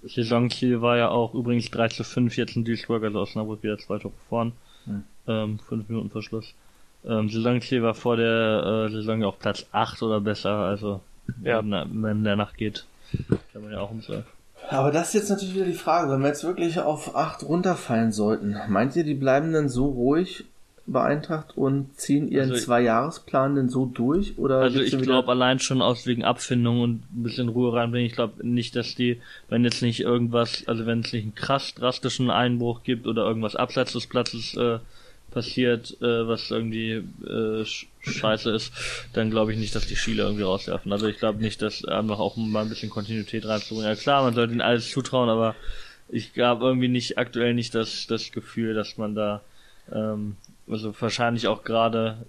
Saisonziel 0.02 0.80
war 0.82 0.96
ja 0.96 1.08
auch 1.08 1.34
übrigens 1.34 1.70
3 1.70 1.88
zu 1.88 2.04
5 2.04 2.36
jetzt 2.36 2.56
in 2.56 2.64
Duisburg, 2.64 3.02
also 3.02 3.20
Osnabrück 3.20 3.62
wieder 3.62 3.78
zwei 3.78 3.98
Tore 3.98 4.14
vorn. 4.28 4.52
Hm. 4.84 5.04
Ähm, 5.26 5.58
fünf 5.58 5.88
Minuten 5.88 6.10
Verschluss. 6.10 6.54
Ähm, 7.04 7.28
Saisonziel 7.28 7.82
war 7.82 7.94
vor 7.94 8.16
der 8.16 8.86
äh, 8.86 8.90
Saison 8.90 9.20
ja 9.20 9.26
auch 9.26 9.38
Platz 9.38 9.66
8 9.72 10.02
oder 10.02 10.20
besser, 10.20 10.52
also 10.52 11.00
ja. 11.42 11.58
wenn, 11.58 12.02
wenn 12.02 12.24
der 12.24 12.36
Nacht 12.36 12.56
geht, 12.56 12.86
kann 13.52 13.62
man 13.62 13.72
ja 13.72 13.80
auch 13.80 13.90
umsagen. 13.90 14.24
Aber 14.68 14.90
das 14.90 15.08
ist 15.08 15.14
jetzt 15.14 15.30
natürlich 15.30 15.54
wieder 15.54 15.64
die 15.64 15.72
Frage, 15.72 16.10
wenn 16.10 16.20
wir 16.20 16.28
jetzt 16.28 16.44
wirklich 16.44 16.78
auf 16.80 17.14
8 17.14 17.44
runterfallen 17.44 18.12
sollten, 18.12 18.56
meint 18.68 18.96
ihr, 18.96 19.04
die 19.04 19.14
bleiben 19.14 19.52
dann 19.52 19.68
so 19.68 19.86
ruhig 19.86 20.44
bei 20.86 21.02
Eintracht 21.02 21.56
und 21.56 21.98
ziehen 21.98 22.28
ihren 22.28 22.52
also, 22.52 22.64
Zwei-Jahres-Plan 22.64 23.56
denn 23.56 23.68
so 23.68 23.86
durch? 23.86 24.38
Oder 24.38 24.60
also 24.60 24.80
ich 24.80 24.96
glaube 24.98 25.30
allein 25.30 25.58
schon 25.58 25.82
aus 25.82 26.06
wegen 26.06 26.24
Abfindung 26.24 26.80
und 26.80 27.02
ein 27.12 27.22
bisschen 27.24 27.48
Ruhe 27.48 27.72
reinbringen. 27.72 28.06
Ich 28.06 28.14
glaube 28.14 28.46
nicht, 28.46 28.76
dass 28.76 28.94
die, 28.94 29.20
wenn 29.48 29.64
jetzt 29.64 29.82
nicht 29.82 30.00
irgendwas, 30.00 30.62
also 30.66 30.86
wenn 30.86 31.00
es 31.00 31.12
nicht 31.12 31.24
einen 31.24 31.34
krass 31.34 31.74
drastischen 31.74 32.30
Einbruch 32.30 32.82
gibt 32.84 33.06
oder 33.06 33.26
irgendwas 33.26 33.56
abseits 33.56 33.94
des 33.94 34.06
Platzes 34.06 34.56
äh, 34.56 34.78
passiert, 35.30 36.00
äh, 36.00 36.26
was 36.26 36.50
irgendwie 36.50 37.02
äh, 37.26 37.64
scheiße 38.00 38.50
ist, 38.50 38.72
dann 39.12 39.30
glaube 39.30 39.52
ich 39.52 39.58
nicht, 39.58 39.74
dass 39.74 39.86
die 39.86 39.96
Schiele 39.96 40.22
irgendwie 40.22 40.44
rauswerfen. 40.44 40.92
Also 40.92 41.06
ich 41.06 41.18
glaube 41.18 41.42
nicht, 41.42 41.60
dass 41.62 41.84
einfach 41.84 42.18
auch 42.18 42.36
mal 42.36 42.62
ein 42.62 42.68
bisschen 42.68 42.90
Kontinuität 42.90 43.46
reinzubringen. 43.46 43.88
Ja 43.88 43.96
klar, 43.96 44.22
man 44.22 44.34
sollte 44.34 44.52
ihnen 44.52 44.62
alles 44.62 44.90
zutrauen, 44.90 45.28
aber 45.28 45.54
ich 46.08 46.32
habe 46.38 46.64
irgendwie 46.64 46.88
nicht 46.88 47.18
aktuell 47.18 47.52
nicht 47.54 47.74
das, 47.74 48.06
das 48.06 48.32
Gefühl, 48.32 48.74
dass 48.74 48.96
man 48.96 49.14
da 49.14 49.42
ähm, 49.92 50.36
also 50.68 50.94
wahrscheinlich 51.00 51.46
auch 51.46 51.62
gerade, 51.62 52.26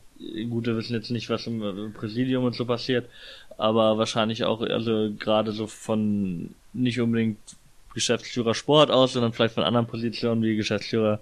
gut, 0.50 0.66
wir 0.66 0.78
wissen 0.78 0.93
jetzt 0.93 1.12
nicht, 1.12 1.30
was 1.30 1.48
im 1.48 1.93
Präsidium 1.93 2.43
und 2.43 2.56
so 2.56 2.66
passiert, 2.66 3.10
aber 3.58 3.98
wahrscheinlich 3.98 4.43
auch, 4.43 4.62
also 4.62 5.12
gerade 5.18 5.52
so 5.52 5.68
von 5.68 6.54
nicht 6.74 7.00
unbedingt 7.00 7.39
Geschäftsführer 7.98 8.54
Sport 8.54 8.91
aus, 8.91 9.14
sondern 9.14 9.34
vielleicht 9.34 9.56
von 9.56 9.64
anderen 9.64 9.88
Positionen 9.88 10.43
wie 10.43 10.56
Geschäftsführer 10.56 11.20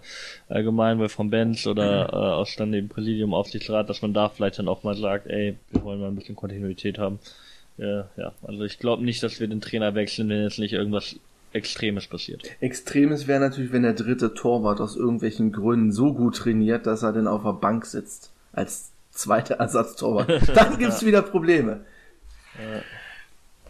allgemein 0.49 0.99
bei 0.99 1.07
von 1.07 1.29
Benz 1.29 1.65
oder 1.65 2.09
äh, 2.09 2.15
aus 2.15 2.57
dann 2.57 2.73
dem 2.73 2.89
Präsidium, 2.89 3.33
Aufsichtsrat, 3.33 3.89
dass 3.89 4.01
man 4.01 4.13
da 4.13 4.27
vielleicht 4.27 4.59
dann 4.59 4.67
auch 4.67 4.83
mal 4.83 4.97
sagt, 4.97 5.27
ey, 5.27 5.55
wir 5.71 5.83
wollen 5.83 6.01
mal 6.01 6.09
ein 6.09 6.15
bisschen 6.15 6.35
Kontinuität 6.35 6.97
haben. 6.97 7.19
Ja, 7.77 8.09
ja. 8.17 8.33
also 8.43 8.65
ich 8.65 8.77
glaube 8.77 9.05
nicht, 9.05 9.23
dass 9.23 9.39
wir 9.39 9.47
den 9.47 9.61
Trainer 9.61 9.95
wechseln, 9.95 10.27
wenn 10.27 10.43
jetzt 10.43 10.59
nicht 10.59 10.73
irgendwas 10.73 11.15
Extremes 11.53 12.07
passiert. 12.07 12.43
Extremes 12.59 13.25
wäre 13.25 13.39
natürlich, 13.39 13.71
wenn 13.71 13.83
der 13.83 13.93
dritte 13.93 14.33
Torwart 14.33 14.81
aus 14.81 14.97
irgendwelchen 14.97 15.53
Gründen 15.53 15.93
so 15.93 16.13
gut 16.13 16.35
trainiert, 16.35 16.85
dass 16.85 17.03
er 17.03 17.13
dann 17.13 17.27
auf 17.27 17.43
der 17.43 17.53
Bank 17.53 17.85
sitzt. 17.85 18.33
Als 18.51 18.91
zweiter 19.11 19.55
Ersatztorwart. 19.59 20.29
Dann 20.53 20.77
gibt's 20.77 21.05
wieder 21.05 21.21
Probleme. 21.21 21.85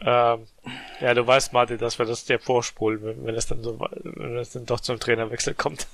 Ähm, 0.01 0.39
ja, 1.01 1.13
du 1.13 1.25
weißt, 1.25 1.53
Martin, 1.53 1.77
dass 1.77 1.99
wir 1.99 2.05
das 2.05 2.25
dir 2.25 2.39
vorspulen, 2.39 3.03
wenn, 3.03 3.25
wenn 3.25 3.35
es 3.35 3.47
dann 3.47 3.63
so, 3.63 3.79
wenn 3.79 4.37
es 4.37 4.51
dann 4.51 4.65
doch 4.65 4.79
zum 4.79 4.99
Trainerwechsel 4.99 5.53
kommt. 5.53 5.87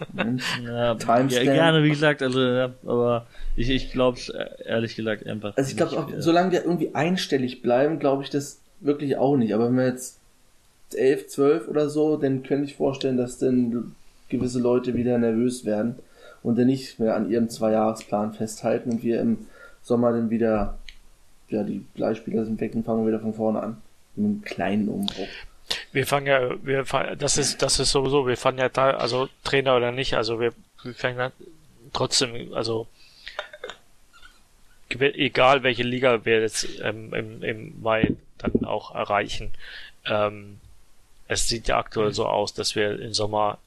ja, 0.64 0.94
ja, 0.94 1.44
gerne, 1.44 1.84
wie 1.84 1.90
gesagt, 1.90 2.22
also, 2.22 2.42
ja, 2.42 2.72
aber 2.86 3.26
ich, 3.56 3.70
ich 3.70 3.92
glaube 3.92 4.18
es 4.18 4.30
ehrlich 4.66 4.96
gesagt 4.96 5.26
einfach. 5.26 5.56
Also 5.58 5.72
ich 5.72 5.78
glaube 5.78 5.98
auch, 5.98 6.10
solange 6.18 6.52
wir 6.52 6.64
irgendwie 6.64 6.94
einstellig 6.94 7.62
bleiben, 7.62 8.00
glaube 8.00 8.24
ich 8.24 8.30
das 8.30 8.60
wirklich 8.80 9.18
auch 9.18 9.38
nicht. 9.38 9.54
Aber 9.54 9.68
wenn 9.68 9.78
wir 9.78 9.88
jetzt 9.88 10.20
11, 10.94 11.28
12 11.28 11.68
oder 11.68 11.90
so, 11.90 12.18
dann 12.18 12.44
könnte 12.44 12.66
ich 12.66 12.76
vorstellen, 12.76 13.18
dass 13.18 13.38
dann 13.38 13.96
gewisse 14.30 14.60
Leute 14.60 14.96
wieder 14.96 15.18
nervös 15.18 15.66
werden 15.66 15.96
und 16.44 16.58
dann 16.58 16.68
nicht 16.68 17.00
mehr 17.00 17.16
an 17.16 17.30
ihrem 17.30 17.50
Zweijahresplan 17.50 18.34
festhalten 18.34 18.92
und 18.92 19.04
wir 19.04 19.22
im 19.22 19.48
Sommer 19.82 20.12
dann 20.12 20.30
wieder, 20.30 20.78
ja, 21.50 21.64
die 21.64 21.86
Leihspieler 21.96 22.46
sind 22.46 22.60
weg 22.62 22.76
und 22.76 22.86
fangen 22.86 23.08
wieder 23.08 23.20
von 23.20 23.34
vorne 23.34 23.62
an. 23.62 23.78
Einem 24.18 24.42
kleinen 24.44 24.90
Umbruch. 24.90 25.28
Wir 25.92 26.06
fangen 26.06 26.28
ja, 26.28 26.66
wir 26.66 26.86
fangen, 26.86 27.18
das 27.18 27.38
ist, 27.38 27.62
das 27.62 27.80
ist 27.80 27.92
sowieso, 27.92 28.28
wir 28.28 28.38
fangen 28.38 28.58
ja 28.58 28.70
da, 28.70 28.92
also 28.92 29.30
Trainer 29.44 29.78
oder 29.78 29.92
nicht, 29.92 30.16
also 30.16 30.40
wir, 30.40 30.54
wir 30.84 30.94
fangen 30.94 31.18
dann 31.18 31.32
trotzdem, 31.94 32.54
also 32.54 32.88
egal 34.90 35.64
welche 35.64 35.84
Liga 35.84 36.26
wir 36.26 36.42
jetzt 36.42 36.68
ähm, 36.82 37.14
im, 37.14 37.44
im 37.44 37.82
Mai 37.82 38.16
dann 38.38 38.66
auch 38.66 38.94
erreichen, 38.94 39.52
ähm, 40.06 40.60
es 41.28 41.48
sieht 41.48 41.70
ja 41.70 41.78
aktuell 41.78 42.14
so 42.14 42.26
aus, 42.26 42.54
dass 42.54 42.76
wir 42.76 43.00
im 43.00 43.14
Sommer 43.14 43.58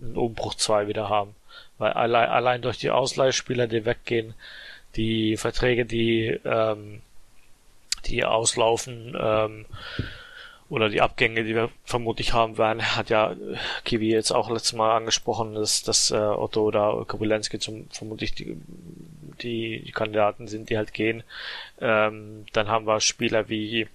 einen 0.00 0.16
Umbruch 0.16 0.54
2 0.54 0.88
wieder 0.88 1.08
haben. 1.08 1.34
Weil 1.78 1.92
allein, 1.92 2.28
allein 2.28 2.62
durch 2.62 2.78
die 2.78 2.90
Ausleihspieler, 2.90 3.66
die 3.66 3.84
weggehen, 3.84 4.34
die 4.96 5.36
Verträge, 5.36 5.84
die, 5.84 6.40
ähm, 6.44 7.02
die 8.06 8.24
auslaufen, 8.24 9.16
ähm, 9.18 9.66
oder 10.72 10.88
die 10.88 11.02
Abgänge, 11.02 11.44
die 11.44 11.54
wir 11.54 11.68
vermutlich 11.84 12.32
haben 12.32 12.56
werden, 12.56 12.96
hat 12.96 13.10
ja 13.10 13.36
Kiwi 13.84 14.10
jetzt 14.10 14.30
auch 14.30 14.48
letztes 14.48 14.72
Mal 14.72 14.96
angesprochen, 14.96 15.52
dass, 15.52 15.82
dass 15.82 16.10
äh, 16.10 16.14
Otto 16.14 16.62
oder 16.62 17.04
Kobylenski 17.06 17.58
zum 17.58 17.90
vermutlich 17.90 18.34
die, 18.34 18.56
die, 19.42 19.82
die 19.84 19.92
Kandidaten 19.92 20.48
sind, 20.48 20.70
die 20.70 20.78
halt 20.78 20.94
gehen. 20.94 21.24
Ähm, 21.78 22.46
dann 22.54 22.68
haben 22.68 22.86
wir 22.86 23.00
Spieler 23.00 23.50
wie 23.50 23.86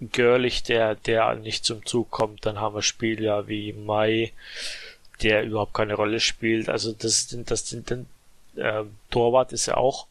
Görlich, 0.00 0.62
der, 0.62 0.94
der 0.94 1.34
nicht 1.34 1.66
zum 1.66 1.84
Zug 1.84 2.10
kommt. 2.10 2.46
Dann 2.46 2.60
haben 2.60 2.74
wir 2.74 2.82
Spieler 2.82 3.46
wie 3.46 3.74
Mai, 3.74 4.32
der 5.22 5.44
überhaupt 5.44 5.74
keine 5.74 5.96
Rolle 5.96 6.20
spielt. 6.20 6.70
Also 6.70 6.92
das 6.92 7.28
sind, 7.28 7.50
das 7.50 7.68
sind 7.68 7.90
dann, 7.90 8.06
äh, 8.56 8.84
Torwart 9.10 9.52
ist 9.52 9.66
ja 9.66 9.76
auch 9.76 10.06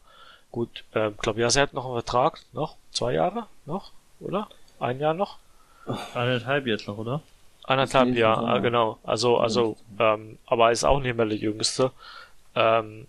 gut. 0.50 0.84
Äh, 0.92 1.10
glaube 1.20 1.40
ja, 1.40 1.50
sie 1.50 1.60
hat 1.60 1.74
noch 1.74 1.84
einen 1.84 1.94
Vertrag, 1.94 2.40
noch 2.52 2.76
zwei 2.92 3.14
Jahre, 3.14 3.46
noch, 3.64 3.92
oder? 4.20 4.48
Ein 4.78 5.00
Jahr 5.00 5.14
noch? 5.14 5.38
Eineinhalb 6.14 6.66
jetzt 6.66 6.88
noch, 6.88 6.98
oder? 6.98 7.22
Eineinhalb 7.64 8.14
Jahre, 8.14 8.60
genau. 8.60 8.98
Also, 9.02 9.38
also, 9.38 9.76
ähm, 9.98 10.38
aber 10.46 10.72
ist 10.72 10.84
auch 10.84 11.00
nicht 11.00 11.16
mehr 11.16 11.26
der 11.26 11.38
Jüngste. 11.38 11.92
Ähm, 12.54 13.06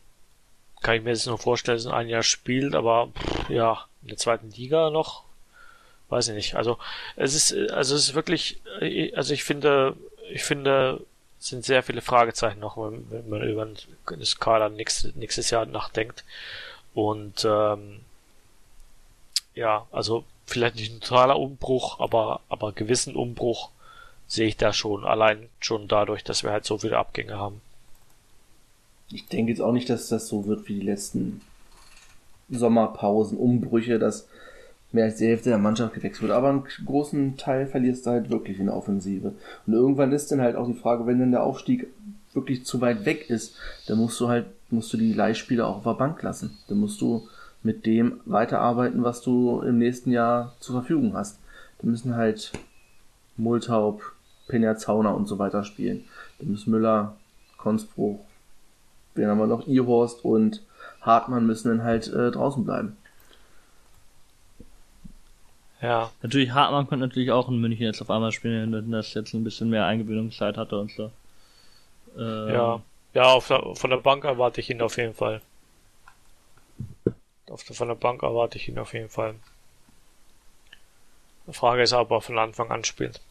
kann 0.82 0.96
ich 0.96 1.04
mir 1.04 1.12
jetzt 1.12 1.28
nur 1.28 1.38
vorstellen, 1.38 1.78
dass 1.78 1.86
er 1.86 1.94
ein 1.94 2.10
Jahr 2.10 2.24
spielt, 2.24 2.76
aber 2.76 3.08
pff, 3.08 3.50
ja, 3.50 3.86
in 4.04 4.10
der 4.10 4.18
zweiten 4.18 4.52
Liga 4.52 4.90
noch 4.90 5.28
weiß 6.10 6.30
ich 6.30 6.36
nicht. 6.36 6.56
Also 6.56 6.78
es 7.16 7.36
ist, 7.36 7.72
also 7.72 7.96
es 7.96 8.10
ist 8.10 8.16
wirklich, 8.16 8.62
also 9.16 9.34
ich 9.34 9.44
finde, 9.44 9.96
ich 10.32 10.44
finde, 10.44 11.02
es 11.40 11.48
sind 11.48 11.66
sehr 11.66 11.84
viele 11.84 12.02
Fragezeichen 12.02 12.60
noch, 12.60 12.78
wenn, 12.78 13.10
wenn 13.12 13.30
man 13.30 13.42
über 13.42 13.68
das 14.18 14.40
Kader 14.40 14.70
nächstes, 14.70 15.16
nächstes 15.16 15.50
Jahr 15.50 15.66
nachdenkt. 15.66 16.24
Und 16.98 17.46
ähm, 17.48 18.00
ja, 19.54 19.86
also 19.92 20.24
vielleicht 20.48 20.78
nicht 20.78 20.92
ein 20.92 21.00
totaler 21.00 21.38
Umbruch, 21.38 22.00
aber 22.00 22.42
aber 22.50 22.72
gewissen 22.72 23.16
Umbruch 23.16 23.70
sehe 24.26 24.48
ich 24.48 24.58
da 24.58 24.74
schon. 24.74 25.06
Allein 25.06 25.48
schon 25.60 25.88
dadurch, 25.88 26.24
dass 26.24 26.42
wir 26.42 26.50
halt 26.50 26.66
so 26.66 26.80
viele 26.80 26.98
Abgänge 26.98 27.38
haben. 27.38 27.62
Ich 29.12 29.28
denke 29.28 29.52
jetzt 29.52 29.62
auch 29.62 29.74
nicht, 29.74 29.92
dass 29.92 30.08
das 30.08 30.28
so 30.28 30.48
wird 30.48 30.68
wie 30.68 30.80
die 30.80 30.88
letzten 30.88 31.42
Sommerpausen, 32.50 33.38
Umbrüche, 33.38 34.00
dass 34.00 34.28
mehr 34.92 35.06
als 35.06 35.18
die 35.18 35.28
Hälfte 35.28 35.50
der 35.50 35.60
Mannschaft 35.60 35.94
gewechselt 35.94 36.24
wird. 36.24 36.32
Aber 36.32 36.50
einen 36.50 36.64
großen 36.84 37.38
Teil 37.38 37.68
verlierst 37.68 38.08
du 38.08 38.10
halt 38.10 38.32
wirklich 38.32 38.58
in 38.58 38.66
der 38.66 38.76
Offensive. 38.76 39.36
Und 39.68 39.74
irgendwann 39.74 40.14
ist 40.14 40.32
dann 40.32 40.42
halt 40.42 40.56
auch 40.56 40.66
die 40.66 40.74
Frage, 40.74 41.06
wenn 41.06 41.20
dann 41.20 41.30
der 41.30 41.44
Aufstieg 41.44 41.86
wirklich 42.34 42.66
zu 42.66 42.82
weit 42.82 43.06
weg 43.06 43.30
ist, 43.30 43.56
dann 43.86 44.00
musst 44.00 44.20
du 44.20 44.30
halt, 44.30 44.48
musst 44.70 44.92
du 44.94 44.98
die 44.98 45.14
Leihspieler 45.14 45.68
auch 45.68 45.78
auf 45.78 45.84
der 45.84 45.94
Bank 45.94 46.22
lassen. 46.24 46.58
Dann 46.68 46.80
musst 46.80 47.02
du 47.02 47.28
mit 47.64 47.86
dem 47.86 48.20
weiterarbeiten, 48.26 49.04
was 49.04 49.22
du 49.22 49.62
im 49.62 49.78
nächsten 49.78 50.12
Jahr 50.12 50.56
zur 50.60 50.82
Verfügung 50.82 51.14
hast. 51.14 51.40
Da 51.80 51.88
müssen 51.88 52.16
halt 52.16 52.52
Multaub, 53.38 54.02
Penja 54.48 54.78
Zauner 54.78 55.16
und 55.16 55.28
so 55.28 55.40
weiter 55.40 55.64
spielen. 55.64 56.06
Da 56.40 56.46
müssen 56.46 56.72
Müller, 56.72 57.16
Konspruch, 57.58 58.20
wen 59.16 59.28
haben 59.28 59.40
wir 59.40 59.48
noch, 59.48 59.68
Ihorst 59.68 60.24
und 60.24 60.62
Hartmann 61.02 61.46
müssen 61.46 61.70
dann 61.70 61.84
halt 61.84 62.08
äh, 62.08 62.32
draußen 62.32 62.64
bleiben. 62.64 62.98
Ja. 65.82 66.10
Natürlich, 66.22 66.52
Hartmann 66.52 66.88
konnte 66.88 67.06
natürlich 67.06 67.32
auch 67.32 67.50
in 67.50 67.62
München 67.62 67.84
jetzt 67.84 68.02
auf 68.02 68.10
einmal 68.10 68.32
spielen, 68.32 68.72
wenn 68.72 68.92
das 68.92 69.14
jetzt 69.14 69.34
ein 69.34 69.44
bisschen 69.44 69.70
mehr 69.70 69.86
Eingewöhnungszeit 69.86 70.58
hatte 70.58 70.80
und 70.80 70.92
so. 70.92 71.12
Ähm, 72.18 72.50
ja. 72.50 72.82
Ja, 73.14 73.40
der, 73.40 73.76
von 73.76 73.90
der 73.90 73.98
Bank 73.98 74.24
erwarte 74.24 74.62
ich 74.62 74.70
ihn 74.70 74.82
auf 74.82 74.98
jeden 74.98 75.14
Fall. 75.14 75.42
Auf 77.50 77.64
der, 77.64 77.76
von 77.76 77.88
der 77.88 77.96
Bank 77.96 78.24
erwarte 78.24 78.58
ich 78.58 78.68
ihn 78.68 78.80
auf 78.80 78.94
jeden 78.94 79.10
Fall. 79.10 79.36
Die 81.48 81.54
Frage 81.54 81.82
ist, 81.82 81.94
ob 81.94 82.12
er 82.12 82.22
von 82.22 82.38
Anfang 82.38 82.72
an 82.72 82.84
spielt. 82.84 83.22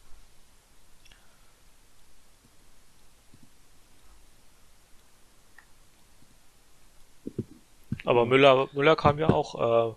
Aber 8.05 8.25
Müller, 8.25 8.69
Müller 8.71 8.95
kam 8.95 9.19
ja 9.19 9.29
auch 9.29 9.95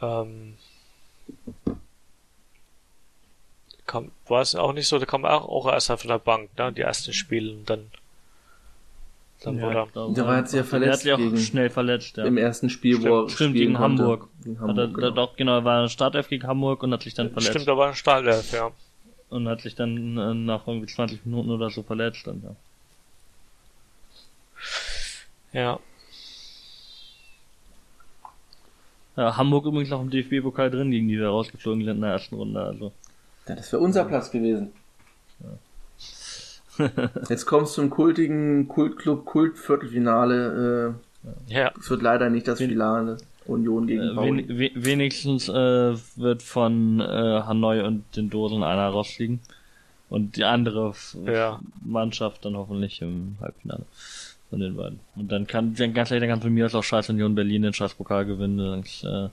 äh, 0.00 0.04
ähm, 0.04 0.58
kam, 3.86 4.10
war 4.26 4.42
es 4.42 4.54
auch 4.54 4.72
nicht 4.72 4.88
so, 4.88 4.98
da 4.98 5.06
kam 5.06 5.24
auch, 5.24 5.48
auch 5.48 5.66
erst 5.66 5.86
von 5.88 6.08
der 6.08 6.18
Bank, 6.18 6.56
ne, 6.58 6.72
die 6.72 6.82
ersten 6.82 7.12
Spiele 7.12 7.52
und 7.52 7.70
dann 7.70 7.90
Dann 9.44 9.58
Ja, 9.58 9.62
wurde 9.62 9.78
er. 9.94 10.14
Der 10.14 10.26
war 10.26 10.38
jetzt 10.38 10.52
ja 10.52 10.58
Der 10.60 10.64
verletzt 10.64 10.92
hat 10.92 11.00
sich 11.00 11.12
auch 11.12 11.18
gegen- 11.18 11.36
schnell 11.36 11.70
verletzt, 11.70 12.16
ja. 12.16 12.24
Im 12.24 12.36
ersten 12.38 12.70
Spiel, 12.70 13.02
wo 13.02 13.24
er 13.24 13.28
Stimmt, 13.28 13.54
gegen 13.54 13.74
konnte. 13.74 14.02
Hamburg. 14.02 14.28
Gegen 14.42 14.54
Hat 14.60 14.62
er, 14.62 14.68
Hamburg, 14.68 14.94
da- 14.94 15.00
genau. 15.08 15.10
doch, 15.26 15.36
genau, 15.36 15.52
er 15.58 15.64
war 15.64 15.88
Startelf 15.88 16.28
gegen 16.28 16.46
Hamburg 16.46 16.82
und 16.82 16.92
hat 16.92 17.02
sich 17.02 17.14
dann 17.14 17.30
verletzt. 17.30 17.50
Stimmt, 17.50 17.68
da 17.68 17.76
war 17.76 17.88
ein 17.88 17.94
Startelf, 17.94 18.52
ja. 18.52 18.70
Und 19.30 19.48
hat 19.48 19.60
sich 19.60 19.74
dann 19.74 20.16
äh, 20.16 20.34
nach 20.34 20.66
irgendwie 20.66 20.86
20 20.86 21.24
Minuten 21.26 21.50
oder 21.50 21.68
so 21.70 21.82
verletzt. 21.82 22.26
Dann, 22.26 22.42
ja. 25.52 25.60
Ja. 25.60 25.78
Ja, 29.16 29.36
Hamburg 29.36 29.64
übrigens 29.66 29.90
noch 29.90 30.00
im 30.02 30.10
DFB-Pokal 30.10 30.70
drin, 30.70 30.90
gegen 30.90 31.06
die 31.08 31.18
wir 31.18 31.28
rausgeflogen 31.28 31.84
sind 31.84 31.96
in 31.96 32.00
der 32.02 32.10
ersten 32.12 32.34
Runde. 32.34 32.60
Also 32.60 32.92
Ja, 33.46 33.54
das 33.54 33.72
wäre 33.72 33.82
unser 33.82 34.04
Platz 34.04 34.30
gewesen. 34.30 34.72
Jetzt 37.28 37.46
kommst 37.46 37.76
du 37.76 37.82
zum 37.82 37.90
kultigen 37.90 38.68
Kultclub 38.68 39.24
Kult-Viertelfinale. 39.24 40.94
Ja. 41.46 41.68
Äh, 41.68 41.70
es 41.78 41.90
wird 41.90 42.02
leider 42.02 42.30
nicht 42.30 42.48
das 42.48 42.58
Finale 42.58 43.16
Union 43.46 43.86
gegen 43.86 44.02
äh, 44.02 44.14
Pauli. 44.14 44.48
wen, 44.48 44.58
we, 44.58 44.70
wenigstens 44.74 45.48
äh, 45.48 45.52
wird 46.16 46.42
von 46.42 47.00
äh, 47.00 47.04
Hanoi 47.04 47.82
und 47.82 48.04
den 48.16 48.30
Dosen 48.30 48.62
einer 48.62 48.88
rausfliegen. 48.88 49.40
Und 50.10 50.36
die 50.36 50.44
andere 50.44 50.94
Ja. 51.26 51.60
Mannschaft 51.84 52.44
dann 52.44 52.56
hoffentlich 52.56 53.02
im 53.02 53.36
Halbfinale 53.40 53.84
von 54.50 54.60
den 54.60 54.76
beiden. 54.76 55.00
Und 55.16 55.32
dann 55.32 55.46
kann, 55.46 55.74
dann 55.74 55.94
ganz 55.94 56.10
ehrlich, 56.10 56.22
dann 56.22 56.30
kann 56.30 56.42
von 56.42 56.52
mir 56.54 56.66
aus 56.66 56.74
auch 56.74 56.84
Scheiß 56.84 57.10
Union 57.10 57.34
Berlin 57.34 57.62
den 57.62 57.72
Scheiß 57.74 57.94
Pokal 57.94 58.24
gewinnen. 58.24 58.58
Dann 58.58 58.82
ist, 58.82 59.04
äh, 59.04 59.28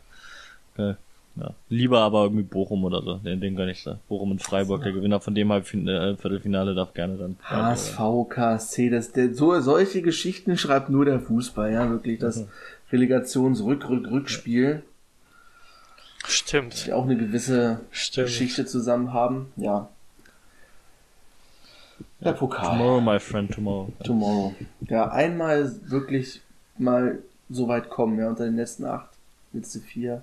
okay. 0.73 0.95
Ja. 1.35 1.53
Lieber 1.69 1.99
aber 2.01 2.23
irgendwie 2.23 2.43
Bochum 2.43 2.83
oder 2.83 3.01
so. 3.01 3.15
Den, 3.15 3.39
den 3.41 3.55
gar 3.55 3.65
nicht 3.65 3.81
so. 3.83 3.95
Bochum 4.09 4.31
und 4.31 4.41
Freiburg, 4.43 4.83
der 4.83 4.91
Gewinner 4.91 5.19
von 5.21 5.33
dem 5.35 5.51
Halbfinale, 5.51 6.11
äh, 6.11 6.17
Viertelfinale 6.17 6.75
darf 6.75 6.93
gerne 6.93 7.17
dann. 7.17 7.37
HSV, 7.43 7.99
KSC, 8.29 8.89
das, 8.89 9.11
der, 9.11 9.33
so, 9.33 9.59
solche 9.61 10.01
Geschichten 10.01 10.57
schreibt 10.57 10.89
nur 10.89 11.05
der 11.05 11.19
Fußball, 11.19 11.71
ja, 11.71 11.89
wirklich, 11.89 12.19
das 12.19 12.37
Mhm. 12.37 12.47
Relegations-Rück-Rück-Rückspiel, 12.91 14.83
Stimmt. 16.25 16.85
die 16.85 16.93
auch 16.93 17.05
eine 17.05 17.17
gewisse 17.17 17.79
Stimmt. 17.91 18.27
Geschichte 18.27 18.65
zusammen 18.65 19.13
haben, 19.13 19.51
ja. 19.55 19.87
Der 22.19 22.33
Pokal. 22.33 22.77
Tomorrow, 22.77 23.01
my 23.01 23.19
friend, 23.19 23.51
tomorrow. 23.51 23.91
Tomorrow. 24.03 24.53
Ja, 24.89 25.09
einmal 25.09 25.71
wirklich 25.89 26.41
mal 26.77 27.19
so 27.49 27.67
weit 27.67 27.89
kommen, 27.89 28.19
ja, 28.19 28.29
unter 28.29 28.43
den 28.45 28.57
letzten 28.57 28.85
acht, 28.85 29.09
letzte 29.53 29.79
vier. 29.79 30.21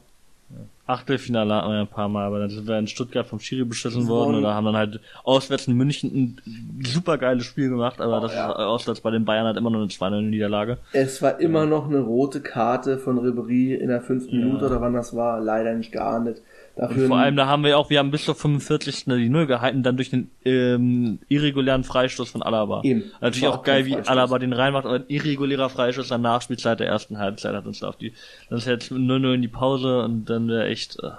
Achtelfinale 0.86 1.54
hatten 1.54 1.68
wir 1.68 1.74
ja 1.74 1.80
ein 1.82 1.86
paar 1.86 2.08
Mal, 2.08 2.24
aber 2.24 2.38
dann 2.38 2.48
sind 2.48 2.66
wir 2.66 2.78
in 2.78 2.86
Stuttgart 2.86 3.26
vom 3.26 3.40
Schiri 3.40 3.64
beschissen 3.64 4.08
worden 4.08 4.32
waren- 4.32 4.40
oder 4.40 4.54
haben 4.54 4.64
dann 4.64 4.76
halt 4.76 5.00
auswärts 5.22 5.66
in 5.68 5.74
München 5.74 6.10
ein 6.14 6.82
super 6.86 7.18
geiles 7.18 7.44
Spiel 7.44 7.68
gemacht, 7.68 8.00
aber 8.00 8.18
Oh, 8.18 8.20
das 8.22 8.34
ja. 8.34 8.50
ist 8.50 8.56
auswärts 8.56 9.00
bei 9.02 9.10
den 9.10 9.26
Bayern 9.26 9.44
halt 9.44 9.58
immer 9.58 9.68
noch 9.68 9.80
eine 9.80 9.88
2 9.88 10.08
Niederlage. 10.22 10.78
Es 10.94 11.20
war 11.20 11.40
immer 11.40 11.66
noch 11.66 11.88
eine 11.88 11.98
rote 12.00 12.40
Karte 12.40 12.96
von 12.96 13.18
Ribery 13.18 13.74
in 13.74 13.88
der 13.88 14.00
fünften 14.00 14.38
Ja. 14.38 14.46
Minute 14.46 14.64
oder 14.66 14.80
wann 14.80 14.94
das 14.94 15.14
war, 15.14 15.40
leider 15.40 15.74
nicht 15.74 15.92
geahndet. 15.92 16.40
Und 16.78 16.90
Dafür 16.90 17.08
vor 17.08 17.18
allem, 17.18 17.34
da 17.34 17.46
haben 17.48 17.64
wir 17.64 17.76
auch, 17.76 17.90
wir 17.90 17.98
haben 17.98 18.12
bis 18.12 18.24
zur 18.24 18.36
45. 18.36 19.06
die 19.06 19.28
Null 19.28 19.46
gehalten, 19.48 19.82
dann 19.82 19.96
durch 19.96 20.10
den 20.10 20.30
ähm, 20.44 21.18
irregulären 21.26 21.82
Freistoß 21.82 22.30
von 22.30 22.40
Alaba. 22.40 22.82
Eben. 22.84 23.10
Natürlich 23.20 23.48
auch 23.48 23.58
auch 23.58 23.62
geil, 23.64 23.84
wie. 23.84 23.96
Alaba 23.96 24.38
den 24.38 24.52
reinmacht, 24.52 24.86
aber 24.86 24.94
ein 24.94 25.04
irregulärer 25.08 25.70
Freistoß 25.70 26.06
dann 26.06 26.22
Nachspielzeit 26.22 26.78
der 26.78 26.86
ersten 26.86 27.18
Halbzeit 27.18 27.52
hat 27.56 27.66
uns 27.66 27.80
da 27.80 27.88
auf 27.88 27.96
die, 27.96 28.12
dann 28.48 28.58
ist 28.58 28.66
jetzt 28.68 28.92
0-0 28.92 29.34
in 29.34 29.42
die 29.42 29.48
Pause 29.48 30.04
und 30.04 30.26
dann 30.26 30.46
wäre 30.46 30.68
echt, 30.68 31.02
äh, 31.02 31.10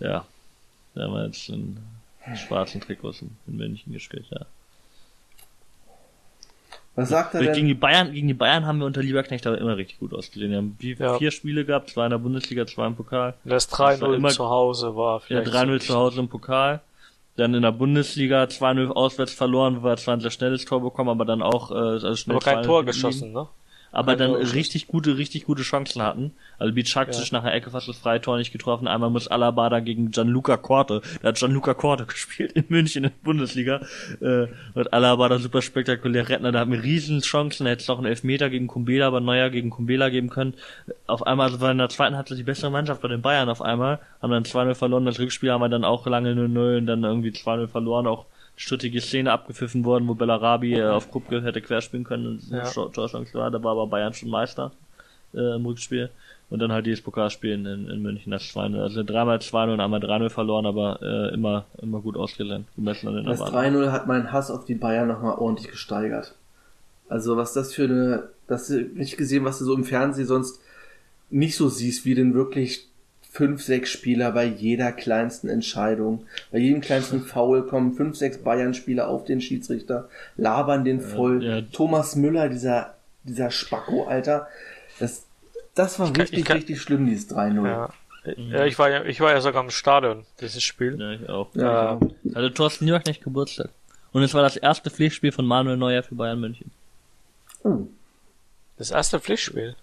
ja, 0.00 0.24
da 0.96 1.02
haben 1.02 1.12
wir 1.12 1.26
jetzt 1.26 1.48
in 1.48 1.76
schwarzen 2.34 2.80
Trikots 2.80 3.22
in, 3.22 3.30
in 3.46 3.56
München 3.58 3.92
gespielt, 3.92 4.26
ja. 4.30 4.40
Was 6.94 7.08
sagt 7.08 7.34
er 7.34 7.40
Gegen 7.40 7.52
denn? 7.54 7.66
die 7.68 7.74
Bayern, 7.74 8.12
gegen 8.12 8.28
die 8.28 8.34
Bayern 8.34 8.66
haben 8.66 8.78
wir 8.78 8.86
unter 8.86 9.02
Lieberknecht 9.02 9.46
aber 9.46 9.58
immer 9.58 9.76
richtig 9.76 9.98
gut 9.98 10.12
ausgesehen. 10.12 10.50
Wir 10.50 10.58
haben 10.58 10.76
wie- 10.78 10.94
Ja. 10.94 11.16
vier 11.18 11.30
Spiele 11.30 11.64
gehabt, 11.64 11.90
zwei 11.90 12.04
in 12.04 12.10
der 12.10 12.18
Bundesliga, 12.18 12.66
zwei 12.66 12.86
im 12.86 12.94
Pokal. 12.96 13.34
Das 13.44 13.66
Das 13.68 13.78
war 13.78 13.92
3-0 13.94 14.14
immer- 14.14 14.28
zu 14.28 14.48
Hause 14.48 14.94
war 14.96 15.14
Ja, 15.28 15.40
vielleicht. 15.40 15.52
3-0 15.54 15.80
so 15.80 15.86
zu 15.86 15.94
Hause 15.98 16.20
im 16.20 16.28
Pokal. 16.28 16.80
Dann 17.36 17.54
in 17.54 17.62
der 17.62 17.72
Bundesliga 17.72 18.44
2-0 18.46 18.92
auswärts 18.92 19.32
verloren, 19.32 19.78
wo 19.80 19.84
wir 19.86 19.96
zwar 19.96 20.14
ein 20.16 20.20
sehr 20.20 20.30
schnelles 20.30 20.66
Tor 20.66 20.82
bekommen, 20.82 21.08
aber 21.08 21.24
dann 21.24 21.40
auch 21.40 21.70
äh, 21.70 21.74
also 21.74 22.14
schnell 22.14 22.36
Aber 22.36 22.44
kein 22.44 22.58
2-0 22.58 22.66
Tor 22.66 22.84
geschossen, 22.84 23.32
ne? 23.32 23.46
Aber 23.92 24.16
dann 24.16 24.32
geschossen. 24.32 24.54
richtig 24.54 24.86
gute, 24.86 25.18
richtig 25.18 25.44
gute 25.44 25.62
Chancen 25.62 26.02
hatten. 26.02 26.32
Also 26.58 26.72
Bicak 26.74 27.08
Ja. 27.08 27.12
sich 27.12 27.30
nach 27.30 27.42
der 27.42 27.52
Ecke 27.54 27.70
fast 27.70 27.88
das 27.88 27.98
Freitor 27.98 28.38
nicht 28.38 28.50
getroffen. 28.50 28.88
Einmal 28.88 29.10
muss 29.10 29.28
Alaba 29.28 29.68
da 29.68 29.80
gegen 29.80 30.10
Gianluca 30.10 30.56
Corte. 30.56 31.02
Da 31.20 31.28
hat 31.28 31.36
Gianluca 31.36 31.74
Corte 31.74 32.06
gespielt 32.06 32.52
in 32.52 32.64
München 32.68 33.04
in 33.04 33.10
der 33.10 33.16
Bundesliga. 33.22 33.82
Äh, 34.20 34.46
und 34.74 34.92
Alaba 34.92 35.28
da 35.28 35.38
super 35.38 35.60
spektakulär 35.62 36.28
Rettner. 36.28 36.52
Da 36.52 36.60
hatten 36.60 36.72
wir 36.72 36.82
riesen 36.82 37.20
Chancen. 37.20 37.64
Da 37.64 37.70
hätte 37.70 37.82
es 37.82 37.90
auch 37.90 37.98
einen 37.98 38.06
Elfmeter 38.06 38.48
gegen 38.48 38.66
Kumbela, 38.66 39.06
aber 39.06 39.20
Neuer 39.20 39.50
gegen 39.50 39.70
Kumbela 39.70 40.08
geben 40.08 40.30
können. 40.30 40.54
Auf 41.06 41.26
einmal 41.26 41.50
also 41.52 41.66
in 41.68 41.78
der 41.78 41.88
zweiten 41.90 42.16
Halbzeit 42.16 42.38
die 42.38 42.42
bessere 42.44 42.70
Mannschaft 42.70 43.02
bei 43.02 43.08
den 43.08 43.20
Bayern 43.20 43.48
auf 43.50 43.60
einmal. 43.60 43.98
Haben 44.22 44.30
dann 44.32 44.44
2-0 44.44 44.74
verloren. 44.74 45.04
Das 45.04 45.18
Rückspiel 45.18 45.50
haben 45.52 45.60
wir 45.60 45.68
dann 45.68 45.84
auch 45.84 46.06
lange 46.06 46.32
0-0 46.32 46.78
und 46.78 46.86
dann 46.86 47.04
irgendwie 47.04 47.30
2-0 47.30 47.68
verloren. 47.68 48.06
Auch 48.06 48.24
strittige 48.56 49.00
Szene 49.00 49.32
abgepfiffen 49.32 49.84
worden, 49.84 50.06
wo 50.08 50.14
Bellarabi 50.14 50.74
äh, 50.74 50.88
auf 50.88 51.10
Krupke 51.10 51.42
hätte 51.42 51.60
querspielen 51.60 52.04
können 52.04 52.26
und 52.26 52.50
Ja. 52.50 52.64
Torchance 52.64 53.32
war. 53.34 53.50
Da 53.50 53.62
war 53.62 53.72
aber 53.72 53.86
Bayern 53.86 54.12
schon 54.12 54.30
Meister 54.30 54.72
äh, 55.34 55.56
im 55.56 55.66
Rückspiel. 55.66 56.10
Und 56.50 56.58
dann 56.58 56.70
halt 56.70 56.84
dieses 56.84 57.00
Pokalspiel 57.00 57.52
in, 57.52 57.64
in 57.64 58.02
München, 58.02 58.30
das 58.30 58.42
2-0. 58.42 58.78
Also 58.78 59.02
dreimal 59.02 59.38
2-0 59.38 59.72
und 59.72 59.80
einmal 59.80 60.00
3-0 60.00 60.28
verloren, 60.28 60.66
aber 60.66 60.98
äh, 61.00 61.32
immer, 61.32 61.64
immer 61.80 62.00
gut 62.00 62.14
ausgelernt, 62.14 62.66
gemessen 62.76 63.08
an 63.08 63.14
den 63.14 63.24
Das 63.24 63.40
Erwartungen. 63.40 63.84
3-0 63.84 63.90
hat 63.90 64.06
meinen 64.06 64.32
Hass 64.32 64.50
auf 64.50 64.66
die 64.66 64.74
Bayern 64.74 65.08
nochmal 65.08 65.36
ordentlich 65.38 65.70
gesteigert. 65.70 66.34
Also 67.08 67.38
was 67.38 67.54
das 67.54 67.72
für 67.72 67.84
eine, 67.84 68.28
das 68.48 68.68
nicht 68.68 69.16
gesehen, 69.16 69.46
was 69.46 69.58
du 69.60 69.64
so 69.64 69.74
im 69.74 69.84
Fernsehen 69.84 70.26
sonst 70.26 70.60
nicht 71.30 71.56
so 71.56 71.70
siehst, 71.70 72.04
wie 72.04 72.14
denn 72.14 72.34
wirklich 72.34 72.86
fünf, 73.32 73.62
sechs 73.62 73.90
Spieler 73.90 74.30
bei 74.32 74.44
jeder 74.44 74.92
kleinsten 74.92 75.48
Entscheidung, 75.48 76.26
bei 76.50 76.58
jedem 76.58 76.80
kleinsten 76.82 77.20
Foul 77.24 77.66
kommen 77.66 77.94
fünf, 77.94 78.16
sechs 78.16 78.38
Bayern-Spieler 78.38 79.08
auf 79.08 79.24
den 79.24 79.40
Schiedsrichter, 79.40 80.08
labern 80.36 80.84
den 80.84 81.00
voll. 81.00 81.42
ja. 81.42 81.62
Thomas 81.72 82.14
Müller, 82.14 82.48
dieser, 82.50 82.94
dieser 83.24 83.50
Spacko, 83.50 84.04
Alter, 84.04 84.48
das, 84.98 85.24
das 85.74 85.98
war 85.98 86.06
kann- 86.12 86.20
richtig, 86.20 86.38
ich 86.40 86.44
kann- 86.44 86.56
richtig 86.58 86.80
schlimm, 86.82 87.06
dieses 87.06 87.30
3-0. 87.30 87.66
Ja. 87.66 87.88
ja, 88.36 88.64
ich 88.66 88.78
war 88.78 88.90
ja, 88.90 89.02
ich 89.04 89.20
war 89.20 89.32
ja 89.32 89.40
sogar 89.40 89.64
im 89.64 89.70
Stadion, 89.70 90.24
dieses 90.40 90.62
Spiel. 90.62 91.00
Ja, 91.00 91.12
ich 91.12 91.28
auch. 91.28 91.48
Ja, 91.54 91.94
Äh, 91.94 91.98
genau. 91.98 92.14
Also 92.34 92.48
Thorsten 92.50 92.86
Jörg 92.86 93.04
nicht 93.06 93.24
Geburtstag. 93.24 93.70
Und 94.12 94.22
es 94.22 94.34
war 94.34 94.42
das 94.42 94.56
erste 94.58 94.90
Pflichtspiel 94.90 95.32
von 95.32 95.46
Manuel 95.46 95.78
Neuer 95.78 96.02
für 96.02 96.14
Bayern 96.14 96.38
München. 96.38 96.70
Oh. 97.64 97.86
Das 98.76 98.90
erste 98.90 99.18
Pflichtspiel. 99.20 99.74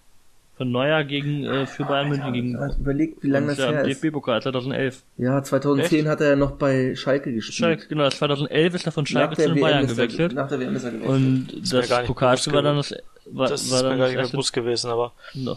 Von 0.60 0.72
Neuer 0.72 1.04
gegen, 1.04 1.44
äh, 1.46 1.64
für 1.64 1.84
Bayern 1.86 2.10
München 2.10 2.34
gegen, 2.34 2.54
Überlegt, 2.78 3.22
wie 3.22 3.28
lange 3.28 3.46
das 3.46 3.56
ja 3.56 3.70
her 3.70 3.86
ist. 3.86 4.02
DFB-Pokal 4.02 4.42
2011. 4.42 5.02
Ja, 5.16 5.42
2010 5.42 6.00
Echt? 6.00 6.08
hat 6.08 6.20
er 6.20 6.28
ja 6.28 6.36
noch 6.36 6.50
bei 6.50 6.94
Schalke 6.96 7.32
gespielt. 7.32 7.56
Schalke, 7.56 7.88
genau, 7.88 8.06
2011 8.10 8.74
ist 8.74 8.84
er 8.84 8.92
von 8.92 9.06
Schalke 9.06 9.36
zu 9.36 9.48
den 9.54 9.58
Bayern 9.58 9.84
er- 9.84 9.86
gewechselt. 9.86 10.34
Nach 10.34 10.48
der 10.50 10.60
WM 10.60 10.76
ist 10.76 10.84
er 10.84 10.90
gewechselt. 10.90 11.14
Und 11.16 11.46
das 11.62 11.72
nicht 11.88 12.06
Pokalspiel 12.08 12.52
war 12.52 12.60
dann 12.60 12.76
das, 12.76 12.94
war, 13.24 13.48
Das 13.48 13.62
ist 13.62 13.70
war 13.72 13.84
mir 13.84 13.88
dann 13.88 13.98
gar 14.00 14.06
das 14.08 14.10
nicht 14.16 14.22
mehr 14.24 14.30
bewusst 14.32 14.52
gewesen, 14.52 14.90
aber. 14.90 15.12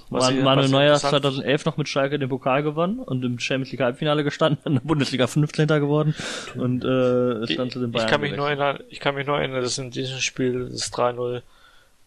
Was 0.10 0.32
Man, 0.32 0.42
Manuel 0.42 0.70
Neuer 0.70 0.94
hat 0.94 1.04
interessant- 1.04 1.22
2011 1.24 1.66
noch 1.66 1.76
mit 1.76 1.90
Schalke 1.90 2.18
den 2.18 2.30
Pokal 2.30 2.64
gewonnen 2.64 3.00
und 3.00 3.26
im 3.26 3.40
Champions 3.40 3.72
League 3.74 3.82
Halbfinale 3.82 4.24
gestanden, 4.24 4.60
in 4.64 4.74
der 4.76 4.82
Bundesliga 4.88 5.28
15. 5.28 5.68
geworden 5.68 6.16
und 6.56 6.86
äh, 6.86 7.44
ist 7.44 7.60
dann 7.60 7.70
zu 7.70 7.82
den 7.82 7.92
Bayern 7.92 8.06
ich 8.06 8.10
kann 8.10 8.22
mich 8.22 8.32
nur 8.38 8.46
gewechselt. 8.46 8.68
erinnern, 8.70 8.84
ich 8.90 9.00
kann 9.02 9.16
mich 9.16 9.28
nur 9.28 9.38
erinnern, 9.38 9.64
dass 9.64 9.78
in 9.78 9.92
diesem 9.92 10.20
Spiel 10.20 10.70
das 10.72 10.94
3-0 10.94 11.42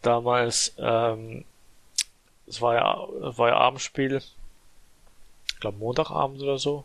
damals, 0.01 0.75
ähm, 0.79 1.45
es 2.47 2.61
war 2.61 2.75
ja, 2.75 3.07
war 3.37 3.49
ja 3.49 3.57
Abendspiel, 3.57 4.23
ich 5.49 5.61
glaube 5.61 5.79
Montagabend 5.79 6.41
oder 6.43 6.59
so. 6.59 6.85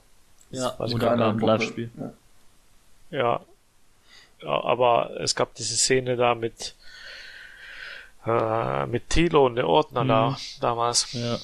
Ja, 0.51 0.73
weiß 0.77 0.89
ich 0.89 0.95
Oder 0.95 1.09
Montagabend. 1.11 1.43
Live-Spiel. 1.43 1.89
Ja. 1.97 2.13
Ja. 3.17 3.41
ja. 4.41 4.63
Aber 4.63 5.11
es 5.19 5.35
gab 5.35 5.53
diese 5.55 5.75
Szene 5.77 6.15
da 6.17 6.35
mit, 6.35 6.75
äh, 8.25 8.85
mit 8.87 9.09
Thilo 9.09 9.45
und 9.45 9.55
der 9.55 9.67
Ordner 9.67 10.03
Mhm. 10.03 10.07
da, 10.07 10.37
damals. 10.59 11.13
Ja. 11.13 11.37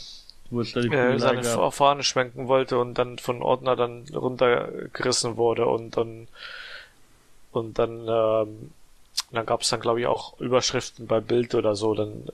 Wo 0.49 0.61
es 0.61 0.71
da 0.71 0.79
die 0.81 0.87
äh, 0.93 1.19
seine 1.19 1.41
gab. 1.41 1.53
Fa- 1.53 1.71
Fahne 1.71 2.03
schwenken 2.03 2.47
wollte 2.47 2.77
und 2.79 2.93
dann 2.95 3.17
von 3.19 3.41
Ordner 3.41 3.75
dann 3.75 4.05
runtergerissen 4.13 5.35
wurde 5.35 5.65
und 5.67 5.97
dann 5.97 6.27
und 7.51 7.77
dann 7.79 8.07
ähm, 8.07 8.71
dann 9.31 9.45
gab 9.45 9.61
es 9.61 9.69
dann 9.69 9.81
glaube 9.81 9.99
ich 9.99 10.07
auch 10.07 10.39
Überschriften 10.39 11.05
bei 11.07 11.19
Bild 11.19 11.53
oder 11.55 11.75
so 11.75 11.93
dann 11.95 12.27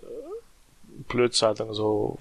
Blödzeitung 1.13 1.73
so 1.73 2.17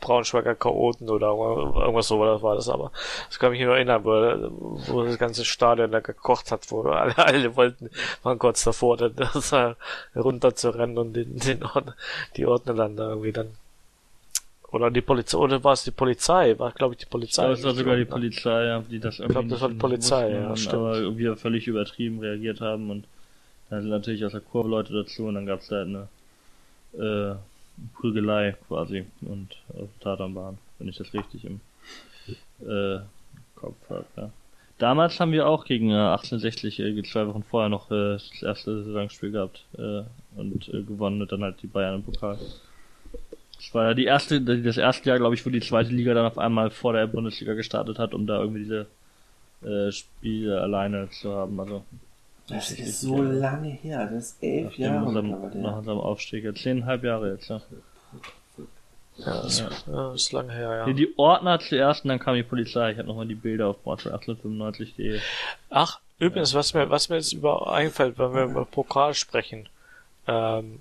Braunschweiger 0.00 0.54
Chaoten 0.54 1.08
oder 1.08 1.28
irgendwas 1.28 2.08
so 2.08 2.20
war 2.20 2.34
das, 2.34 2.42
war 2.42 2.54
das 2.54 2.68
aber 2.68 2.92
das 3.28 3.38
kann 3.38 3.52
mich 3.52 3.60
nur 3.60 3.74
erinnern 3.74 4.04
wo, 4.04 4.80
wo 4.88 5.02
das 5.02 5.18
ganze 5.18 5.44
Stadion 5.44 5.90
da 5.90 6.00
gekocht 6.00 6.52
hat 6.52 6.70
wo 6.70 6.82
alle, 6.82 7.16
alle 7.18 7.56
wollten 7.56 7.90
waren 8.22 8.38
kurz 8.38 8.64
davor 8.64 8.96
dann 8.96 9.14
das 9.16 9.50
da 9.50 9.76
runter 10.14 10.54
zu 10.54 10.70
rennen 10.70 10.98
und 10.98 11.14
den, 11.14 11.38
den 11.38 11.64
Ordner, 11.64 11.94
die 12.36 12.46
Ordner 12.46 12.74
dann 12.74 12.96
da 12.96 13.08
irgendwie 13.10 13.32
dann 13.32 13.56
oder 14.70 14.90
die 14.90 15.02
Polizei, 15.02 15.38
oder 15.38 15.62
war 15.62 15.74
es 15.74 15.84
die 15.84 15.92
Polizei? 15.92 16.58
War, 16.58 16.72
glaube 16.72 16.94
ich, 16.94 16.98
die 16.98 17.06
Polizei. 17.06 17.44
Ja, 17.44 17.52
es 17.52 17.62
war 17.62 17.74
sogar 17.74 17.94
die. 17.94 18.06
Polizei, 18.06 18.64
ja, 18.64 18.80
die 18.80 18.98
das 18.98 19.18
glaub, 19.18 19.48
das 19.48 19.60
war 19.60 19.68
die 19.68 19.76
Polizei, 19.76 20.24
wussten 20.24 20.42
ja, 20.42 20.48
und 20.48 20.58
stimmt. 20.58 20.74
Aber 20.74 21.16
wir 21.16 21.36
völlig 21.36 21.68
übertrieben 21.68 22.18
reagiert 22.18 22.60
haben 22.60 22.90
und 22.90 23.04
Da 23.70 23.80
sind 23.80 23.90
natürlich 23.90 24.24
aus 24.24 24.32
der 24.32 24.40
Kurve 24.40 24.68
Leute 24.68 24.92
dazu 24.92 25.26
und 25.26 25.34
dann 25.34 25.46
gab's 25.46 25.68
da 25.68 25.76
halt 25.76 25.88
eine 25.88 27.32
äh, 27.32 27.36
Prügelei 27.94 28.56
quasi 28.68 29.04
und 29.22 29.56
auf 29.70 29.88
der 29.98 30.00
Tatanbahn, 30.00 30.58
wenn 30.78 30.88
ich 30.88 30.96
das 30.96 31.12
richtig 31.12 31.44
im 31.44 31.60
äh, 32.66 33.00
Kopf 33.54 33.76
habe. 33.88 34.06
Ja. 34.16 34.30
Damals 34.78 35.20
haben 35.20 35.32
wir 35.32 35.46
auch 35.46 35.64
gegen 35.64 35.90
äh, 35.90 35.94
1860 35.94 36.80
äh, 36.80 37.02
zwei 37.04 37.26
Wochen 37.28 37.42
vorher 37.42 37.68
noch 37.68 37.90
äh, 37.90 38.14
das 38.14 38.42
erste 38.42 38.82
Saisonspiel 38.84 39.30
gehabt 39.30 39.64
äh, 39.78 40.02
und 40.36 40.68
äh, 40.68 40.82
gewonnen 40.82 41.22
und 41.22 41.30
dann 41.30 41.42
halt 41.42 41.62
die 41.62 41.68
Bayern 41.68 41.96
im 41.96 42.02
Pokal. 42.02 42.38
Das 43.56 43.72
war 43.72 43.84
ja 43.84 43.94
die 43.94 44.04
erste, 44.04 44.40
das 44.40 44.76
erste 44.76 45.08
Jahr, 45.08 45.18
glaube 45.18 45.34
ich, 45.34 45.46
wo 45.46 45.50
die 45.50 45.60
zweite 45.60 45.90
Liga 45.90 46.12
dann 46.12 46.26
auf 46.26 46.38
einmal 46.38 46.70
vor 46.70 46.92
der 46.92 47.06
Bundesliga 47.06 47.54
gestartet 47.54 47.98
hat, 47.98 48.14
um 48.14 48.26
da 48.26 48.40
irgendwie 48.40 48.64
diese 48.64 48.86
äh, 49.62 49.92
Spiele 49.92 50.60
alleine 50.60 51.08
zu 51.10 51.32
haben. 51.32 51.58
Also 51.60 51.84
Das 52.48 52.70
ist 52.72 53.00
so 53.00 53.22
lange 53.22 53.70
her, 53.70 54.06
das 54.06 54.32
ist 54.32 54.42
elf 54.42 54.72
nach, 54.72 54.78
Jahre. 54.78 55.06
unserem, 55.06 55.62
nach 55.62 55.76
unserem 55.78 55.98
Aufstieg. 55.98 56.44
Ja, 56.44 56.54
zehneinhalb 56.54 57.02
Jahre 57.02 57.32
jetzt, 57.32 57.48
ja. 57.48 57.60
Ja, 59.16 59.42
das, 59.42 59.64
ja. 59.86 60.12
ist 60.12 60.32
lange 60.32 60.52
her, 60.52 60.76
ja. 60.76 60.86
Nee, 60.86 60.94
die 60.94 61.16
Ordner 61.16 61.60
zuerst 61.60 62.04
und 62.04 62.08
dann 62.08 62.18
kam 62.18 62.34
die 62.34 62.42
Polizei. 62.42 62.90
Ich 62.92 62.98
habe 62.98 63.06
nochmal 63.08 63.26
die 63.26 63.36
Bilder 63.36 63.68
auf 63.68 63.76
Braunschweig1895.de. 63.84 65.20
Ach, 65.70 66.00
übrigens, 66.18 66.52
was 66.54 66.74
mir, 66.74 66.90
was 66.90 67.08
mir 67.08 67.16
jetzt 67.16 67.32
über 67.32 67.72
einfällt, 67.72 68.18
wenn 68.18 68.34
wir 68.34 68.42
über 68.44 68.64
Pokal 68.64 69.14
sprechen, 69.14 69.68
ähm, 70.26 70.80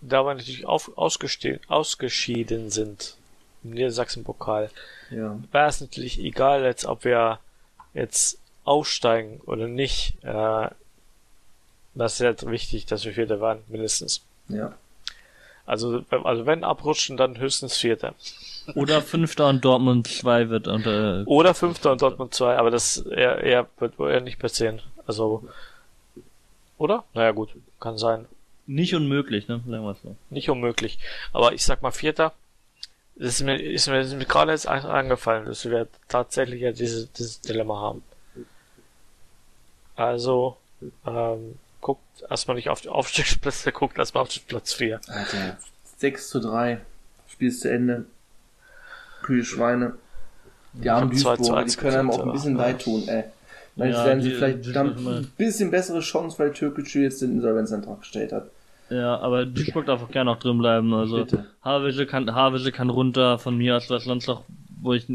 da 0.00 0.24
wir 0.24 0.34
natürlich 0.34 0.64
auf, 0.66 0.90
ausgeschieden 0.96 2.70
sind 2.70 3.16
im 3.62 3.70
Niedersachsen-Pokal, 3.70 4.70
Ja. 5.10 5.38
wäre 5.52 5.68
es 5.68 5.80
natürlich 5.80 6.18
egal 6.18 6.62
jetzt, 6.64 6.84
ob 6.86 7.04
wir 7.04 7.38
jetzt 7.92 8.38
aufsteigen 8.64 9.40
oder 9.46 9.68
nicht. 9.68 10.16
Äh, 10.24 10.68
das 11.94 12.14
ist 12.14 12.20
jetzt 12.20 12.50
wichtig, 12.50 12.86
dass 12.86 13.04
wir 13.04 13.12
Vierter 13.12 13.40
waren, 13.40 13.62
mindestens. 13.68 14.22
ja. 14.48 14.74
Also, 15.66 16.04
also 16.10 16.44
wenn 16.44 16.62
abrutschen, 16.62 17.16
dann 17.16 17.38
höchstens 17.38 17.78
Vierter. 17.78 18.14
Oder 18.74 19.00
Fünfter 19.00 19.48
und 19.48 19.64
Dortmund 19.64 20.06
2 20.08 20.50
wird 20.50 20.68
unter, 20.68 21.22
Oder 21.26 21.54
Fünfter 21.54 21.92
und 21.92 22.02
Dortmund 22.02 22.34
2, 22.34 22.58
aber 22.58 22.70
das 22.70 22.98
eher, 22.98 23.38
eher 23.42 23.66
wird 23.78 23.98
wohl 23.98 24.10
eher 24.10 24.20
nicht 24.20 24.38
passieren. 24.38 24.82
Also, 25.06 25.48
oder? 26.76 27.04
Naja, 27.14 27.30
gut, 27.30 27.50
kann 27.80 27.96
sein. 27.96 28.26
nicht 28.66 28.94
unmöglich, 28.94 29.48
ne? 29.48 29.62
Sagen 29.66 29.84
wir 29.84 29.94
so. 30.02 30.16
Nicht 30.28 30.50
unmöglich. 30.50 30.98
Aber 31.32 31.54
ich 31.54 31.64
sag 31.64 31.80
mal 31.80 31.92
Vierter. 31.92 32.34
Das 33.16 33.28
ist 33.36 33.42
mir, 33.42 33.56
ist 33.58 33.86
mir, 33.88 34.00
ist 34.00 34.12
mir 34.14 34.24
gerade 34.26 34.52
jetzt 34.52 34.66
ein- 34.66 34.84
eingefallen, 34.84 35.46
dass 35.46 35.64
wir 35.64 35.86
tatsächlich 36.08 36.60
ja 36.60 36.72
dieses, 36.72 37.10
dieses 37.12 37.40
Dilemma 37.40 37.80
haben. 37.80 38.02
Also, 39.96 40.56
ähm, 41.06 41.56
guckt 41.80 42.02
erstmal 42.28 42.56
nicht 42.56 42.68
auf 42.68 42.80
die 42.80 42.88
Aufstiegsplätze, 42.88 43.72
guckt 43.72 43.98
erstmal 43.98 44.22
auf 44.22 44.46
Platz 44.46 44.72
4. 44.72 45.00
Alter, 45.08 45.58
6 45.98 46.28
zu 46.28 46.40
3. 46.40 46.80
Spiel 47.28 47.48
ist 47.48 47.60
zu 47.60 47.70
Ende. 47.70 48.06
Kühe 49.22 49.44
Schweine. 49.44 49.94
Die 50.72 50.90
armen 50.90 51.12
Ich 51.12 51.24
hab 51.24 51.36
2 51.38 51.42
zu 51.44 51.52
Duisburger, 51.52 51.60
die 51.60 51.64
1 51.64 51.76
können 51.78 51.96
einem 51.96 52.10
auch 52.10 52.26
ein 52.26 52.32
bisschen 52.32 52.56
leid 52.56 52.82
tun, 52.82 53.04
ey. 53.08 53.24
Weil 53.76 53.88
jetzt 53.88 53.98
Ja, 53.98 54.06
werden 54.06 54.22
sie 54.22 54.28
die- 54.28 54.34
vielleicht 54.36 54.66
die- 54.66 54.76
ein 54.76 55.32
bisschen 55.36 55.70
bessere 55.70 56.00
Chance, 56.00 56.38
weil 56.38 56.52
Türkgücü 56.52 57.02
jetzt 57.02 57.22
den 57.22 57.32
Insolvenzantrag 57.32 58.00
gestellt 58.00 58.32
hat. 58.32 58.50
Ja, 58.90 59.18
aber 59.18 59.46
Duisburg 59.46 59.86
darf 59.86 60.02
auch 60.02 60.10
gerne 60.10 60.30
noch 60.30 60.38
drin 60.38 60.58
bleiben. 60.58 60.92
Also 60.92 61.24
Bitte. 61.24 61.46
Havelse 61.62 62.06
kann, 62.06 62.32
Havelse 62.34 62.70
kann 62.70 62.90
runter 62.90 63.38
von 63.38 63.56
mir 63.56 63.76
aus, 63.76 63.88
was 63.90 64.04
sonst 64.04 64.26
noch, 64.26 64.44
wo 64.82 64.92
ich 64.92 65.06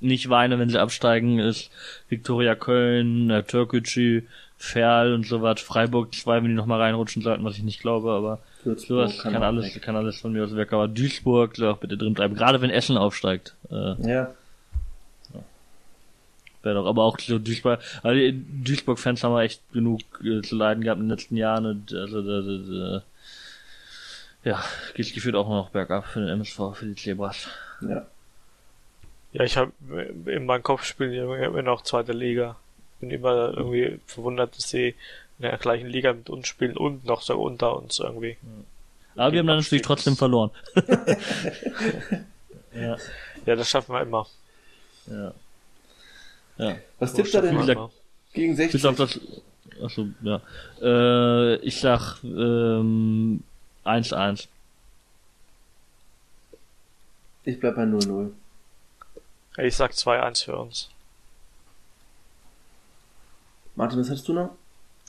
nicht 0.00 0.28
weine, 0.28 0.58
wenn 0.58 0.70
sie 0.70 0.80
absteigen, 0.80 1.38
ist 1.38 1.70
Viktoria 2.08 2.54
Köln, 2.54 3.30
äh, 3.30 3.42
Türkgücü, 3.42 4.22
Ferl 4.56 5.14
und 5.14 5.26
so 5.26 5.42
was. 5.42 5.60
Freiburg 5.60 6.14
2, 6.14 6.36
wenn 6.38 6.48
die 6.48 6.54
noch 6.54 6.66
mal 6.66 6.80
reinrutschen 6.80 7.22
sollten, 7.22 7.44
was 7.44 7.56
ich 7.56 7.62
nicht 7.62 7.80
glaube, 7.80 8.12
aber 8.12 8.40
Würzburg 8.64 9.10
sowas 9.10 9.22
kann, 9.22 9.36
auch 9.36 9.42
alles, 9.42 9.74
weg. 9.74 9.82
kann 9.82 9.96
alles 9.96 10.20
von 10.20 10.32
mir 10.32 10.44
aus 10.44 10.56
weg. 10.56 10.72
Aber 10.72 10.88
Duisburg 10.88 11.56
soll 11.56 11.68
auch 11.68 11.78
bitte 11.78 11.96
drin 11.96 12.14
bleiben. 12.14 12.34
Gerade 12.34 12.60
wenn 12.60 12.70
Essen 12.70 12.96
aufsteigt. 12.96 13.54
Äh, 13.70 13.94
Ja, 14.08 14.34
Wäre 16.62 16.74
doch, 16.74 16.86
aber 16.86 17.04
auch 17.04 17.18
so 17.20 17.38
Duisburg, 17.38 17.80
also 18.02 18.36
Duisburg-Fans 18.64 19.22
haben 19.22 19.32
wir 19.32 19.42
echt 19.42 19.62
genug 19.72 20.00
äh, 20.24 20.42
zu 20.42 20.56
leiden 20.56 20.82
gehabt 20.82 21.00
in 21.00 21.06
den 21.06 21.16
letzten 21.16 21.36
Jahren 21.36 21.66
und 21.66 21.94
also 21.94 22.20
da, 22.20 23.02
ja, 24.42 24.64
geht 24.94 25.14
gefühlt 25.14 25.36
auch 25.36 25.48
noch 25.48 25.70
bergab 25.70 26.06
für 26.06 26.20
den 26.20 26.28
MSV, 26.30 26.74
für 26.74 26.86
die 26.86 26.96
Zebras. 26.96 27.48
ja. 27.80 28.06
Ja, 29.32 29.44
ich 29.44 29.56
habe 29.56 29.72
in 30.26 30.46
meinem 30.46 30.62
Kopf 30.62 30.84
spielen 30.84 31.12
immer 31.12 31.62
noch 31.62 31.82
zweite 31.82 32.12
Liga. 32.12 32.56
Bin 33.00 33.10
immer 33.10 33.54
irgendwie 33.56 34.00
verwundert, 34.06 34.56
dass 34.56 34.70
sie 34.70 34.88
in 35.38 35.42
der 35.42 35.56
gleichen 35.58 35.86
Liga 35.88 36.12
mit 36.12 36.30
uns 36.30 36.48
spielen 36.48 36.76
und 36.76 37.04
noch 37.04 37.22
so 37.22 37.40
unter 37.40 37.76
uns 37.76 37.98
irgendwie. 37.98 38.36
Aber 39.14 39.32
wir 39.32 39.40
haben 39.40 39.46
dann 39.46 39.58
natürlich 39.58 39.82
trotzdem 39.82 40.16
verloren. 40.16 40.50
ja, 42.74 42.96
Ja, 43.46 43.56
das 43.56 43.68
schaffen 43.70 43.92
wir 43.94 44.02
immer. 44.02 44.26
ja. 45.06 45.32
Ja, 46.58 46.76
Was 46.98 47.14
tippt 47.14 47.28
er 47.34 47.42
schaffen 47.42 47.66
denn 47.66 47.76
immer. 47.76 47.90
gegen 48.32 48.56
60? 48.56 48.72
bis 48.72 48.84
auf 48.84 48.96
das, 48.96 49.20
achso, 49.80 50.08
ja. 50.22 50.40
Äh, 50.82 51.56
ich 51.56 51.78
sag, 51.78 52.16
ähm, 52.24 53.44
1-1. 53.84 54.48
Ich 57.44 57.60
bleib 57.60 57.76
bei 57.76 57.84
0-0. 57.84 58.30
Ich 59.60 59.74
sag 59.76 59.92
2-1 59.92 60.44
für 60.44 60.56
uns. 60.56 60.88
Martin, 63.74 63.98
was 64.00 64.08
hattest 64.08 64.28
du 64.28 64.32
noch? 64.32 64.50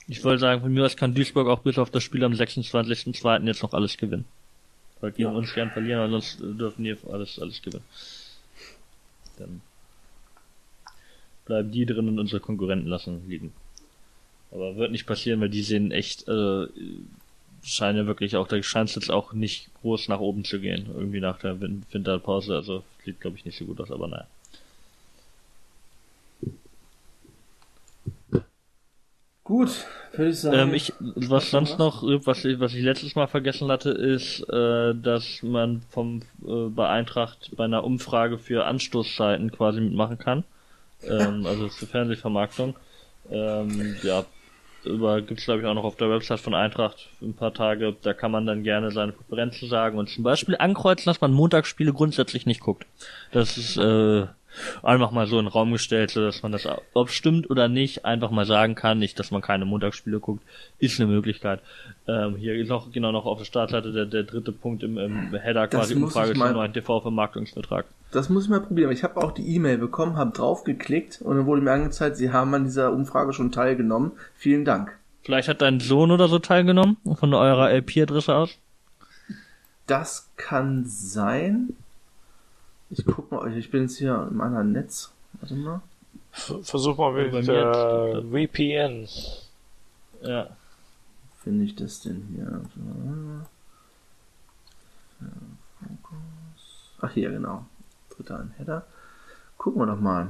Ich 0.08 0.24
wollte 0.24 0.40
sagen, 0.40 0.60
von 0.60 0.72
mir 0.72 0.84
aus 0.84 0.96
kann 0.96 1.14
Duisburg 1.14 1.46
auch 1.48 1.60
bis 1.60 1.78
auf 1.78 1.90
das 1.90 2.02
Spiel 2.02 2.24
am 2.24 2.32
26.02. 2.32 3.46
jetzt 3.46 3.62
noch 3.62 3.74
alles 3.74 3.96
gewinnen. 3.96 4.24
Weil 5.00 5.12
gegen 5.12 5.30
Ja. 5.30 5.36
uns 5.36 5.54
gern 5.54 5.70
verlieren, 5.70 6.00
aber 6.00 6.10
sonst 6.10 6.40
äh, 6.40 6.52
dürfen 6.54 6.84
die 6.84 6.96
alles, 7.10 7.38
alles 7.38 7.62
gewinnen. 7.62 7.84
Dann 9.38 9.60
bleiben 11.46 11.70
die 11.70 11.86
drin 11.86 12.08
und 12.08 12.18
unsere 12.18 12.40
Konkurrenten 12.40 12.88
lassen 12.88 13.28
liegen. 13.28 13.52
Aber 14.50 14.76
wird 14.76 14.90
nicht 14.90 15.06
passieren, 15.06 15.40
weil 15.40 15.48
die 15.48 15.62
sehen 15.62 15.92
echt, 15.92 16.26
äh, 16.28 16.66
scheinen 17.62 17.98
ja 17.98 18.06
wirklich 18.06 18.36
auch, 18.36 18.48
da 18.48 18.60
scheint 18.62 18.88
es 18.88 18.96
jetzt 18.96 19.10
auch 19.10 19.32
nicht 19.32 19.70
groß 19.80 20.08
nach 20.08 20.18
oben 20.20 20.44
zu 20.44 20.60
gehen, 20.60 20.86
irgendwie 20.92 21.20
nach 21.20 21.38
der 21.38 21.60
Win 21.60 21.84
Winterpause, 21.92 22.54
also 22.56 22.82
sieht 23.04 23.20
glaube 23.20 23.36
ich 23.36 23.44
nicht 23.44 23.56
so 23.56 23.64
gut 23.64 23.80
aus, 23.80 23.90
aber 23.90 24.08
naja. 24.08 24.26
Gut, 29.44 29.86
würde 30.12 30.30
ich 30.30 30.40
sagen. 30.40 30.68
Ähm, 30.68 30.74
ich, 30.74 30.92
was 31.00 31.50
sonst 31.50 31.78
noch, 31.78 32.02
was 32.02 32.44
ich, 32.44 32.60
was 32.60 32.74
ich 32.74 32.82
letztes 32.82 33.14
Mal 33.14 33.26
vergessen 33.26 33.70
hatte, 33.70 33.90
ist, 33.90 34.40
äh, 34.48 34.94
dass 34.94 35.42
man 35.42 35.82
vom 35.90 36.22
äh, 36.46 36.68
bei 36.68 36.88
Eintracht 36.88 37.50
bei 37.56 37.64
einer 37.64 37.84
Umfrage 37.84 38.38
für 38.38 38.66
Anstoßzeiten 38.66 39.50
quasi 39.50 39.80
mitmachen 39.80 40.18
kann. 40.18 40.44
Ähm, 41.02 41.46
also 41.46 41.68
zur 41.68 41.88
Fernsehvermarktung. 41.88 42.76
Ähm, 43.30 43.96
ja, 44.02 44.24
über 44.84 45.20
gibt's 45.22 45.44
glaube 45.44 45.60
ich 45.60 45.66
auch 45.66 45.74
noch 45.74 45.84
auf 45.84 45.96
der 45.96 46.10
Website 46.10 46.40
von 46.40 46.54
Eintracht 46.54 47.08
ein 47.22 47.34
paar 47.34 47.54
Tage. 47.54 47.96
Da 48.02 48.12
kann 48.12 48.30
man 48.30 48.46
dann 48.46 48.62
gerne 48.62 48.90
seine 48.90 49.12
Präferenzen 49.12 49.68
sagen 49.68 49.98
und 49.98 50.10
zum 50.10 50.22
Beispiel 50.22 50.56
ankreuzen, 50.58 51.06
dass 51.06 51.20
man 51.20 51.32
Montagsspiele 51.32 51.92
grundsätzlich 51.92 52.46
nicht 52.46 52.60
guckt. 52.60 52.86
Das 53.32 53.56
ist 53.56 53.76
äh, 53.78 54.26
einfach 54.82 55.10
mal 55.10 55.26
so 55.26 55.38
in 55.38 55.46
den 55.46 55.52
Raum 55.52 55.72
gestellt, 55.72 56.10
so 56.10 56.20
dass 56.20 56.42
man 56.42 56.52
das, 56.52 56.68
ob 56.94 57.10
stimmt 57.10 57.50
oder 57.50 57.68
nicht, 57.68 58.04
einfach 58.04 58.30
mal 58.30 58.46
sagen 58.46 58.74
kann. 58.74 58.98
Nicht, 58.98 59.18
dass 59.18 59.30
man 59.30 59.42
keine 59.42 59.64
Montagsspiele 59.64 60.20
guckt, 60.20 60.42
ist 60.78 61.00
eine 61.00 61.10
Möglichkeit. 61.10 61.60
Ähm, 62.06 62.36
hier 62.36 62.54
ist 62.54 62.68
noch 62.68 62.90
genau 62.92 63.12
noch 63.12 63.26
auf 63.26 63.38
der 63.38 63.44
Startseite 63.44 63.92
der, 63.92 64.06
der 64.06 64.24
dritte 64.24 64.52
Punkt 64.52 64.82
im, 64.82 64.98
im 64.98 65.34
Header 65.34 65.66
Das 65.66 65.80
quasi 65.80 65.94
Umfrage 65.94 66.34
zum 66.34 66.52
neuen 66.52 66.72
TV-Vermarktungsvertrag. 66.72 67.86
Das 68.12 68.28
muss 68.28 68.44
ich 68.44 68.50
mal 68.50 68.60
probieren. 68.60 68.90
Ich 68.90 69.04
habe 69.04 69.18
auch 69.18 69.32
die 69.32 69.54
E-Mail 69.54 69.78
bekommen, 69.78 70.16
habe 70.16 70.32
draufgeklickt 70.32 71.20
und 71.22 71.36
dann 71.36 71.46
wurde 71.46 71.62
mir 71.62 71.72
angezeigt, 71.72 72.16
Sie 72.16 72.32
haben 72.32 72.52
an 72.54 72.64
dieser 72.64 72.92
Umfrage 72.92 73.32
schon 73.32 73.52
teilgenommen. 73.52 74.12
Vielen 74.36 74.64
Dank. 74.64 74.96
Vielleicht 75.22 75.48
hat 75.48 75.62
dein 75.62 75.80
Sohn 75.80 76.10
oder 76.10 76.28
so 76.28 76.38
teilgenommen 76.38 76.96
von 77.14 77.34
eurer 77.34 77.70
LP-Adresse 77.70 78.34
aus. 78.34 78.58
Das 79.86 80.30
kann 80.36 80.84
sein. 80.86 81.76
Ich 82.90 83.04
guck 83.06 83.30
mal, 83.30 83.56
ich 83.56 83.70
bin 83.70 83.82
jetzt 83.82 83.98
hier 83.98 84.28
im 84.30 84.40
anderen 84.40 84.72
Netz. 84.72 85.12
Warte 85.34 85.54
mal. 85.54 85.80
Versuch 86.32 86.96
mal 86.98 87.12
Bei 87.12 87.30
mit 87.30 87.46
mir 87.46 88.22
äh, 88.32 88.48
VPN. 88.48 89.08
Ja. 90.22 90.48
Finde 91.42 91.64
ich 91.64 91.76
das 91.76 92.00
denn 92.00 92.26
hier? 92.34 92.62
Ach 97.00 97.12
hier, 97.12 97.30
genau. 97.30 97.64
Dritter 98.10 98.40
ein 98.40 98.54
Header. 98.58 98.86
Gucken 99.56 99.80
wir 99.80 99.86
doch 99.86 100.00
mal. 100.00 100.28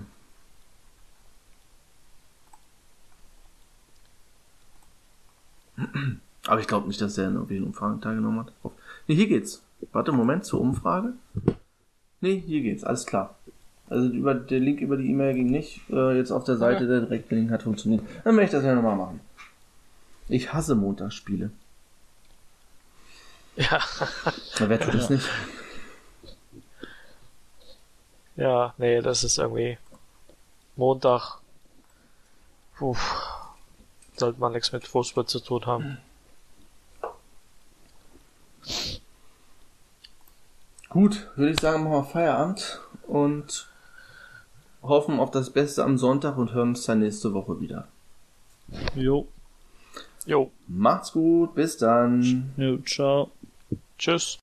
Aber 6.47 6.61
ich 6.61 6.67
glaube 6.67 6.89
nicht, 6.89 7.01
dass 7.01 7.17
er 7.17 7.29
in 7.29 7.35
irgendwelchen 7.35 7.67
Umfragen 7.67 8.01
teilgenommen 8.01 8.41
hat. 8.41 8.53
Nee, 9.07 9.15
hier 9.15 9.29
geht's. 9.29 9.63
Warte, 9.93 10.13
Moment, 10.13 10.45
zur 10.45 10.61
Umfrage. 10.61 11.15
Nee, 12.21 12.43
hier 12.47 12.61
geht's, 12.61 12.85
alles 12.85 13.07
klar. 13.07 13.37
Also 13.89 14.09
über, 14.09 14.35
der 14.35 14.61
Link 14.61 14.81
über 14.81 14.97
die 14.97 15.11
E-Mail 15.11 15.35
ging 15.35 15.51
nicht. 15.51 15.81
Äh, 15.91 16.17
jetzt 16.17 16.31
auf 16.31 16.45
der 16.45 16.57
Seite 16.57 16.87
der 16.87 17.01
direkte 17.01 17.35
Link 17.35 17.51
hat 17.51 17.65
funktioniert. 17.65 18.03
Dann 18.23 18.37
möchte 18.37 18.57
ich 18.57 18.63
das 18.63 18.65
ja 18.65 18.75
nochmal 18.75 18.97
machen. 18.97 19.21
Ich 20.29 20.53
hasse 20.53 20.77
Montagsspiele. 20.77 21.51
Ja. 23.57 23.81
Na, 24.61 24.69
wer 24.69 24.81
tut 24.81 24.95
das 24.95 25.11
nicht? 25.11 25.29
Ja, 28.37 28.75
nee, 28.79 29.03
das 29.03 29.25
ist 29.25 29.39
irgendwie 29.39 29.77
Montag. 30.77 31.41
Puh, 32.77 32.97
sollte 34.17 34.41
man 34.41 34.53
nichts 34.53 34.73
mit 34.73 34.87
Fußball 34.87 35.27
zu 35.27 35.41
tun 35.41 35.67
haben. 35.67 35.99
Gut, 40.91 41.29
würde 41.37 41.53
ich 41.53 41.61
sagen, 41.61 41.85
machen 41.85 41.93
wir 41.93 42.05
Feierabend 42.05 42.81
und 43.07 43.69
hoffen 44.83 45.21
auf 45.21 45.31
das 45.31 45.51
Beste 45.51 45.85
am 45.85 45.97
Sonntag 45.97 46.37
und 46.37 46.53
hören 46.53 46.71
uns 46.71 46.85
dann 46.85 46.99
nächste 46.99 47.33
Woche 47.33 47.61
wieder. 47.61 47.87
Jo. 48.97 49.29
Jo, 50.27 50.51
Macht's 50.67 51.13
gut, 51.13 51.55
bis 51.55 51.77
dann. 51.77 52.53
Jo, 52.57 52.79
ciao. 52.79 53.31
tschüss. 53.99 54.39